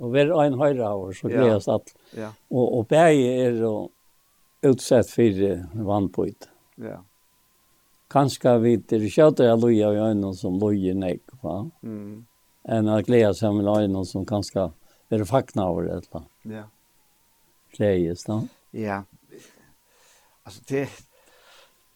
[0.00, 1.92] Og vi er en høyre av oss, så gledes at.
[2.16, 2.30] Ja.
[2.50, 3.90] Og, og begge er jo
[4.66, 5.42] utsett for
[5.90, 6.48] vannpøyt.
[6.80, 7.02] Ja.
[8.10, 11.60] Kanskje vi til kjøter jeg løyer i øynene som løyer nek, va?
[11.82, 12.22] Mm.
[12.70, 14.70] Enn å glede seg med øynene som kanskje
[15.10, 16.62] er fakna over det eller Ja.
[17.76, 18.40] Gledes da.
[18.72, 19.02] Ja.
[20.44, 20.88] Altså det...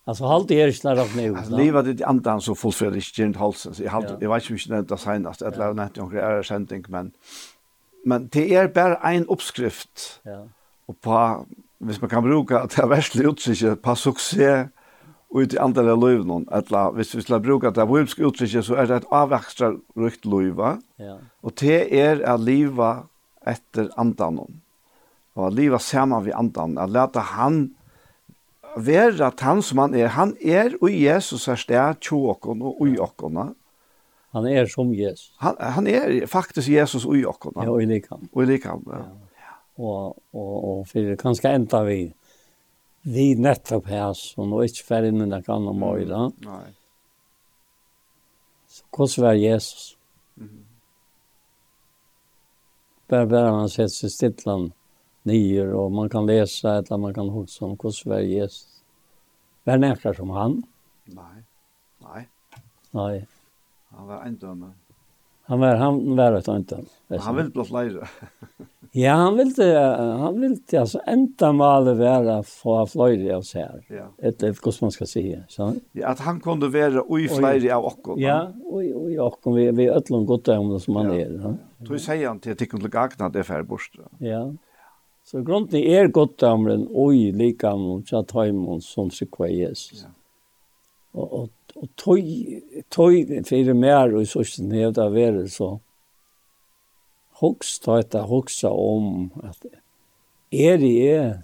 [0.06, 3.36] Alltså halt det är snart av Altså, Alltså leva det andan så fullfører ikke gent
[3.36, 3.74] halsen.
[3.78, 6.42] Jag halt jeg vet ikke om inte när det senast eller när det några är
[6.42, 7.12] sent men
[8.06, 10.20] men det er bare en oppskrift.
[10.24, 10.48] Ja.
[10.88, 11.46] Og på
[11.78, 14.68] hvis man kan bruka det er verslig utsikker på suksess
[15.34, 18.86] ut i andre liv någon att hvis vi skulle bruka det bibelske uttrykket, så är
[18.86, 20.54] det et avväxtra rukt liv
[20.96, 23.02] ja och det är att leva
[23.46, 24.38] efter andan
[25.34, 27.74] och att leva samman vi andan att låta han
[28.76, 32.96] være at han som han er, han er og Jesus er sted tjåkon og ui
[32.98, 33.52] okkona.
[34.34, 35.32] Han er som Jesus.
[35.42, 37.64] Han, han er faktisk Jesus ui okkona.
[37.64, 38.26] Ja, og i likam.
[38.32, 39.04] Og i likam, ja.
[39.04, 39.54] ja.
[39.74, 41.98] Og, og, og for kanskje enda vi
[43.04, 46.20] vi nettopp her, så nå er ikke ferdig med det kan om øyne.
[46.44, 46.68] Nei.
[48.68, 49.96] Så hvordan var Jesus?
[50.40, 50.64] Mm.
[53.08, 54.72] Bare bare han sett seg stittland
[55.28, 58.80] nyer, og man kan lese et eller man kan huske om hvordan var Jesus.
[59.64, 60.62] Vær nærker som han?
[61.12, 61.44] Nei.
[62.04, 62.24] Nei.
[62.96, 63.12] Nei.
[63.94, 64.72] Han var en dømme.
[65.46, 67.20] Han var, han var et øyndømme.
[67.20, 68.08] Han ville blått leire.
[68.96, 69.78] Ja, han ville,
[70.18, 73.84] han ville alltså ända male vara få flöjde av sig här.
[73.88, 74.28] Ja.
[74.28, 75.74] Ett ett hur man ska säga, så.
[75.92, 78.20] Ja, att han kunde vara i flöjde av och.
[78.20, 81.40] Ja, oj oj och vi vi öllum gott om det som han är.
[81.42, 81.54] Ja.
[81.78, 83.94] Då säger han till tycker jag att det är färborst.
[84.18, 84.52] Ja.
[85.24, 90.06] Så grunden är gott om den oj lika mot att ha imon som sig Jesus.
[91.12, 91.20] Ja.
[91.20, 95.10] Och och och toj toj för mer och så sen det där
[95.46, 95.80] så
[97.40, 99.66] hoks ta et hoksa om at
[100.54, 101.40] er i er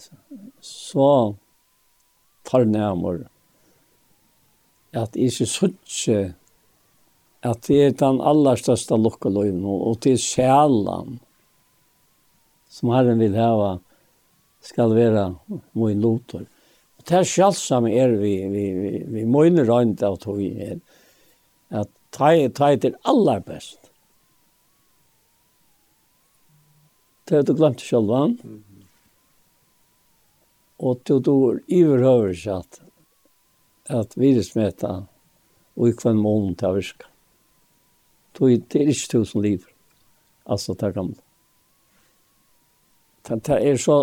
[0.64, 1.34] så
[2.46, 3.26] tar nærmere
[4.92, 6.32] at jeg ikke sørger
[7.42, 11.18] at det er den aller største lukkeløyven og til sjælen
[12.70, 13.78] som Herren vil hava
[14.60, 15.24] skal være
[15.72, 16.44] min lotor.
[16.98, 20.76] Og det er sjælsom er vi, vi, vi, vi møyner røynt av tog er
[21.70, 23.79] at ta, ta er aller best
[27.30, 28.32] Det har du glemt selv han.
[30.82, 32.80] Og du dår iverhøver seg at,
[34.00, 34.90] at virusmeta
[35.78, 37.06] og i kvann måned til å virke.
[38.34, 39.68] Det er ikke tusen liv.
[40.50, 41.22] Altså, det er gamle.
[43.28, 44.00] Det det er så,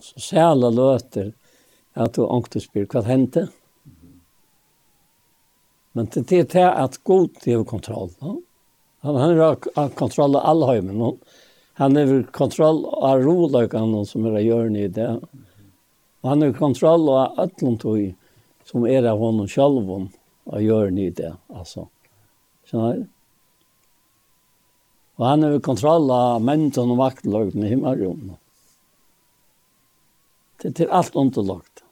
[0.00, 1.34] så sæla løter
[1.92, 3.50] at du ångte spyr hva hendte.
[5.92, 8.14] Men det det er det at god til kontroll.
[8.24, 8.38] No?
[9.04, 9.38] Han han
[9.76, 10.96] har kontroll av alle høymen.
[10.96, 11.16] No?
[11.74, 15.08] han har kontroll av roløkene som er gjørende i det.
[16.22, 18.12] Og han har kontroll av alle
[18.68, 21.88] som er av honom selv å gjøre i det, altså.
[22.68, 23.08] Skjønner du?
[25.20, 28.38] Og han har kontroll av menten og vaktløkene i himmelrommet.
[30.62, 31.82] Det er til alt underlagt.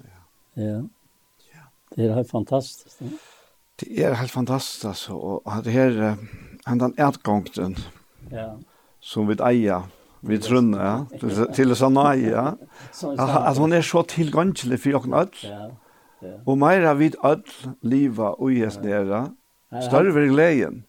[0.00, 0.20] Ja.
[0.58, 1.64] Ja.
[1.94, 2.98] Det er helt fantastisk.
[2.98, 3.12] Det,
[3.86, 5.18] det er helt fantastisk, altså.
[5.20, 6.00] Og det her...
[6.12, 7.76] Uh hendan ærtgångten
[8.32, 8.50] ja.
[9.00, 9.88] som vi eier,
[10.20, 12.50] vi trunner, ja, til, til sånn ja.
[13.16, 15.40] At hun er så tilgangelig for jokken alt.
[15.46, 15.70] Ja,
[16.20, 16.36] ja.
[16.44, 19.22] Og mer har vi alt livet og gjøres nere,
[19.80, 20.82] større vil gleden.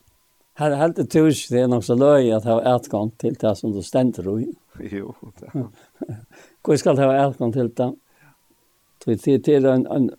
[0.60, 3.38] Her er helt et tus, det er nok så løy at jeg har ærtgång til
[3.39, 4.49] det som du stender i.
[4.91, 5.68] Jo, det.
[6.61, 7.88] Hvor skal jeg ha ærtgång til det?
[9.06, 10.10] Det er en, en,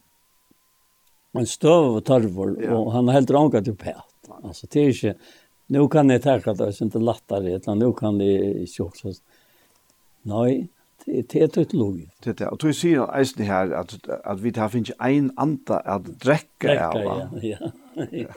[1.38, 4.08] en støv og tørvor, og han er helt ranget til pæt.
[4.42, 5.14] Altså, det er ikke
[5.72, 9.12] nu kan jag tacka det, så inte lättare, utan nu kan det inte också.
[10.22, 10.68] Nej,
[11.04, 12.10] det är ett lugg.
[12.24, 16.04] Det är, och du säger eisen här att, att vi tar finns en anta att
[16.04, 16.96] dräcka av.
[17.04, 17.72] Ja, ja.
[18.10, 18.28] ja.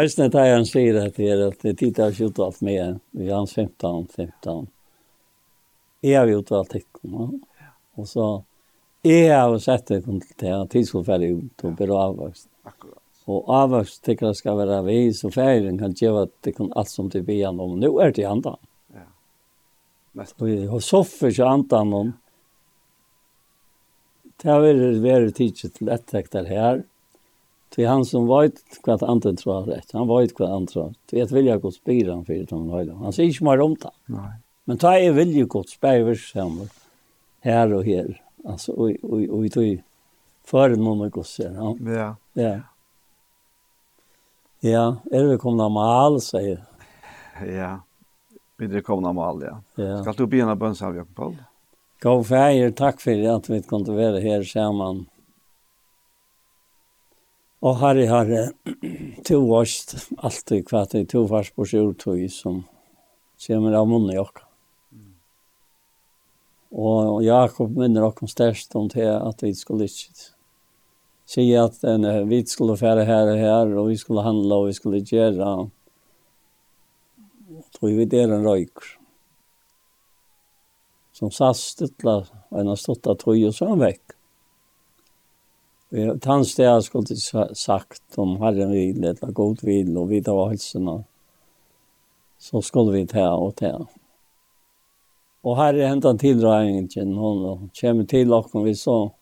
[0.00, 2.98] Eisne tar det han säger att det är att det tittar jag skjuter allt med,
[3.10, 4.66] vi har 15, 15.
[6.00, 6.82] Jag har gjort allt det,
[7.94, 8.44] och så,
[9.02, 12.48] Jeg har sett det till det skulle tidsfärdigt ut og bra avvokst.
[12.62, 12.99] Akkurat.
[13.30, 17.10] Og avvøkst tykker skal være vi, så ferien kan gjøre at det kan alt som
[17.12, 17.76] til blir gjennom.
[17.80, 18.58] Nå er det andan.
[18.96, 19.06] Ja.
[20.18, 20.36] Mest.
[20.40, 22.12] Og har soffer ikke andan om.
[24.40, 26.84] Det har vært vært tidsi til ettekter her.
[27.70, 29.92] Til han som vet hva andre tror er rett.
[29.94, 30.94] Han vet hva andre tror.
[31.10, 33.92] Til et vilja godt spyr han for det han Han sier ikke mer om det.
[34.10, 34.32] Nei.
[34.66, 36.10] Men ta er vilja godt spyr
[37.44, 38.10] her og her.
[38.48, 39.78] Altså, og i tog
[40.50, 41.54] fyrir noen og gosser.
[41.86, 42.10] Ja.
[42.34, 42.54] Ja.
[44.60, 46.64] Ja, er vi komna mal säger.
[47.46, 47.80] Ja.
[48.56, 49.62] Vi det komna mal ja.
[49.74, 50.02] ja.
[50.02, 51.36] Ska du begynne bønns av Jakob Paul?
[52.00, 55.06] Gå feir, tack för att vi kunde være her sammen.
[57.60, 58.42] Og herre, herre,
[59.24, 62.62] to varst alltid hva det to varst på sjordtøy som
[63.46, 64.44] kommer av munnen i oss.
[66.72, 70.32] Og Jakob minner oss størst om det at vi skulle ikke
[71.30, 74.72] si att en, vi skulle fære her og her, och vi skulle handla och vi
[74.72, 75.70] skulle göra.
[77.78, 78.98] Tror vi det är en røyker.
[81.12, 84.02] Som satt stuttla, en av stuttla tror och så han vekk.
[85.88, 87.16] Vi det jag skulle
[87.54, 91.04] sagt om Herren vil, eller god vil, och vidare av hälsorna.
[92.38, 93.86] Så skulle vi ta og ta.
[95.42, 99.12] Och här är hentan tilldragningen, hon kommer till och vi så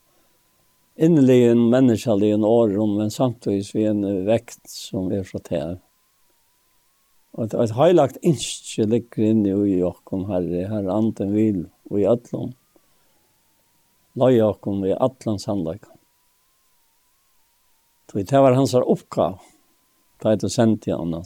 [0.99, 5.79] innerlig en menneskelig en åren men samtidig vi en vekt som er fra här.
[7.39, 11.61] Og et, et heilagt innskje ligger inne i okkom herre, herre anden vil
[11.91, 12.51] og i ötlom.
[14.19, 15.95] Løy okkom i ötlom sannleikon.
[18.11, 19.39] Så det var hans oppgav,
[20.23, 21.23] Det er det sendt til henne.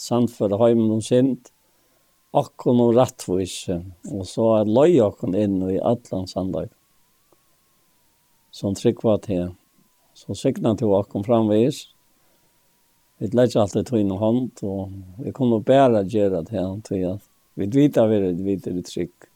[0.58, 1.52] Heimen og sint.
[2.34, 3.78] Akkon og rattvise.
[4.12, 6.68] Og så er løy akkon inn i atlan sandag.
[8.52, 9.54] Som trygg var til
[10.22, 11.88] Så sikna til å komme framvis.
[13.18, 17.24] Vi lærte alltid tog inn hånd, og vi kunne bare gjøre det her, til at
[17.58, 19.26] vi vet at vi er videre trygg.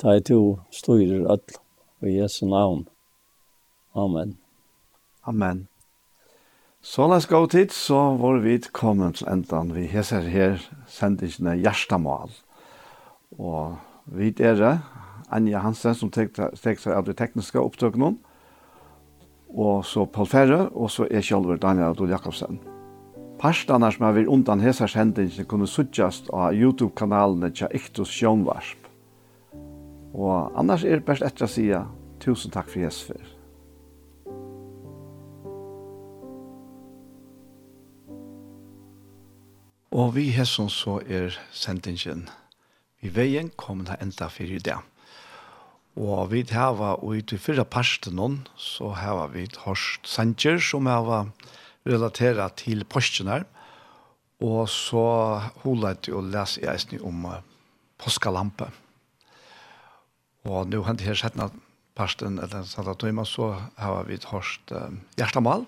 [0.00, 1.56] Ta i to styrer alt,
[2.02, 2.84] og Jesu navn.
[3.96, 4.36] Amen.
[5.24, 5.64] Amen.
[6.84, 9.72] Så la oss gå tid, så var vi kommet til enden.
[9.72, 10.60] Vi heser her
[10.90, 12.34] sendingene Gjerstamal.
[13.40, 14.60] Og vi er
[15.32, 18.12] Anja Hansen som tek seg av det tekniske opptøkene.
[18.12, 18.33] Og
[19.54, 22.58] og så Paul Ferre, og så er kjølver Daniel Adol Jakobsen.
[23.38, 28.88] Parstene som har vært undan hessars hendelsene kunne suttjast av YouTube-kanalene til Iktus Sjønvarsp.
[30.14, 31.66] Og annars er det best etter å si
[32.22, 33.22] tusen takk for Jesper.
[39.94, 42.26] Og vi hesson så er sendingen.
[43.02, 44.82] Vi veien kommer til enda for i dag.
[45.94, 50.88] Og vi har og i til fyrra parsten hon, så har vi hørt sanger som
[50.90, 51.28] hava
[51.86, 53.44] relateret til posten her.
[54.42, 55.04] Og så
[55.62, 57.38] holet å lese i eisen om uh,
[58.02, 58.66] påskalampe.
[60.50, 61.62] Og nå har jeg sett noen
[61.94, 65.62] parsten, eller satt av tøyma, så har vi hørt uh, hjertemal.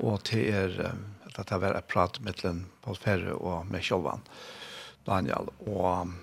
[0.00, 2.40] Og til er, uh, at dette var et prat med
[2.80, 4.24] Paul Ferre og med Kjolvan,
[5.04, 6.16] Daniel, og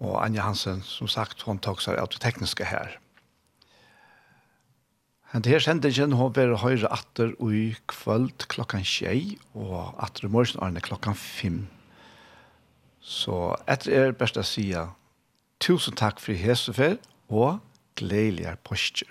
[0.00, 2.96] Og Anja Hansen, som sagt, hon tok seg av det tekniske her.
[5.30, 10.32] Men det her sendingen har vært høyre atter i kvöld klokken tjei, og atter i
[10.32, 11.68] morgen er det klokkan fem.
[13.00, 14.72] Så etter er best å si
[15.62, 16.98] tusen takk for hesefer,
[17.30, 17.60] og
[18.00, 19.10] gledelige postjer.